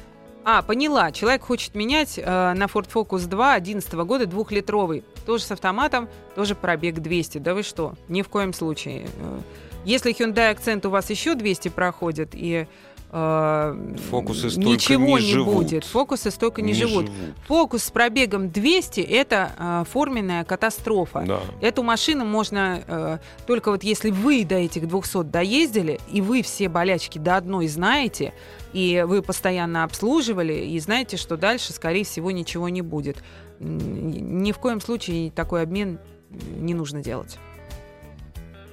А, 0.45 0.63
поняла. 0.63 1.13
Человек 1.13 1.43
хочет 1.43 1.75
менять 1.75 2.19
э, 2.19 2.25
на 2.55 2.65
Ford 2.65 2.89
Focus 2.93 3.27
2 3.29 3.55
11 3.55 3.93
года 3.95 4.27
двухлитровый. 4.27 5.05
Тоже 5.27 5.45
с 5.45 5.53
автоматом, 5.53 6.09
тоже 6.35 6.55
пробег 6.55 6.97
200. 7.01 7.39
Да 7.39 7.55
вы 7.55 7.63
что? 7.63 7.95
Ни 8.09 8.23
в 8.23 8.29
коем 8.29 8.53
случае. 8.53 9.07
Э, 9.21 9.41
Если 9.85 10.13
Hyundai 10.13 10.55
Accent 10.57 10.87
у 10.87 10.91
вас 10.91 11.09
еще 11.11 11.35
200 11.37 11.69
проходит 11.69 12.31
и 12.33 12.67
э, 13.11 13.97
Фокусы 14.11 14.51
столько 14.51 14.69
ничего 14.69 15.19
не 15.19 15.25
не, 15.25 15.33
живут. 15.33 15.55
будет. 15.55 15.85
Фокусы 15.85 16.31
столько 16.31 16.63
не, 16.63 16.75
живут. 16.75 17.11
Фокус 17.47 17.85
с 17.85 17.91
пробегом 17.91 18.51
200 18.51 19.01
это 19.01 19.53
э, 19.59 19.85
форменная 19.91 20.45
катастрофа. 20.45 21.25
Да. 21.27 21.41
Эту 21.61 21.83
машину 21.83 22.25
можно 22.25 22.83
э, 22.87 23.19
только 23.47 23.71
вот 23.71 23.83
если 23.83 24.11
вы 24.11 24.45
до 24.45 24.57
этих 24.57 24.89
200 24.89 25.25
доездили, 25.25 26.01
и 26.11 26.21
вы 26.21 26.43
все 26.43 26.69
болячки 26.69 27.19
до 27.19 27.37
одной 27.37 27.69
знаете, 27.69 28.33
и 28.73 29.05
вы 29.07 29.23
постоянно 29.23 29.85
обслуживали, 29.85 30.53
и 30.53 30.79
знаете, 30.79 31.17
что 31.17 31.37
дальше, 31.37 31.73
скорее 31.73 32.05
всего, 32.05 32.31
ничего 32.31 32.69
не 32.69 32.83
будет. 32.83 33.23
Ни 33.61 34.53
в 34.53 34.59
коем 34.59 34.81
случае 34.81 35.31
такой 35.31 35.63
обмен 35.63 35.99
не 36.31 36.75
нужно 36.75 37.03
делать. 37.03 37.39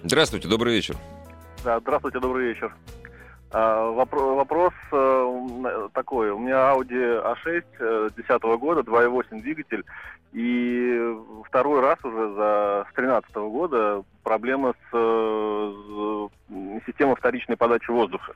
Здравствуйте, 0.03 0.47
добрый 0.47 0.75
вечер. 0.75 0.97
Да, 1.63 1.79
здравствуйте, 1.79 2.19
добрый 2.19 2.49
вечер. 2.49 2.75
А, 3.51 3.91
вопро- 3.91 4.35
вопрос 4.35 4.73
э, 4.91 5.89
такой. 5.93 6.31
У 6.31 6.39
меня 6.39 6.73
Audi 6.73 7.23
A6 7.23 7.63
2010 8.15 8.41
года, 8.59 8.81
2.8 8.81 9.41
двигатель. 9.41 9.83
И 10.33 11.15
второй 11.47 11.79
раз 11.81 11.97
уже 12.03 12.33
за 12.33 12.85
с 12.91 12.93
2013 12.95 13.35
года 13.35 14.03
проблема 14.23 14.73
с, 14.73 14.93
э, 14.93 16.27
с 16.49 16.85
системой 16.85 17.15
вторичной 17.15 17.55
подачи 17.55 17.89
воздуха. 17.89 18.33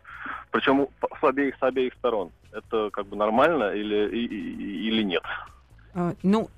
Причем 0.52 0.88
с 1.20 1.24
обеих, 1.24 1.56
с 1.60 1.64
обеих 1.64 1.94
сторон. 1.96 2.32
Это 2.54 2.90
как 2.92 3.08
бы 3.08 3.18
нормально 3.18 3.72
или, 3.74 4.08
или 4.16 5.04
нет? 5.04 5.24
Э, 5.96 6.14
Ну, 6.24 6.50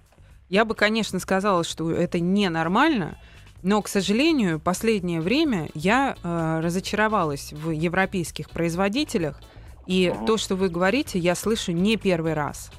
я 0.49 0.65
бы, 0.65 0.75
конечно, 0.75 1.17
сказала, 1.19 1.63
что 1.63 1.89
это 1.89 2.19
ненормально, 2.19 3.17
но, 3.63 3.81
к 3.81 3.87
сожалению, 3.87 4.59
последнее 4.59 5.21
время 5.21 5.69
я 5.73 6.15
э, 6.23 6.59
разочаровалась 6.63 7.53
в 7.53 7.69
европейских 7.71 8.49
производителях, 8.49 9.39
и 9.87 10.11
Мгм. 10.15 10.25
то, 10.25 10.37
что 10.37 10.55
вы 10.55 10.69
говорите, 10.69 11.19
я 11.19 11.35
слышу 11.35 11.71
не 11.71 11.97
первый 11.97 12.33
раз. 12.33 12.71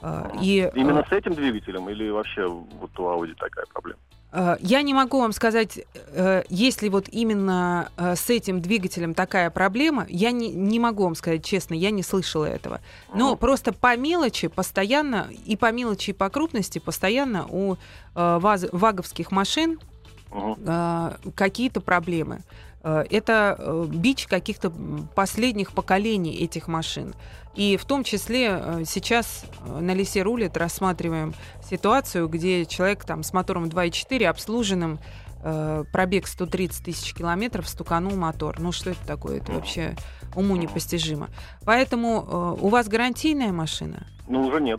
Э, 0.00 0.30
И 0.40 0.60
э, 0.60 0.78
Именно 0.78 1.04
с 1.08 1.12
этим 1.12 1.34
двигателем 1.34 1.88
или 1.88 2.08
вообще 2.10 2.46
вот 2.46 2.98
у 2.98 3.02
Audi 3.04 3.34
такая 3.38 3.64
проблема? 3.72 3.98
Э, 4.32 4.56
Я 4.60 4.82
не 4.82 4.94
могу 4.94 5.20
вам 5.20 5.32
сказать, 5.32 5.78
э, 5.94 6.42
есть 6.48 6.82
ли 6.82 6.88
вот 6.88 7.08
именно 7.10 7.90
э, 7.96 8.16
с 8.16 8.30
этим 8.30 8.60
двигателем 8.62 9.12
такая 9.14 9.50
проблема. 9.50 10.06
Я 10.08 10.30
не, 10.30 10.48
не 10.50 10.78
могу 10.80 11.04
вам 11.04 11.14
сказать 11.14 11.44
честно, 11.44 11.74
я 11.74 11.90
не 11.90 12.02
слышала 12.02 12.46
этого. 12.46 12.80
Но 13.14 13.30
Мгм. 13.30 13.38
просто 13.38 13.72
по 13.72 13.96
мелочи 13.96 14.48
постоянно, 14.48 15.28
и 15.44 15.56
по 15.56 15.70
мелочи, 15.72 16.10
и 16.10 16.14
по 16.14 16.28
крупности 16.30 16.78
постоянно 16.78 17.46
у 17.48 17.76
ваз- 18.14 18.68
ваговских 18.72 19.30
машин 19.30 19.78
Э, 20.32 21.12
какие-то 21.34 21.80
проблемы. 21.80 22.40
Э, 22.82 23.04
Это 23.10 23.56
э, 23.58 23.86
бич 23.88 24.26
каких-то 24.26 24.72
последних 25.14 25.72
поколений 25.72 26.34
этих 26.34 26.68
машин. 26.68 27.14
И 27.54 27.76
в 27.76 27.84
том 27.84 28.02
числе 28.02 28.48
э, 28.50 28.82
сейчас 28.86 29.44
на 29.66 29.94
лесе 29.94 30.22
рулит 30.22 30.56
рассматриваем 30.56 31.34
ситуацию, 31.62 32.28
где 32.28 32.66
человек 32.66 33.04
там 33.04 33.22
с 33.22 33.32
мотором 33.32 33.64
2.4 33.64 34.26
обслуженным 34.26 34.98
пробег 35.90 36.28
130 36.28 36.84
тысяч 36.84 37.14
километров, 37.14 37.68
стуканул 37.68 38.14
мотор. 38.14 38.60
Ну 38.60 38.70
что 38.70 38.90
это 38.90 39.04
такое? 39.04 39.38
Это 39.38 39.50
вообще 39.50 39.96
уму 40.36 40.54
непостижимо. 40.54 41.30
Поэтому 41.64 42.56
у 42.60 42.68
вас 42.68 42.86
гарантийная 42.86 43.50
машина? 43.50 44.06
Ну, 44.28 44.46
уже 44.46 44.60
нет. 44.60 44.78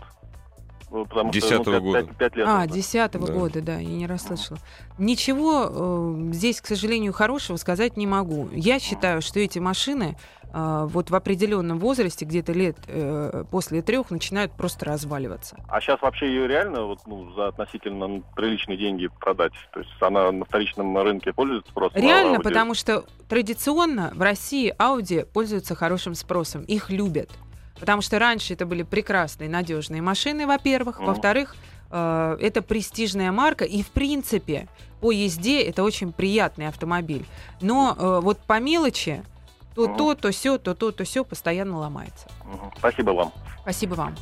Потому 0.94 1.34
что, 1.34 1.42
Десятого 1.42 1.80
ну, 1.80 1.94
пять- 1.94 2.04
года. 2.04 2.04
пять- 2.04 2.18
пять 2.18 2.36
лет 2.36 2.48
А, 2.48 2.68
десятого 2.68 3.28
Да. 3.28 3.34
года, 3.34 3.62
да, 3.62 3.78
я 3.78 3.88
не 3.90 4.06
расслышала. 4.06 4.60
Ничего 5.00 5.68
э, 5.70 6.32
здесь, 6.34 6.62
к 6.62 6.68
сожалению, 6.68 7.14
хорошего 7.14 7.58
сказать 7.58 7.98
не 7.98 8.06
могу. 8.06 8.48
Я 8.52 8.80
считаю, 8.80 9.22
что 9.24 9.40
эти 9.40 9.58
машины 9.58 10.16
э, 10.56 10.86
вот 10.88 11.10
в 11.10 11.16
определенном 11.16 11.80
возрасте, 11.80 12.26
где-то 12.26 12.52
лет 12.52 12.78
э, 12.86 13.44
после 13.50 13.82
трех, 13.82 14.12
начинают 14.12 14.52
просто 14.52 14.86
разваливаться. 14.86 15.58
А 15.68 15.82
сейчас 15.82 16.00
вообще 16.00 16.28
ее 16.28 16.48
реально 16.48 16.84
вот, 16.86 17.00
ну, 17.08 17.34
за 17.34 17.48
относительно 17.48 18.22
приличные 18.36 18.78
деньги 18.78 19.10
продать? 19.20 19.54
То 19.74 19.80
есть 19.80 19.90
она 20.00 20.32
на 20.32 20.46
вторичном 20.46 20.96
рынке 21.00 21.34
пользуется 21.34 21.72
спросом? 21.72 21.98
а 21.98 22.02
Реально, 22.02 22.40
потому 22.40 22.76
что 22.76 23.04
традиционно 23.28 24.12
в 24.14 24.22
России 24.22 24.72
Audi 24.78 25.26
пользуются 25.26 25.74
хорошим 25.74 26.14
спросом, 26.14 26.62
их 26.62 26.92
любят. 26.92 27.32
Потому 27.80 28.02
что 28.02 28.20
раньше 28.20 28.54
это 28.54 28.66
были 28.66 28.84
прекрасные, 28.84 29.50
надежные 29.50 30.02
машины, 30.02 30.48
во-первых. 30.48 31.00
Мгм. 31.00 31.08
Во-вторых, 31.08 31.56
э, 31.92 32.38
это 32.40 32.62
престижная 32.62 33.32
марка, 33.32 33.66
и 33.66 33.82
в 33.84 33.88
принципе 33.88 34.68
по 35.02 35.12
езде 35.12 35.62
это 35.64 35.84
очень 35.84 36.14
приятный 36.14 36.68
автомобиль. 36.68 37.26
Но 37.62 37.96
э, 37.98 38.20
вот 38.22 38.40
по 38.40 38.60
мелочи 38.60 39.24
то 39.76 39.88
Мгм. 39.88 39.98
то, 39.98 40.16
то 40.16 40.32
все, 40.32 40.58
то 40.58 40.76
то, 40.76 40.92
то 40.92 41.04
все 41.04 41.26
постоянно 41.26 41.80
ломается. 41.80 42.28
Мгм. 42.46 42.72
Спасибо 42.78 43.12
вам. 43.12 43.34
Спасибо 43.64 43.96
вам. 43.96 44.16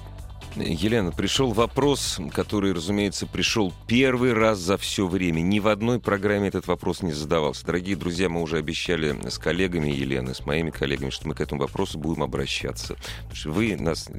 Елена, 0.56 1.12
пришел 1.12 1.52
вопрос, 1.54 2.20
который, 2.34 2.74
разумеется, 2.74 3.26
пришел 3.26 3.74
первый 3.88 4.34
раз 4.34 4.60
за 4.60 4.78
все 4.78 5.08
время. 5.08 5.42
Ни 5.42 5.60
в 5.60 5.68
одной 5.68 6.00
программе 6.00 6.48
этот 6.50 6.68
вопрос 6.68 7.02
не 7.02 7.14
задавался. 7.14 7.66
Дорогие 7.66 7.96
друзья, 7.96 8.30
мы 8.30 8.42
уже 8.42 8.58
обещали 8.58 9.18
с 9.30 9.38
коллегами 9.38 9.90
Елены, 9.90 10.34
с 10.34 10.46
моими 10.46 10.70
коллегами, 10.70 11.10
что 11.10 11.28
мы 11.28 11.36
к 11.36 11.42
этому 11.42 11.62
вопросу 11.62 11.98
будем 11.98 12.24
обращаться. 12.24 12.96
Потому 13.20 13.36
что 13.36 13.52
вы 13.52 13.76
нас 13.78 14.10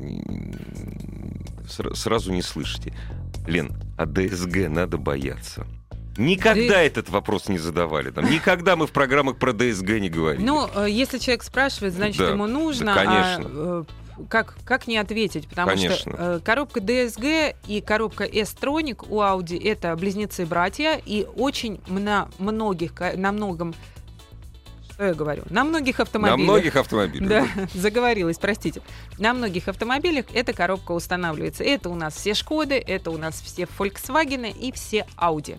сразу 1.94 2.32
не 2.32 2.42
слышите. 2.42 2.94
Лен, 3.46 3.72
а 3.98 4.06
ДСГ 4.06 4.68
надо 4.68 4.98
бояться. 4.98 5.66
Никогда 6.16 6.82
этот 6.82 7.08
вопрос 7.08 7.48
не 7.48 7.58
задавали. 7.58 8.10
Там. 8.10 8.30
Никогда 8.30 8.76
мы 8.76 8.86
в 8.86 8.92
программах 8.92 9.38
про 9.38 9.52
ДСГ 9.52 9.98
не 9.98 10.10
говорили. 10.10 10.44
Ну, 10.44 10.68
э, 10.74 10.86
если 10.90 11.18
человек 11.18 11.42
спрашивает, 11.42 11.94
значит, 11.94 12.18
Да, 12.18 12.30
ему 12.30 12.46
нужно. 12.46 12.94
да, 12.94 13.00
а, 13.00 13.04
конечно. 13.04 13.50
э, 13.54 13.84
как, 14.28 14.56
как 14.64 14.86
не 14.86 14.96
ответить? 14.98 15.48
Потому 15.48 15.68
Конечно. 15.68 15.96
что 15.96 16.10
э, 16.10 16.40
коробка 16.44 16.80
DSG 16.80 17.56
и 17.66 17.80
коробка 17.80 18.24
S-Tronic 18.24 19.06
у 19.08 19.20
Audi 19.20 19.62
это 19.62 19.94
близнецы-братья, 19.96 21.00
и 21.04 21.26
очень 21.36 21.80
на 21.86 22.28
многих, 22.38 22.92
на 23.16 23.32
многом, 23.32 23.74
что 24.92 25.04
я 25.04 25.14
говорю, 25.14 25.42
на 25.50 25.64
многих 25.64 25.98
На 25.98 26.02
автомобилях. 26.02 26.38
многих 26.38 26.76
автомобилях. 26.76 27.28
Да, 27.28 27.46
заговорилась, 27.74 28.38
простите. 28.38 28.82
На 29.18 29.32
многих 29.34 29.68
автомобилях 29.68 30.26
эта 30.32 30.52
коробка 30.52 30.92
устанавливается. 30.92 31.64
Это 31.64 31.88
у 31.88 31.94
нас 31.94 32.14
все 32.14 32.34
Шкоды, 32.34 32.76
это 32.76 33.10
у 33.10 33.18
нас 33.18 33.40
все 33.40 33.66
Volkswagen 33.78 34.50
и 34.50 34.72
все 34.72 35.06
Audi. 35.16 35.58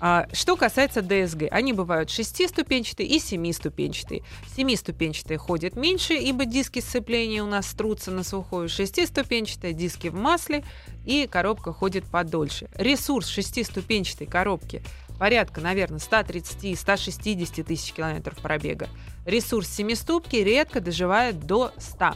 А, 0.00 0.26
что 0.32 0.56
касается 0.56 1.02
ДСГ, 1.02 1.44
они 1.50 1.74
бывают 1.74 2.08
шестиступенчатые 2.08 3.06
и 3.08 3.18
семиступенчатые. 3.18 4.22
Семиступенчатые 4.56 5.36
ходят 5.36 5.76
меньше, 5.76 6.14
ибо 6.14 6.46
диски 6.46 6.80
сцепления 6.80 7.42
у 7.42 7.46
нас 7.46 7.66
трутся 7.74 8.10
на 8.10 8.24
сухую. 8.24 8.70
Шестиступенчатые 8.70 9.74
диски 9.74 10.08
в 10.08 10.14
масле, 10.14 10.64
и 11.04 11.26
коробка 11.30 11.74
ходит 11.74 12.04
подольше. 12.04 12.68
Ресурс 12.74 13.28
шестиступенчатой 13.28 14.26
коробки 14.26 14.82
порядка, 15.18 15.60
наверное, 15.60 15.98
130-160 15.98 17.62
тысяч 17.62 17.92
километров 17.92 18.38
пробега. 18.38 18.88
Ресурс 19.26 19.68
семиступки 19.68 20.36
редко 20.36 20.80
доживает 20.80 21.46
до 21.46 21.72
100. 21.76 22.14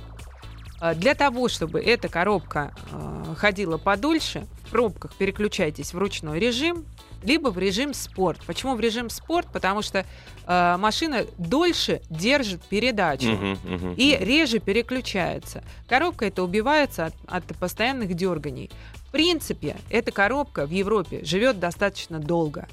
А, 0.81 0.95
Для 0.95 1.15
того, 1.15 1.49
чтобы 1.49 1.81
эта 1.81 2.09
коробка 2.09 2.75
э, 2.91 3.35
ходила 3.37 3.77
подольше, 3.77 4.47
в 4.67 4.71
пробках 4.71 5.15
переключайтесь 5.17 5.93
в 5.93 5.99
ручной 5.99 6.39
режим, 6.39 6.87
либо 7.25 7.49
в 7.49 7.59
режим 7.59 7.95
спорт. 7.95 8.41
Почему 8.47 8.75
в 8.75 8.81
режим 8.81 9.11
спорт? 9.11 9.49
Потому 9.53 9.83
что 9.83 10.05
э, 10.47 10.77
машина 10.79 11.25
дольше 11.39 12.01
держит 12.11 12.63
передачу 12.63 13.31
Мгм, 13.33 13.59
мгм. 13.65 13.95
и 13.97 14.17
реже 14.21 14.59
переключается. 14.61 15.65
Коробка 15.89 16.27
это 16.27 16.43
убивается 16.43 17.07
от, 17.07 17.15
от 17.27 17.45
постоянных 17.59 18.15
дерганий. 18.15 18.71
В 18.95 19.11
принципе, 19.11 19.77
эта 19.91 20.13
коробка 20.13 20.67
в 20.67 20.71
Европе 20.71 21.25
живет 21.25 21.59
достаточно 21.59 22.19
долго. 22.19 22.67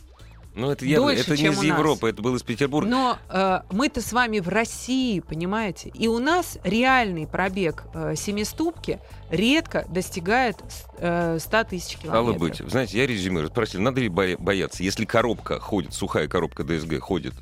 Ну, 0.54 0.70
это, 0.70 0.86
явно, 0.86 1.08
дольше, 1.08 1.22
это 1.22 1.32
не 1.32 1.38
чем 1.38 1.54
из 1.54 1.60
у 1.60 1.64
нас. 1.64 1.78
Европы, 1.78 2.10
это 2.10 2.22
был 2.22 2.36
из 2.36 2.44
Петербурга. 2.44 2.90
Но 2.90 3.18
э, 3.30 3.60
мы-то 3.72 4.02
с 4.02 4.12
вами 4.12 4.40
в 4.40 4.50
России, 4.50 5.22
понимаете? 5.22 5.90
И 5.94 6.08
у 6.08 6.20
нас 6.20 6.58
реальный 6.64 7.26
пробег 7.26 7.84
э, 7.94 8.16
семиступки 8.18 9.00
редко 9.30 9.86
достигает 9.90 10.58
э, 10.98 11.38
100 11.40 11.64
тысяч 11.64 11.98
Стало 11.98 12.34
километров. 12.34 12.38
быть. 12.40 12.70
Знаете, 12.70 12.98
я 12.98 13.08
резюмирую. 13.08 13.50
Спросили, 13.50 13.82
надо 13.82 14.02
ли 14.02 14.10
боя- 14.10 14.38
бояться? 14.38 14.84
Если 14.84 15.06
коробка 15.06 15.60
ходит, 15.60 15.94
сухая 15.94 16.28
коробка 16.28 16.64
ДСГ 16.66 17.00
ходит 17.00 17.34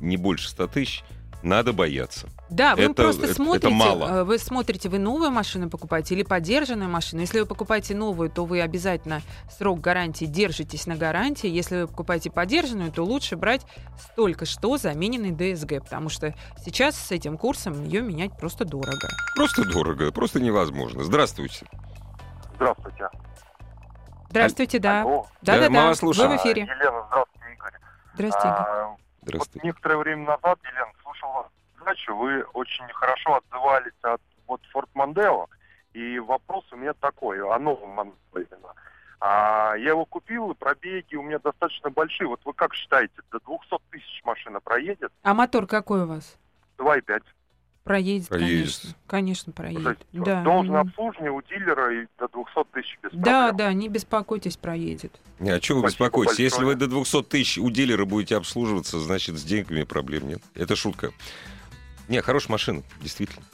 не 0.00 0.16
больше 0.16 0.48
100 0.48 0.66
тысяч, 0.66 1.04
надо 1.42 1.72
бояться. 1.72 2.28
Да, 2.50 2.74
вы 2.76 2.82
Это- 2.84 2.94
просто 2.94 3.22
это- 3.22 3.32
это 3.32 3.34
смотрите, 3.42 3.68
мало. 3.68 4.08
э, 4.08 4.24
вы 4.24 4.38
смотрите, 4.38 4.88
вы 4.88 4.98
новую 4.98 5.30
машину 5.30 5.68
покупаете 5.70 6.14
или 6.14 6.22
подержанную 6.22 6.88
машину. 6.90 7.20
Если 7.22 7.40
вы 7.40 7.46
покупаете 7.46 7.94
новую, 7.94 8.30
то 8.30 8.44
вы 8.44 8.60
обязательно 8.60 9.20
срок 9.50 9.80
гарантии 9.80 10.24
держитесь 10.26 10.86
на 10.86 10.96
гарантии. 10.96 11.48
Если 11.48 11.82
вы 11.82 11.86
покупаете 11.88 12.30
подержанную, 12.30 12.90
то 12.92 13.02
лучше 13.04 13.36
брать 13.36 13.66
только 14.16 14.44
что 14.46 14.76
замененный 14.76 15.30
ДСГ, 15.32 15.80
потому 15.82 16.08
что 16.08 16.34
сейчас 16.64 16.96
с 16.96 17.10
этим 17.12 17.36
курсом 17.38 17.84
ее 17.84 18.00
менять 18.02 18.36
просто 18.38 18.64
дорого. 18.64 19.08
Просто 19.36 19.64
дорого, 19.64 20.10
просто 20.12 20.40
невозможно. 20.40 21.04
Здравствуйте. 21.04 21.66
Здравствуйте. 22.56 23.08
Здравствуйте, 24.30 24.78
да. 24.78 25.02
Алло. 25.02 25.26
Да, 25.42 25.54
да, 25.56 25.60
Да, 25.64 25.70
мы 25.70 25.76
да. 25.76 25.86
вас 25.88 25.98
слушаем. 25.98 26.30
Вы 26.30 26.36
в 26.38 26.40
эфире. 26.40 26.62
А, 26.68 26.74
Елена, 26.74 27.04
здравствуйте, 27.08 27.52
Игорь. 27.54 27.72
Здравствуйте. 28.14 28.48
Игорь. 28.48 28.66
А, 28.68 28.86
вот 28.88 28.98
Здравствуйте. 29.22 29.66
некоторое 29.66 29.96
время 29.98 30.24
назад, 30.26 30.58
Елена, 30.64 30.86
вас 31.32 31.46
передачу, 31.74 32.16
вы 32.16 32.42
очень 32.52 32.86
хорошо 32.92 33.36
отзывались 33.36 33.92
от 34.02 34.20
вот 34.46 34.60
Ford 34.74 34.88
Mondeo, 34.94 35.46
и 35.92 36.18
вопрос 36.18 36.64
у 36.72 36.76
меня 36.76 36.92
такой, 36.94 37.40
о 37.40 37.58
новом 37.58 37.98
Mondeo 37.98 38.16
именно. 38.34 38.74
А, 39.18 39.74
я 39.76 39.90
его 39.90 40.04
купил, 40.04 40.50
и 40.50 40.54
пробеги 40.54 41.16
у 41.16 41.22
меня 41.22 41.38
достаточно 41.38 41.90
большие. 41.90 42.28
Вот 42.28 42.40
вы 42.44 42.52
как 42.52 42.74
считаете, 42.74 43.14
до 43.30 43.40
200 43.40 43.78
тысяч 43.90 44.22
машина 44.24 44.60
проедет? 44.60 45.10
А 45.22 45.32
мотор 45.32 45.66
какой 45.66 46.02
у 46.02 46.06
вас? 46.06 46.38
2,5. 46.78 47.22
Проедет, 47.86 48.28
Проедет. 48.28 48.50
конечно. 48.50 48.90
Конечно, 49.06 49.52
То 49.52 49.62
проедет. 49.62 49.86
есть 49.86 50.24
Да. 50.24 50.42
Должен 50.42 50.72
Мгм. 50.72 50.88
обслуживание 50.88 51.30
у 51.30 51.40
дилера 51.40 52.02
и 52.02 52.06
до 52.18 52.26
200 52.26 52.64
тысяч 52.72 52.98
без 53.00 53.12
Да, 53.12 53.46
проблем. 53.50 53.56
да, 53.56 53.72
не 53.74 53.88
беспокойтесь, 53.88 54.56
проедет. 54.56 55.20
Не, 55.38 55.50
а 55.50 55.62
что 55.62 55.74
вы 55.76 55.80
Спасибо 55.82 56.06
беспокоитесь? 56.06 56.38
Если 56.40 56.64
вы 56.64 56.74
до 56.74 56.88
200 56.88 57.22
тысяч 57.22 57.58
у 57.58 57.70
дилера 57.70 58.04
будете 58.04 58.34
обслуживаться, 58.36 58.98
значит, 58.98 59.38
с 59.38 59.44
деньгами 59.44 59.84
проблем 59.84 60.26
нет. 60.26 60.42
Это 60.56 60.74
шутка. 60.74 61.12
Не, 62.08 62.20
хорошая 62.22 62.50
машина, 62.50 62.82
действительно. 63.00 63.46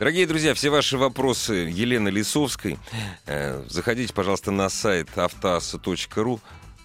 Дорогие 0.00 0.26
друзья, 0.26 0.52
все 0.54 0.68
ваши 0.70 0.98
вопросы 0.98 1.54
Елены 1.54 2.08
Лисовской. 2.08 2.78
Э, 3.26 3.62
заходите, 3.68 4.12
пожалуйста, 4.12 4.50
на 4.50 4.68
сайт 4.70 5.16
автоаса.ру. 5.16 6.40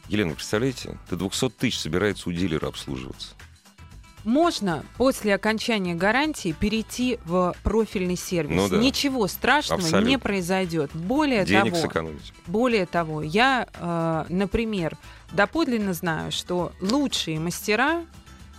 Елена, 0.09 0.35
представляете, 0.35 0.95
до 1.09 1.15
200 1.15 1.49
тысяч 1.49 1.79
собирается 1.79 2.29
у 2.29 2.31
дилера 2.31 2.67
обслуживаться. 2.67 3.33
Можно 4.23 4.83
после 4.97 5.33
окончания 5.33 5.95
гарантии 5.95 6.51
перейти 6.57 7.19
в 7.25 7.55
профильный 7.63 8.15
сервис. 8.15 8.55
Ну 8.55 8.69
да. 8.69 8.77
Ничего 8.77 9.27
страшного 9.27 9.81
Абсолютно. 9.81 10.09
не 10.09 10.17
произойдет. 10.17 10.91
Более 10.93 11.45
Денег 11.45 11.73
того, 11.73 11.87
сэкономить. 11.87 12.33
более 12.47 12.85
того, 12.85 13.23
я, 13.23 13.67
э, 13.73 14.25
например, 14.29 14.97
доподлинно 15.31 15.93
знаю, 15.93 16.31
что 16.31 16.71
лучшие 16.81 17.39
мастера, 17.39 18.03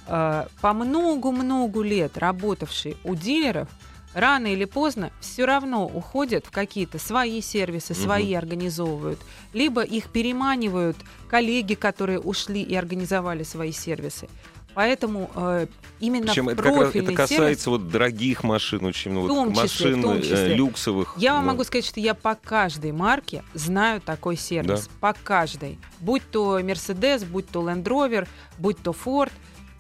э, 0.09 0.47
по 0.61 0.73
многу-многу 0.73 1.83
лет 1.83 2.19
работавшие 2.19 2.97
у 3.05 3.15
дилеров, 3.15 3.69
рано 4.15 4.53
или 4.53 4.65
поздно 4.65 5.11
все 5.21 5.45
равно 5.45 5.87
уходят 5.87 6.47
в 6.47 6.51
какие-то 6.51 6.99
свои 6.99 7.41
сервисы, 7.41 7.95
свои 7.95 8.35
организовывают, 8.35 9.21
либо 9.53 9.83
их 9.83 10.11
переманивают 10.11 10.97
коллеги, 11.29 11.75
которые 11.75 12.19
ушли 12.19 12.63
и 12.63 12.75
организовали 12.75 13.43
свои 13.43 13.73
сервисы. 13.73 14.29
Поэтому 14.75 15.31
э, 15.35 15.67
именно 16.01 16.27
Причем 16.27 16.49
это, 16.49 16.63
как 16.63 16.97
это 16.97 17.13
касается 17.13 17.35
сервис 17.37 17.67
вот 17.67 17.89
дорогих 17.89 18.43
машин, 18.43 18.85
очень 18.85 19.13
ну, 19.13 19.23
В 19.23 19.29
вот 19.29 19.63
числе, 19.63 19.97
машин 19.97 20.11
э, 20.11 20.23
числе. 20.23 20.55
люксовых. 20.55 21.15
Я 21.19 21.35
вам 21.35 21.45
да. 21.45 21.53
могу 21.53 21.65
сказать, 21.65 21.87
что 21.87 22.01
я 22.01 22.15
по 22.15 22.35
каждой 22.35 22.93
марке 22.93 23.43
знаю 23.55 24.01
такой 24.01 24.37
сервис. 24.37 24.89
По 25.01 25.13
каждой. 25.13 25.79
Будь 26.01 26.23
то 26.31 26.59
Mercedes, 26.61 27.25
будь 27.27 27.49
то 27.49 27.61
Land 27.63 27.85
Rover, 27.85 28.27
будь 28.59 28.79
то 28.83 28.93
Ford. 28.93 29.31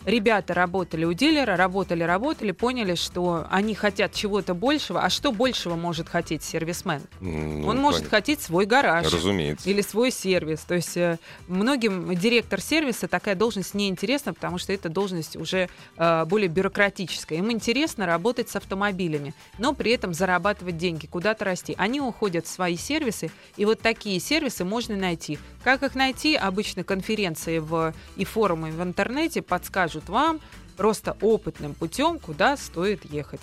Ребята 0.05 0.53
работали 0.53 1.05
у 1.05 1.12
дилера, 1.12 1.57
работали, 1.57 2.03
работали, 2.03 2.51
поняли, 2.51 2.97
что 2.97 3.47
они 3.51 3.75
хотят 3.75 4.12
чего-то 4.12 4.53
большего. 4.53 5.03
А 5.03 5.11
что 5.11 5.31
большего 5.31 5.77
может 5.77 6.09
хотеть 6.09 6.43
сервисмен? 6.43 7.03
Ну, 7.21 7.69
Он 7.69 7.79
может 7.79 8.01
понятно. 8.01 8.17
хотеть 8.19 8.43
свой 8.43 8.67
гараж. 8.67 9.12
Разумеется. 9.12 9.71
Или 9.71 9.81
свой 9.81 10.11
сервис. 10.11 10.61
То 10.61 10.75
есть 10.75 10.97
э, 10.97 11.19
многим 11.47 12.15
директор 12.17 12.61
сервиса 12.61 13.07
такая 13.07 13.37
должность 13.37 13.75
неинтересна, 13.75 14.35
потому 14.35 14.59
что 14.59 14.73
эта 14.73 14.88
должность 14.88 15.37
уже 15.37 15.69
э, 15.97 16.25
более 16.25 16.49
бюрократическая. 16.49 17.38
Им 17.38 17.53
интересно 17.53 18.05
работать 18.05 18.49
с 18.49 18.57
автомобилями, 18.57 19.35
но 19.59 19.73
при 19.73 19.93
этом 19.93 20.15
зарабатывать 20.15 20.77
деньги, 20.77 21.07
куда-то 21.07 21.45
расти. 21.45 21.77
Они 21.79 22.01
уходят 22.01 22.47
в 22.47 22.49
свои 22.49 22.77
сервисы, 22.77 23.31
и 23.57 23.65
вот 23.65 23.81
такие 23.81 24.19
сервисы 24.19 24.65
можно 24.65 24.97
найти. 24.97 25.38
Как 25.62 25.85
их 25.85 25.95
найти? 25.95 26.35
Обычно 26.35 26.83
конференции 26.83 27.59
в, 27.59 27.95
и 28.17 28.25
форумы 28.25 28.73
в 28.73 28.83
интернете 28.83 29.43
подскажут 29.43 29.91
вам 30.09 30.40
просто 30.76 31.16
опытным 31.20 31.74
путем, 31.74 32.18
куда 32.18 32.57
стоит 32.57 33.05
ехать. 33.05 33.40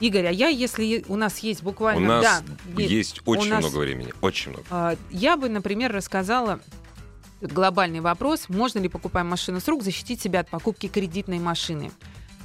Игорь, 0.00 0.26
а 0.26 0.30
я, 0.32 0.48
если 0.48 1.04
у 1.08 1.14
нас 1.16 1.38
есть 1.38 1.62
У 1.62 1.66
буквально... 1.66 2.20
нас 2.20 2.42
да, 2.66 2.82
есть 2.82 3.22
у 3.24 3.30
очень 3.30 3.50
нас- 3.50 3.60
много 3.64 3.78
времени. 3.78 4.12
Очень 4.20 4.50
много. 4.52 4.64
а, 4.70 4.96
Я 5.10 5.36
бы, 5.36 5.48
например, 5.48 5.92
рассказала 5.92 6.58
глобальный 7.40 8.00
вопрос, 8.00 8.48
можно 8.48 8.78
ли, 8.80 8.88
покупая 8.88 9.24
машину 9.24 9.60
с 9.60 9.68
рук, 9.68 9.82
защитить 9.82 10.20
себя 10.20 10.40
от 10.40 10.48
покупки 10.48 10.88
кредитной 10.88 11.38
машины. 11.38 11.92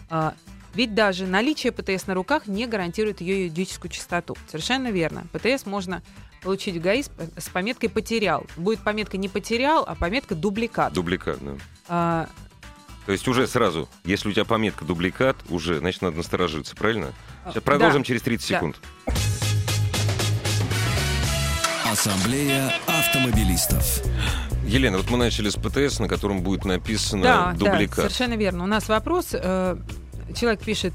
А, 0.10 0.36
Ведь 0.76 0.94
даже 0.94 1.26
наличие 1.26 1.72
ПТС 1.72 2.06
на 2.06 2.14
руках 2.14 2.46
не 2.46 2.68
гарантирует 2.68 3.22
ее 3.22 3.46
юридическую 3.46 3.90
чистоту. 3.90 4.38
Совершенно 4.48 4.92
верно. 4.92 5.26
ПТС 5.32 5.66
можно 5.66 6.04
получить 6.44 6.76
в 6.76 6.82
ГАИ 6.82 7.02
с 7.04 7.50
пометкой 7.52 7.90
«потерял». 7.90 8.46
Будет 8.58 8.82
пометка 8.84 9.18
не 9.18 9.28
«потерял», 9.30 9.84
а 9.88 9.96
пометка 9.96 10.36
«дубликат». 10.36 10.94
Дубликат, 10.94 11.40
да. 11.88 12.30
А, 13.08 13.10
То 13.10 13.12
есть 13.14 13.26
уже 13.30 13.48
сразу, 13.48 13.88
если 14.04 14.28
у 14.28 14.32
тебя 14.34 14.44
пометка 14.44 14.84
дубликат, 14.84 15.38
уже, 15.50 15.80
значит, 15.80 16.02
надо 16.02 16.18
насторожиться, 16.18 16.76
правильно? 16.76 17.14
Сейчас 17.46 17.54
да. 17.56 17.62
продолжим 17.62 18.04
через 18.04 18.22
30 18.22 18.50
Да. 18.50 18.56
секунд. 18.58 18.76
Ассамблея 21.90 22.74
автомобилистов. 22.86 24.02
Елена, 24.66 24.98
вот 24.98 25.10
мы 25.10 25.18
начали 25.18 25.48
с 25.50 25.56
ПТС, 25.56 26.00
на 26.00 26.10
котором 26.10 26.42
будет 26.42 26.66
написано 26.66 27.24
Да, 27.24 27.54
да, 27.54 27.72
дубликат. 27.72 27.96
совершенно 28.12 28.34
верно. 28.34 28.66
У 28.66 28.68
нас 28.68 28.90
вопрос. 28.90 29.28
э, 29.32 29.78
человек 30.36 30.60
пишет, 30.60 30.94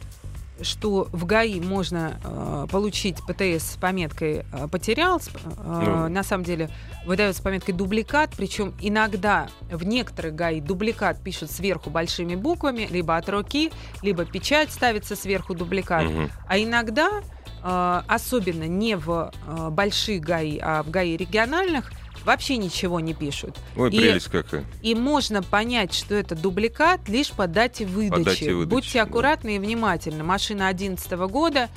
что 0.62 1.08
в 1.12 1.24
ГАИ 1.24 1.60
можно 1.60 2.18
э, 2.22 2.66
получить 2.70 3.16
ПТС 3.26 3.72
с 3.72 3.76
пометкой 3.80 4.44
э, 4.52 4.68
«потерял». 4.68 5.18
э, 5.18 5.22
Ну. 5.64 6.08
На 6.08 6.22
самом 6.22 6.44
деле 6.44 6.70
выдается 7.06 7.40
с 7.40 7.44
пометкой 7.44 7.74
«дубликат». 7.74 8.30
Причем 8.36 8.74
иногда 8.80 9.48
в 9.70 9.84
некоторых 9.84 10.34
ГАИ 10.34 10.60
дубликат 10.60 11.22
пишут 11.22 11.50
сверху 11.50 11.90
большими 11.90 12.34
буквами, 12.34 12.86
либо 12.90 13.16
от 13.16 13.28
руки, 13.28 13.72
либо 14.02 14.24
печать 14.24 14.70
ставится 14.72 15.16
сверху 15.16 15.54
«дубликат». 15.54 16.04
Мгм. 16.04 16.30
А 16.46 16.58
иногда, 16.58 17.22
э, 17.62 18.02
особенно 18.06 18.64
не 18.64 18.96
в 18.96 19.32
э, 19.46 19.68
больших 19.70 20.22
ГАИ, 20.22 20.58
а 20.62 20.82
в 20.82 20.90
ГАИ 20.90 21.16
региональных, 21.16 21.92
вообще 22.24 22.56
ничего 22.56 23.00
не 23.00 23.14
пишут. 23.14 23.58
Ой, 23.76 23.90
И- 23.90 23.96
прелесть 23.98 24.28
какая. 24.28 24.64
И 24.82 24.94
можно 24.94 25.42
понять, 25.42 25.92
что 25.92 26.14
это 26.14 26.34
дубликат 26.34 27.08
лишь 27.08 27.30
по 27.32 27.46
дате 27.46 27.86
выдачи. 27.86 28.24
дате 28.24 28.54
выдачи, 28.54 28.70
Будьте 28.74 28.98
да. 28.98 29.02
аккуратны 29.04 29.56
и 29.56 29.58
внимательны. 29.58 30.22
Машина 30.24 30.66
2011 30.72 31.12
года, 31.28 31.68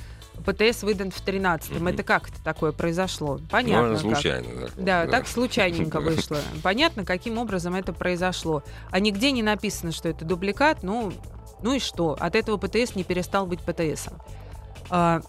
ПТС 0.46 0.84
выдан 0.84 1.12
в 1.12 1.22
13-м. 1.26 1.78
Мгм. 1.78 1.88
Это 1.88 2.04
как 2.04 2.30
это 2.30 2.44
такое 2.44 2.72
произошло? 2.72 3.38
Ну, 3.38 3.48
Понятно. 3.50 3.80
она 3.88 3.92
как. 3.94 4.02
случайно. 4.02 4.48
Да, 4.78 5.08
так 5.08 5.28
случайненько 5.28 6.00
вышло. 6.02 6.38
Понятно, 6.62 7.06
каким 7.06 7.38
образом 7.38 7.74
это 7.74 7.94
произошло. 7.94 8.62
А 8.92 9.00
нигде 9.00 9.32
не 9.32 9.42
написано, 9.44 9.92
что 9.92 10.10
это 10.10 10.26
дубликат. 10.26 10.84
Ну, 10.84 11.14
ну 11.62 11.74
и 11.74 11.80
что? 11.80 12.16
От 12.20 12.36
этого 12.36 12.58
ПТС 12.58 12.96
не 12.96 13.04
перестал 13.04 13.48
быть 13.48 13.62
ПТСом. 13.62 14.22
А, 14.90 15.22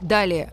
далее. 0.00 0.52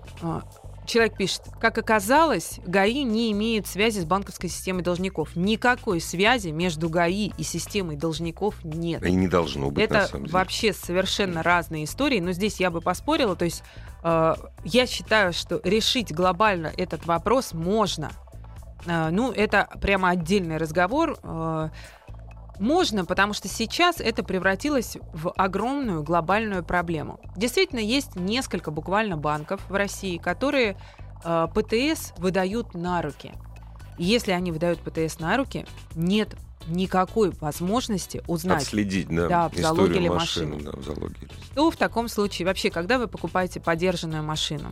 Человек 0.88 1.18
пишет, 1.18 1.42
как 1.60 1.78
оказалось, 1.78 2.62
ГАИ 2.66 3.04
не 3.04 3.34
имеют 3.34 3.68
связи 3.68 4.00
с 4.00 4.06
банковской 4.06 4.50
системой 4.50 4.84
должников. 4.84 5.36
Никакой 5.36 6.00
связи 6.00 6.50
между 6.50 6.90
ГАИ 6.90 7.34
и 7.38 7.44
системой 7.44 7.98
должников 7.98 8.64
нет. 8.64 9.04
И 9.04 9.12
не 9.12 9.28
должно 9.28 9.70
быть, 9.70 9.84
Это 9.84 10.10
вообще 10.14 10.72
совершенно 10.72 11.44
разные 11.44 11.84
истории, 11.84 12.22
но 12.22 12.32
здесь 12.32 12.62
я 12.62 12.72
бы 12.72 12.80
поспорила. 12.80 13.36
То 13.36 13.44
есть 13.44 13.64
э, 14.02 14.36
я 14.64 14.88
считаю, 14.88 15.34
что 15.34 15.60
решить 15.66 16.14
глобально 16.14 16.72
этот 16.78 17.06
вопрос 17.06 17.52
можно. 17.52 18.12
Э, 18.86 19.10
ну, 19.12 19.34
это 19.34 19.68
прямо 19.82 20.12
отдельный 20.12 20.56
разговор. 20.56 21.18
Э, 21.22 21.70
можно, 22.60 23.05
потому 23.05 23.34
что 23.34 23.47
сейчас 23.47 23.99
это 23.99 24.24
превратилось 24.24 24.97
в 25.14 25.32
огромную 25.32 26.03
глобальную 26.03 26.64
проблему. 26.64 27.20
Действительно, 27.36 27.80
есть 27.80 28.16
несколько 28.16 28.72
буквально 28.72 29.18
банков 29.18 29.62
в 29.70 29.76
России, 29.76 30.18
которые 30.18 30.78
э, 31.24 31.47
ПТС 31.53 32.14
выдают 32.18 32.74
на 32.74 33.01
руки. 33.01 33.34
И 33.97 34.03
если 34.03 34.32
они 34.32 34.51
выдают 34.51 34.80
ПТС 34.80 35.20
на 35.20 35.38
руки, 35.38 35.66
нет 35.95 36.36
никакой 36.68 37.32
возможности 37.39 38.22
узнать, 38.28 38.64
Отследить, 38.64 39.08
да, 39.10 39.28
Да, 39.28 39.49
в 39.49 39.55
залоге 39.55 39.99
ли 39.99 40.10
машины. 40.10 40.55
машину. 40.55 40.72
Да, 40.72 40.78
в 40.78 40.84
залоге. 40.84 41.16
что 41.51 41.72
в 41.72 41.78
таком 41.78 42.10
случае 42.10 42.45
вообще, 42.45 42.70
когда 42.70 42.97
вы 42.99 43.08
покупаете 43.08 43.60
подержанную 43.60 44.22
машину, 44.24 44.72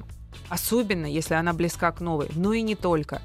особенно 0.50 1.06
если 1.06 1.36
она 1.36 1.54
близка 1.54 1.92
к 1.92 2.02
новой, 2.02 2.30
но 2.36 2.54
и 2.54 2.62
не 2.62 2.76
только. 2.76 3.22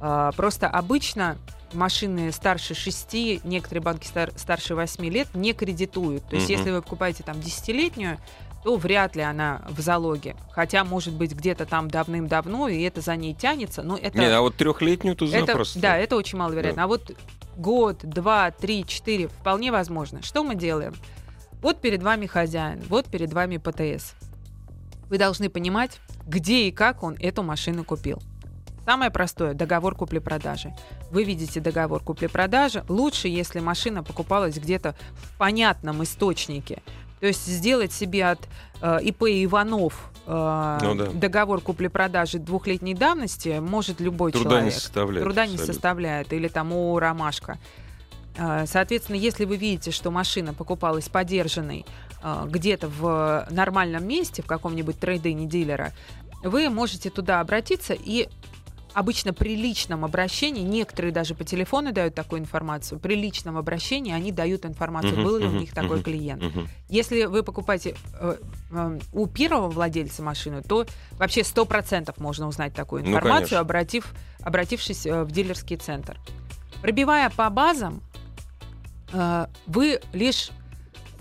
А, 0.00 0.32
Просто 0.32 0.68
обычно 0.68 1.38
машины 1.74 2.32
старше 2.32 2.74
6, 2.74 3.44
некоторые 3.44 3.82
банки 3.82 4.06
стар- 4.06 4.32
старше 4.36 4.74
8 4.74 5.04
лет 5.08 5.28
не 5.34 5.52
кредитуют. 5.52 6.24
То 6.28 6.36
есть 6.36 6.48
Мгм. 6.48 6.58
если 6.58 6.70
вы 6.70 6.82
покупаете 6.82 7.22
там 7.22 7.40
десятилетнюю, 7.40 8.18
то 8.64 8.76
вряд 8.76 9.14
ли 9.14 9.22
она 9.22 9.62
в 9.70 9.80
залоге. 9.80 10.36
Хотя, 10.50 10.84
может 10.84 11.14
быть, 11.14 11.32
где-то 11.32 11.64
там 11.64 11.88
давным-давно, 11.88 12.68
и 12.68 12.82
это 12.82 13.00
за 13.00 13.14
ней 13.16 13.32
тянется, 13.34 13.82
но 13.82 13.96
это... 13.96 14.18
Не, 14.18 14.26
а 14.26 14.40
вот 14.40 14.56
трехлетнюю 14.56 15.14
тут 15.16 15.32
Это, 15.32 15.46
запросто. 15.46 15.78
да, 15.78 15.96
это 15.96 16.16
очень 16.16 16.38
маловероятно. 16.38 16.84
А 16.84 16.86
вот 16.88 17.12
год, 17.56 17.98
два, 18.02 18.50
три, 18.50 18.84
четыре 18.84 19.28
вполне 19.28 19.70
возможно. 19.70 20.22
Что 20.22 20.42
мы 20.42 20.54
делаем? 20.56 20.94
Вот 21.62 21.80
перед 21.80 22.02
вами 22.02 22.26
хозяин, 22.26 22.80
вот 22.88 23.06
перед 23.06 23.32
вами 23.32 23.56
ПТС. 23.58 24.14
Вы 25.08 25.18
должны 25.18 25.48
понимать, 25.48 25.98
где 26.26 26.68
и 26.68 26.70
как 26.72 27.02
он 27.02 27.14
эту 27.20 27.42
машину 27.42 27.84
купил. 27.84 28.20
Самое 28.88 29.10
простое– 29.10 29.52
договор 29.54 29.94
купли-продажи. 29.94 30.72
Вы 31.10 31.24
видите 31.24 31.60
договор 31.60 32.02
купли-продажи. 32.02 32.86
Лучше, 32.88 33.28
если 33.28 33.60
машина 33.60 34.02
покупалась 34.02 34.56
где-то 34.56 34.94
в 35.12 35.36
понятном 35.36 36.02
источнике. 36.02 36.82
То 37.20 37.26
есть 37.26 37.44
сделать 37.44 37.92
себе 37.92 38.24
от 38.30 38.48
э, 38.80 39.00
ИП 39.02 39.24
Иванов 39.24 40.10
э, 40.26 40.78
Ну 40.80 40.94
да. 40.94 41.10
договор 41.12 41.60
купли-продажи 41.60 42.38
двухлетней 42.38 42.94
давности 42.94 43.58
может 43.60 44.00
любой 44.00 44.32
Труда 44.32 44.48
человек. 44.48 44.64
не 44.64 44.70
составляет. 44.70 45.22
Труда 45.22 45.44
не 45.44 45.52
абсолютно. 45.52 45.74
составляет. 45.74 46.32
Или 46.32 46.48
там 46.48 46.72
о 46.72 46.98
ромашка. 46.98 47.58
А, 48.38 48.64
Соответственно, 48.64 49.16
если 49.16 49.44
вы 49.44 49.58
видите, 49.58 49.90
что 49.90 50.10
машина 50.10 50.54
покупалась 50.54 51.10
подержанной 51.10 51.84
а, 52.22 52.46
где-то 52.46 52.88
в 52.88 53.46
нормальном 53.50 54.08
месте, 54.08 54.40
в 54.40 54.46
каком-нибудь 54.46 54.98
трейдине 54.98 55.44
дилера, 55.44 55.92
вы 56.42 56.70
можете 56.70 57.10
туда 57.10 57.40
обратиться 57.40 57.94
и 57.94 58.28
обычно 58.98 59.32
при 59.32 59.54
личном 59.54 60.04
обращении, 60.04 60.62
некоторые 60.62 61.12
даже 61.12 61.36
по 61.36 61.44
телефону 61.44 61.92
дают 61.92 62.16
такую 62.16 62.40
информацию, 62.40 62.98
при 62.98 63.14
личном 63.14 63.56
обращении 63.56 64.12
они 64.12 64.32
дают 64.32 64.66
информацию, 64.66 65.22
был 65.22 65.38
ли 65.38 65.46
у 65.46 65.52
них 65.52 65.72
такой 65.72 66.02
клиент. 66.02 66.42
Если 66.88 67.24
вы 67.24 67.44
покупаете 67.44 67.94
э, 68.20 68.36
э, 68.72 68.98
у 69.12 69.26
первого 69.26 69.68
владельца 69.68 70.22
машину, 70.22 70.62
то 70.62 70.84
вообще 71.12 71.42
100% 71.42 72.12
можно 72.18 72.48
узнать 72.48 72.74
такую 72.74 73.04
Ну, 73.04 73.10
информацию, 73.10 73.40
конечно. 73.40 73.60
обратив, 73.60 74.14
обратившись 74.42 75.06
э, 75.06 75.22
в 75.22 75.30
дилерский 75.30 75.76
центр. 75.76 76.18
Пробивая 76.82 77.30
по 77.30 77.48
базам, 77.50 78.02
э, 79.12 79.46
вы 79.66 80.00
лишь 80.12 80.50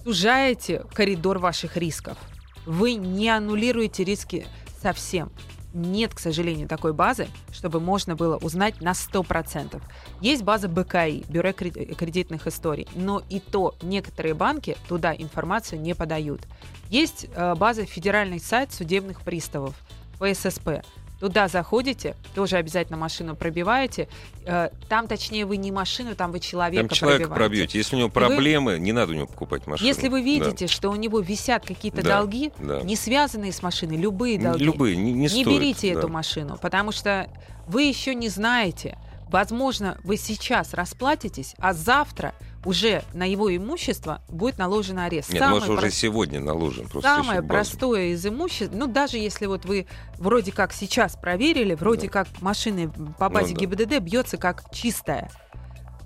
сужаете 0.04 0.84
коридор 0.94 1.38
ваших 1.38 1.78
рисков. 1.78 2.18
Вы 2.66 2.96
не 2.96 3.30
аннулируете 3.30 4.04
риски 4.04 4.48
совсем. 4.82 5.32
Нет, 5.78 6.16
к 6.16 6.20
сожалению, 6.20 6.68
такой 6.68 6.92
базы, 6.92 7.28
чтобы 7.52 7.80
можно 7.80 8.16
было 8.16 8.38
узнать 8.38 8.82
на 8.82 8.94
100%. 8.94 9.80
Есть 10.22 10.42
база 10.42 10.68
БКИ, 10.68 11.24
Бюро 11.30 11.50
кре- 11.50 11.94
кредитных 11.94 12.48
историй, 12.48 12.88
но 12.96 13.22
и 13.30 13.40
то 13.40 13.76
некоторые 13.84 14.34
банки 14.34 14.76
туда 14.88 15.14
информацию 15.14 15.80
не 15.80 15.94
подают. 15.94 16.42
Есть 16.90 17.28
э, 17.36 17.54
база 17.54 17.86
федеральный 17.86 18.40
сайт 18.40 18.74
судебных 18.74 19.22
приставов, 19.22 19.76
ФССП. 20.20 20.84
Туда 21.20 21.48
заходите, 21.48 22.16
тоже 22.36 22.58
обязательно 22.58 22.98
машину 22.98 23.36
пробиваете. 23.36 24.08
Э, 24.46 24.70
Там, 24.88 25.08
точнее, 25.08 25.46
вы 25.46 25.58
не 25.58 25.72
машину, 25.72 26.16
там 26.16 26.32
вы 26.32 26.40
человека 26.40 26.88
Там 26.90 26.96
человека 26.96 27.28
пробиваете. 27.30 27.50
пробьете. 27.50 27.78
Если 27.80 27.96
у 27.96 28.00
него 28.00 28.10
проблемы, 28.10 28.78
не 28.78 28.92
надо 28.92 29.14
у 29.14 29.16
него 29.16 29.26
покупать 29.28 29.66
машину. 29.66 29.88
Если 29.88 30.10
вы 30.10 30.20
Да. 30.20 30.26
видите, 30.26 30.68
что 30.68 30.90
у 30.90 30.96
него 30.96 31.20
висят 31.20 31.66
какие-то 31.66 32.04
Да, 32.04 32.20
долги, 32.20 32.52
да. 32.60 32.82
не 32.82 32.96
связанные 32.96 33.52
с 33.52 33.64
машиной, 33.64 33.98
любые 33.98 34.38
долги, 34.40 34.64
Любые, 34.64 34.96
не, 34.96 35.12
не 35.12 35.22
не 35.22 35.28
стоит, 35.30 35.48
берите 35.48 35.94
да. 35.94 36.00
эту 36.00 36.08
машину, 36.10 36.58
потому 36.62 36.92
что 36.92 37.28
вы 37.66 37.84
еще 37.84 38.14
не 38.14 38.30
знаете. 38.30 38.98
Возможно, 39.30 39.98
вы 40.04 40.16
сейчас 40.18 40.74
расплатитесь, 40.74 41.56
а 41.60 41.74
завтра 41.74 42.34
уже 42.66 43.04
на 43.14 43.24
его 43.30 43.56
имущество 43.56 44.22
будет 44.28 44.58
наложен 44.58 45.00
арест. 45.00 45.30
Нет, 45.30 45.40
Самое 45.40 45.60
может, 45.60 45.70
уже 45.70 45.82
прост- 45.82 45.96
сегодня 45.98 46.40
наложен. 46.40 46.88
Просто 46.88 47.08
Самое 47.16 47.42
простое 47.42 48.08
из 48.08 48.26
имущества, 48.26 48.76
ну 48.76 48.88
даже 48.88 49.18
если 49.18 49.46
вот 49.46 49.66
вы 49.66 49.88
вроде 50.18 50.52
как 50.52 50.74
сейчас 50.74 51.16
проверили, 51.16 51.76
вроде 51.76 52.08
Да. 52.08 52.14
как 52.14 52.28
машины 52.42 52.92
по 53.18 53.30
базе 53.30 53.54
Ну 53.54 53.60
да. 53.60 53.66
ГИБДД 53.66 54.00
бьется 54.00 54.38
как 54.38 54.64
чистая. 54.72 55.30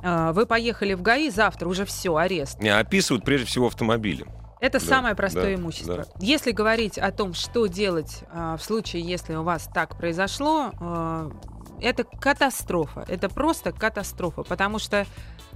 А, 0.03 0.33
Вы 0.33 0.45
поехали 0.45 0.93
в 0.93 1.01
ГАИ, 1.01 1.29
завтра 1.29 1.67
уже 1.69 1.85
все, 1.85 2.15
арест. 2.15 2.59
Не, 2.59 2.69
описывают 2.69 3.23
прежде 3.23 3.45
всего 3.47 3.67
автомобили. 3.67 4.25
Это 4.59 4.79
Да, 4.79 4.85
самое 4.85 5.15
простое 5.15 5.55
да, 5.55 5.61
имущество. 5.61 5.97
да. 5.97 6.05
Если 6.19 6.51
говорить 6.51 6.97
о 6.99 7.11
том, 7.11 7.33
что 7.33 7.65
делать 7.67 8.23
а, 8.31 8.57
в 8.57 8.63
случае, 8.63 9.01
если 9.03 9.33
у 9.35 9.43
вас 9.43 9.67
так 9.73 9.97
произошло, 9.97 10.71
а, 10.79 11.31
это 11.79 12.03
катастрофа. 12.03 13.05
Это 13.07 13.27
просто 13.29 13.71
катастрофа, 13.71 14.43
потому 14.43 14.77
что, 14.77 15.05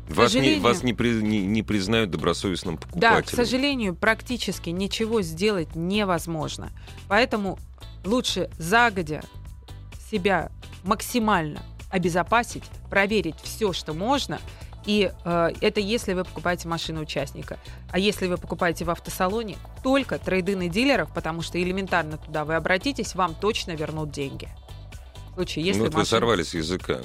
Вас, 0.09 0.33
не, 0.33 0.59
вас 0.59 0.83
не, 0.83 0.93
при- 0.93 1.21
не- 1.21 1.45
не 1.45 1.63
признают 1.63 2.11
добросовестным 2.11 2.75
да, 2.75 2.81
покупателем. 2.81 3.23
к 3.25 3.29
сожалению, 3.29 3.95
практически 3.95 4.69
ничего 4.69 5.21
сделать 5.21 5.75
невозможно. 5.75 6.71
Поэтому 7.07 7.57
лучше 8.03 8.49
загодя 8.59 9.23
себя 10.11 10.51
максимально 10.83 11.63
обезопасить, 11.89 12.63
проверить 12.89 13.35
все, 13.41 13.73
что 13.73 13.93
можно. 13.93 14.39
И 14.85 15.11
э, 15.23 15.49
это 15.61 15.79
если 15.79 16.13
вы 16.13 16.23
покупаете 16.23 16.67
машину 16.67 17.01
участника. 17.01 17.57
А 17.89 17.97
если 17.97 18.27
вы 18.27 18.37
покупаете 18.37 18.85
в 18.85 18.91
автосалоне, 18.91 19.57
только 19.81 20.19
трейдины 20.19 20.69
дилеров, 20.69 21.11
потому 21.13 21.41
что 21.41 21.61
элементарно 21.61 22.17
туда 22.17 22.45
вы 22.45 22.53
обратитесь, 22.53 23.15
вам 23.15 23.33
точно 23.33 23.71
вернут 23.71 24.11
деньги. 24.11 24.49
В 25.31 25.35
случае, 25.35 25.65
если 25.65 25.79
ну, 25.79 25.85
вот 25.85 25.93
вы 25.93 25.99
машина- 26.01 26.19
сорвали 26.19 26.43
с 26.43 26.53
языка. 26.53 26.99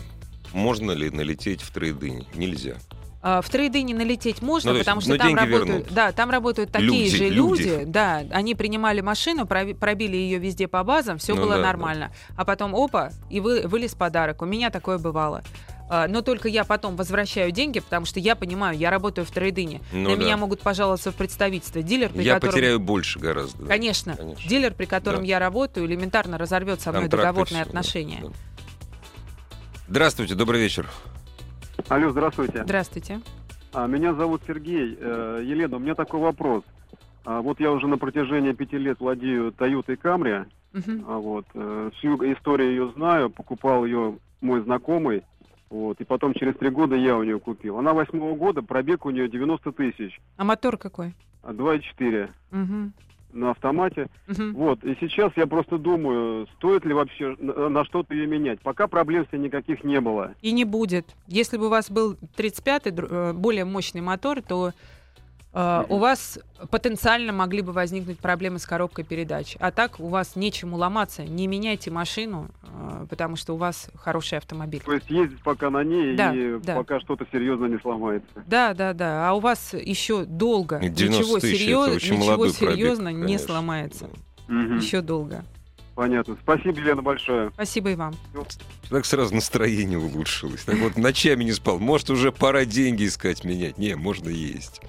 Можно 0.52 0.92
ли 0.92 1.10
налететь 1.10 1.62
в 1.62 1.70
трейдинг? 1.72 2.34
Нельзя. 2.34 2.74
А, 3.22 3.42
В 3.42 3.50
трейдине 3.50 3.94
налететь 3.94 4.40
можно, 4.40 4.70
Ну, 4.70 4.76
есть, 4.78 4.86
потому 4.86 5.02
что 5.02 5.10
но 5.10 5.16
там 5.18 5.34
работают, 5.34 5.68
вернут. 5.68 5.86
да, 5.92 6.10
там 6.12 6.30
работают 6.30 6.72
такие 6.72 7.04
Люди, 7.04 7.16
же 7.16 7.28
люди. 7.28 7.62
люди, 7.62 7.84
да, 7.84 8.22
они 8.30 8.54
принимали 8.54 9.02
машину, 9.02 9.46
пробили 9.46 10.16
ее 10.16 10.38
везде 10.38 10.68
по 10.68 10.82
базам, 10.84 11.18
все 11.18 11.34
Ну 11.34 11.42
было 11.42 11.56
да, 11.56 11.62
нормально, 11.62 12.12
а 12.36 12.46
потом 12.46 12.74
опа 12.74 13.10
и 13.28 13.40
вы, 13.40 13.66
вылез 13.68 13.94
подарок. 13.94 14.40
У 14.40 14.46
меня 14.46 14.70
такое 14.70 14.96
бывало. 14.96 15.42
А, 15.92 16.06
Но 16.06 16.22
только 16.22 16.48
я 16.48 16.62
потом 16.64 16.94
возвращаю 16.94 17.50
деньги, 17.50 17.80
потому 17.80 18.06
что 18.06 18.20
я 18.20 18.36
понимаю, 18.36 18.78
я 18.78 18.90
работаю 18.90 19.26
в 19.26 19.30
трейдине. 19.32 19.80
Ну 19.92 20.10
На 20.10 20.16
да. 20.16 20.22
меня 20.22 20.36
могут 20.36 20.60
пожаловаться 20.62 21.10
в 21.10 21.16
представительство. 21.16 21.82
Дилер, 21.82 22.10
при 22.10 22.22
Я 22.22 22.34
котором... 22.34 22.52
потеряю 22.54 22.78
больше 22.78 23.18
гораздо. 23.18 23.58
да. 23.64 23.66
Конечно, 23.68 24.14
Конечно. 24.16 24.48
дилер, 24.48 24.72
при 24.72 24.86
котором 24.86 25.20
Да. 25.22 25.26
я 25.26 25.38
работаю, 25.40 25.86
элементарно 25.86 26.38
разорвет 26.38 26.80
со 26.80 26.90
мной 26.92 27.02
Контракт 27.02 27.24
и 27.24 27.26
договорные 27.26 27.64
да, 27.64 27.68
отношения. 27.68 28.20
да. 28.22 28.28
Здравствуйте, 29.90 30.36
добрый 30.36 30.60
вечер. 30.60 30.88
Алло, 31.88 32.10
здравствуйте. 32.10 32.62
Здравствуйте. 32.62 33.20
А, 33.72 33.88
Меня 33.88 34.14
зовут 34.14 34.40
Сергей. 34.46 34.96
Э, 35.00 35.40
Елена, 35.44 35.78
у 35.78 35.80
меня 35.80 35.96
такой 35.96 36.20
вопрос. 36.20 36.62
А, 37.24 37.40
Вот 37.42 37.58
я 37.58 37.72
уже 37.72 37.88
на 37.88 37.98
протяжении 37.98 38.52
пяти 38.52 38.78
лет 38.78 39.00
владею 39.00 39.50
Toyota 39.50 39.96
Camry. 40.00 40.46
Мгм. 40.72 41.04
А 41.08 41.18
Вот. 41.18 41.44
э, 41.54 41.90
Всю 41.96 42.14
историю 42.32 42.70
ее 42.70 42.92
знаю. 42.94 43.30
Покупал 43.30 43.84
ее 43.84 44.18
мой 44.40 44.60
знакомый. 44.62 45.24
Вот. 45.70 46.00
И 46.00 46.04
потом 46.04 46.34
через 46.34 46.54
три 46.56 46.70
года 46.70 46.94
я 46.94 47.16
у 47.16 47.24
нее 47.24 47.40
купил. 47.40 47.76
Она 47.76 47.92
восьмого 47.92 48.36
года, 48.36 48.62
пробег 48.62 49.06
у 49.06 49.10
нее 49.10 49.28
90 49.28 49.72
тысяч. 49.72 50.20
А 50.36 50.44
мотор 50.44 50.76
какой? 50.76 51.14
а 51.42 51.52
2,4. 51.52 52.30
Мгм. 52.52 52.92
На 53.32 53.50
автомате. 53.50 54.08
Мгм. 54.26 54.54
Вот, 54.54 54.84
и 54.84 54.96
сейчас 55.00 55.32
я 55.36 55.46
просто 55.46 55.78
думаю, 55.78 56.46
стоит 56.56 56.84
ли 56.84 56.94
вообще 56.94 57.36
на, 57.38 57.68
на 57.68 57.84
что-то 57.84 58.14
ее 58.14 58.26
менять. 58.26 58.60
Пока 58.60 58.86
проблем 58.86 59.26
с 59.28 59.32
ней 59.32 59.38
никаких 59.38 59.84
не 59.84 60.00
было. 60.00 60.34
И 60.42 60.52
не 60.52 60.64
будет. 60.64 61.06
Если 61.26 61.56
бы 61.56 61.66
у 61.66 61.70
вас 61.70 61.90
был 61.90 62.16
35-й, 62.36 62.90
дру- 62.90 63.08
э, 63.10 63.32
более 63.32 63.64
мощный 63.64 64.00
мотор, 64.00 64.42
то 64.42 64.72
э, 65.52 65.84
у 65.88 65.98
вас 65.98 66.38
потенциально 66.70 67.32
могли 67.32 67.62
бы 67.62 67.72
возникнуть 67.72 68.18
проблемы 68.18 68.58
с 68.58 68.66
коробкой 68.66 69.04
передач. 69.04 69.56
А 69.60 69.70
так 69.70 69.98
у 70.00 70.08
вас 70.08 70.36
нечему 70.36 70.76
ломаться. 70.76 71.24
Не 71.24 71.46
меняйте 71.46 71.90
машину, 71.90 72.50
э, 72.62 73.06
потому 73.08 73.36
что 73.36 73.54
у 73.54 73.56
вас 73.56 73.88
хороший 73.94 74.38
автомобиль. 74.38 74.82
То 74.84 74.92
есть 74.94 75.10
ездить 75.10 75.42
пока 75.42 75.70
на 75.70 75.82
ней, 75.84 76.14
Да, 76.16 76.34
и 76.34 76.58
да. 76.60 76.74
пока 76.76 77.00
что-то 77.00 77.26
серьезно 77.32 77.66
не 77.66 77.78
сломается. 77.80 78.28
Да, 78.46 78.74
да, 78.74 78.92
да. 78.92 79.28
А 79.28 79.32
у 79.34 79.40
вас 79.40 79.72
еще 79.74 80.24
долго 80.24 80.78
И 80.78 80.88
90 80.88 81.22
ничего, 81.22 81.38
серьез- 81.88 81.94
ничего 81.94 82.16
молодой 82.18 82.52
пробег, 82.54 82.74
серьезно 82.76 83.08
не 83.08 83.22
конечно. 83.22 83.46
сломается. 83.46 84.10
Мгм. 84.48 84.78
Еще 84.78 85.00
долго. 85.00 85.44
Понятно. 85.94 86.36
Спасибо, 86.42 86.78
Елена, 86.78 87.02
большое. 87.02 87.50
Спасибо 87.50 87.90
и 87.90 87.94
вам. 87.94 88.14
Так 88.88 89.04
сразу 89.04 89.34
настроение 89.34 89.98
улучшилось. 89.98 90.64
Так 90.64 90.76
вот, 90.78 90.96
ночами 90.96 91.44
не 91.44 91.52
спал. 91.52 91.78
Может, 91.78 92.08
уже 92.10 92.32
пора 92.32 92.64
деньги 92.64 93.06
искать, 93.06 93.44
менять. 93.44 93.76
Не, 93.76 93.96
можно 93.96 94.28
есть. 94.30 94.80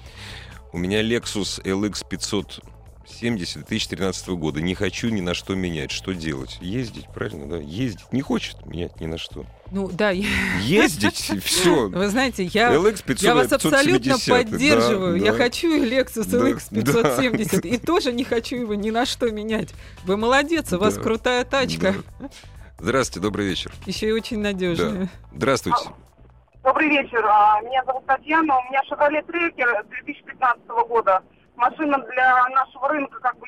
У 0.72 0.78
меня 0.78 1.02
Lexus 1.02 1.62
LX 1.64 2.06
570 2.08 3.56
2013 3.66 4.28
года. 4.30 4.60
Не 4.62 4.74
хочу 4.74 5.10
ни 5.10 5.20
на 5.20 5.34
что 5.34 5.54
менять. 5.54 5.90
Что 5.90 6.12
делать? 6.12 6.56
Ездить, 6.62 7.06
правильно, 7.14 7.46
да? 7.46 7.56
Ездить. 7.58 8.10
Не 8.10 8.22
хочет 8.22 8.64
менять 8.64 8.98
ни 9.00 9.06
на 9.06 9.18
что. 9.18 9.44
Ну 9.70 9.88
да, 9.88 10.10
я- 10.10 10.26
Ездить, 10.62 11.30
все. 11.44 11.88
вы 11.88 12.08
знаете, 12.08 12.44
я, 12.44 12.72
LX 12.72 13.04
500, 13.04 13.22
я 13.22 13.34
вас 13.34 13.52
абсолютно 13.52 14.14
570, 14.14 14.26
да, 14.28 14.34
поддерживаю. 14.52 15.16
Я 15.16 15.32
да. 15.32 15.38
хочу 15.38 15.74
и 15.74 15.80
Lexus 15.80 16.26
Да, 16.30 16.38
LX 16.38 16.74
570 16.74 17.64
и 17.66 17.76
тоже 17.78 18.12
не 18.12 18.24
хочу 18.24 18.56
его 18.56 18.74
ни 18.74 18.90
на 18.90 19.04
что 19.04 19.30
менять. 19.30 19.70
Вы 20.04 20.16
молодец, 20.16 20.72
у 20.72 20.78
вас 20.78 20.94
Да. 20.96 21.02
крутая 21.02 21.44
тачка. 21.44 21.94
Да. 22.18 22.30
Здравствуйте, 22.78 23.20
добрый 23.20 23.46
вечер. 23.46 23.72
Еще 23.86 24.08
и 24.08 24.12
очень 24.12 24.38
надежная. 24.38 25.10
Здравствуйте. 25.34 25.90
Добрый 26.62 26.88
вечер. 26.88 27.24
А, 27.26 27.60
Меня 27.62 27.82
зовут 27.84 28.06
Татьяна. 28.06 28.58
У 28.58 28.62
меня 28.70 28.80
Chevrolet 28.90 29.24
Tracker 29.26 29.88
2015 29.90 30.66
года. 30.88 31.22
Машина 31.56 31.98
для 32.12 32.48
нашего 32.48 32.88
рынка 32.88 33.18
как 33.20 33.38
бы 33.38 33.46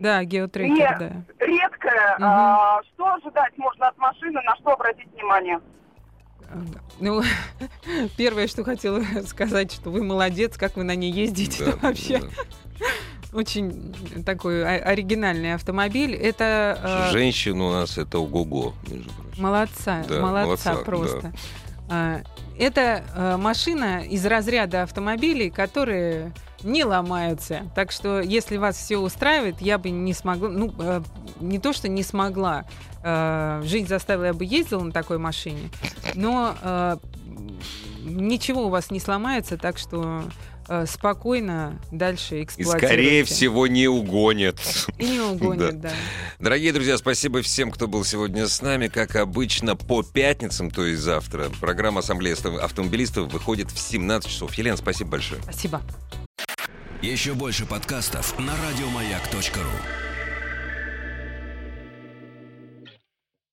Да, 0.00 0.24
геотрекер, 0.24 0.74
Не. 0.74 0.96
да. 0.98 1.44
редкая. 1.44 2.16
А, 2.20 2.80
Что 2.94 3.14
ожидать 3.14 3.56
можно 3.58 3.88
от 3.88 3.98
машины, 3.98 4.40
на 4.42 4.56
что 4.56 4.72
обратить 4.72 5.12
внимание? 5.12 5.60
Ну, 7.00 7.22
первое, 8.16 8.46
что 8.46 8.62
хотела 8.64 9.00
сказать, 9.26 9.72
что 9.72 9.90
вы 9.90 10.02
молодец, 10.04 10.56
как 10.56 10.76
вы 10.76 10.84
на 10.84 10.94
ней 10.94 11.10
ездите. 11.10 11.64
Да, 11.64 11.72
Вообще 11.88 12.20
да. 12.20 12.26
очень 13.32 14.22
такой 14.24 14.64
оригинальный 14.64 15.54
автомобиль. 15.54 16.14
Это 16.14 16.78
э, 17.08 17.12
Женщина 17.12 17.64
у 17.64 17.72
нас 17.72 17.98
это 17.98 18.18
ого-го, 18.20 18.72
между 18.88 19.10
прочим. 19.12 19.42
молодца, 19.42 20.04
Да, 20.08 20.20
молодца 20.20 20.70
молодца, 20.72 20.84
просто. 20.84 21.32
А, 21.34 21.65
Это 21.88 23.04
э, 23.14 23.36
машина 23.36 24.02
из 24.02 24.24
разряда 24.24 24.82
автомобилей, 24.82 25.50
которые 25.50 26.32
не 26.62 26.84
ломаются. 26.84 27.70
Так 27.74 27.92
что, 27.92 28.20
если 28.20 28.56
вас 28.56 28.76
все 28.76 28.96
устраивает, 28.96 29.60
я 29.60 29.78
бы 29.78 29.90
не 29.90 30.14
смогла, 30.14 30.48
ну, 30.48 30.74
э, 30.78 31.02
не 31.40 31.58
то, 31.58 31.72
что 31.72 31.88
не 31.88 32.02
смогла, 32.02 32.64
жизнь 33.62 33.86
заставила, 33.86 34.24
я 34.24 34.34
бы 34.34 34.44
ездила 34.44 34.82
на 34.82 34.90
такой 34.90 35.18
машине, 35.18 35.70
но 36.14 36.98
ничего 38.00 38.66
у 38.66 38.68
вас 38.68 38.90
не 38.90 38.98
сломается, 38.98 39.56
так 39.56 39.78
что 39.78 40.24
спокойно 40.86 41.80
дальше 41.90 42.40
И 42.40 42.44
эксплуатируйте. 42.44 42.86
скорее 42.86 43.24
всего 43.24 43.66
не 43.66 43.88
угонят. 43.88 44.58
И 44.98 45.04
не 45.06 45.20
угонят, 45.20 45.80
да. 45.80 45.92
Дорогие 46.38 46.72
друзья, 46.72 46.96
спасибо 46.98 47.42
всем, 47.42 47.70
кто 47.70 47.86
был 47.88 48.04
сегодня 48.04 48.48
с 48.48 48.60
нами. 48.62 48.88
Как 48.88 49.16
обычно, 49.16 49.76
по 49.76 50.02
пятницам, 50.02 50.70
то 50.70 50.84
есть 50.84 51.00
завтра, 51.02 51.50
программа 51.60 52.00
Ассамблеи 52.00 52.32
авто- 52.34 52.58
автомобилистов 52.58 53.32
выходит 53.32 53.70
в 53.70 53.78
17 53.78 54.28
часов. 54.30 54.54
Елена, 54.54 54.76
спасибо 54.76 55.10
большое. 55.10 55.42
Спасибо. 55.42 55.82
Еще 57.02 57.34
больше 57.34 57.66
подкастов 57.66 58.38
на 58.38 58.52
радиомаяк.ру. 58.68 60.15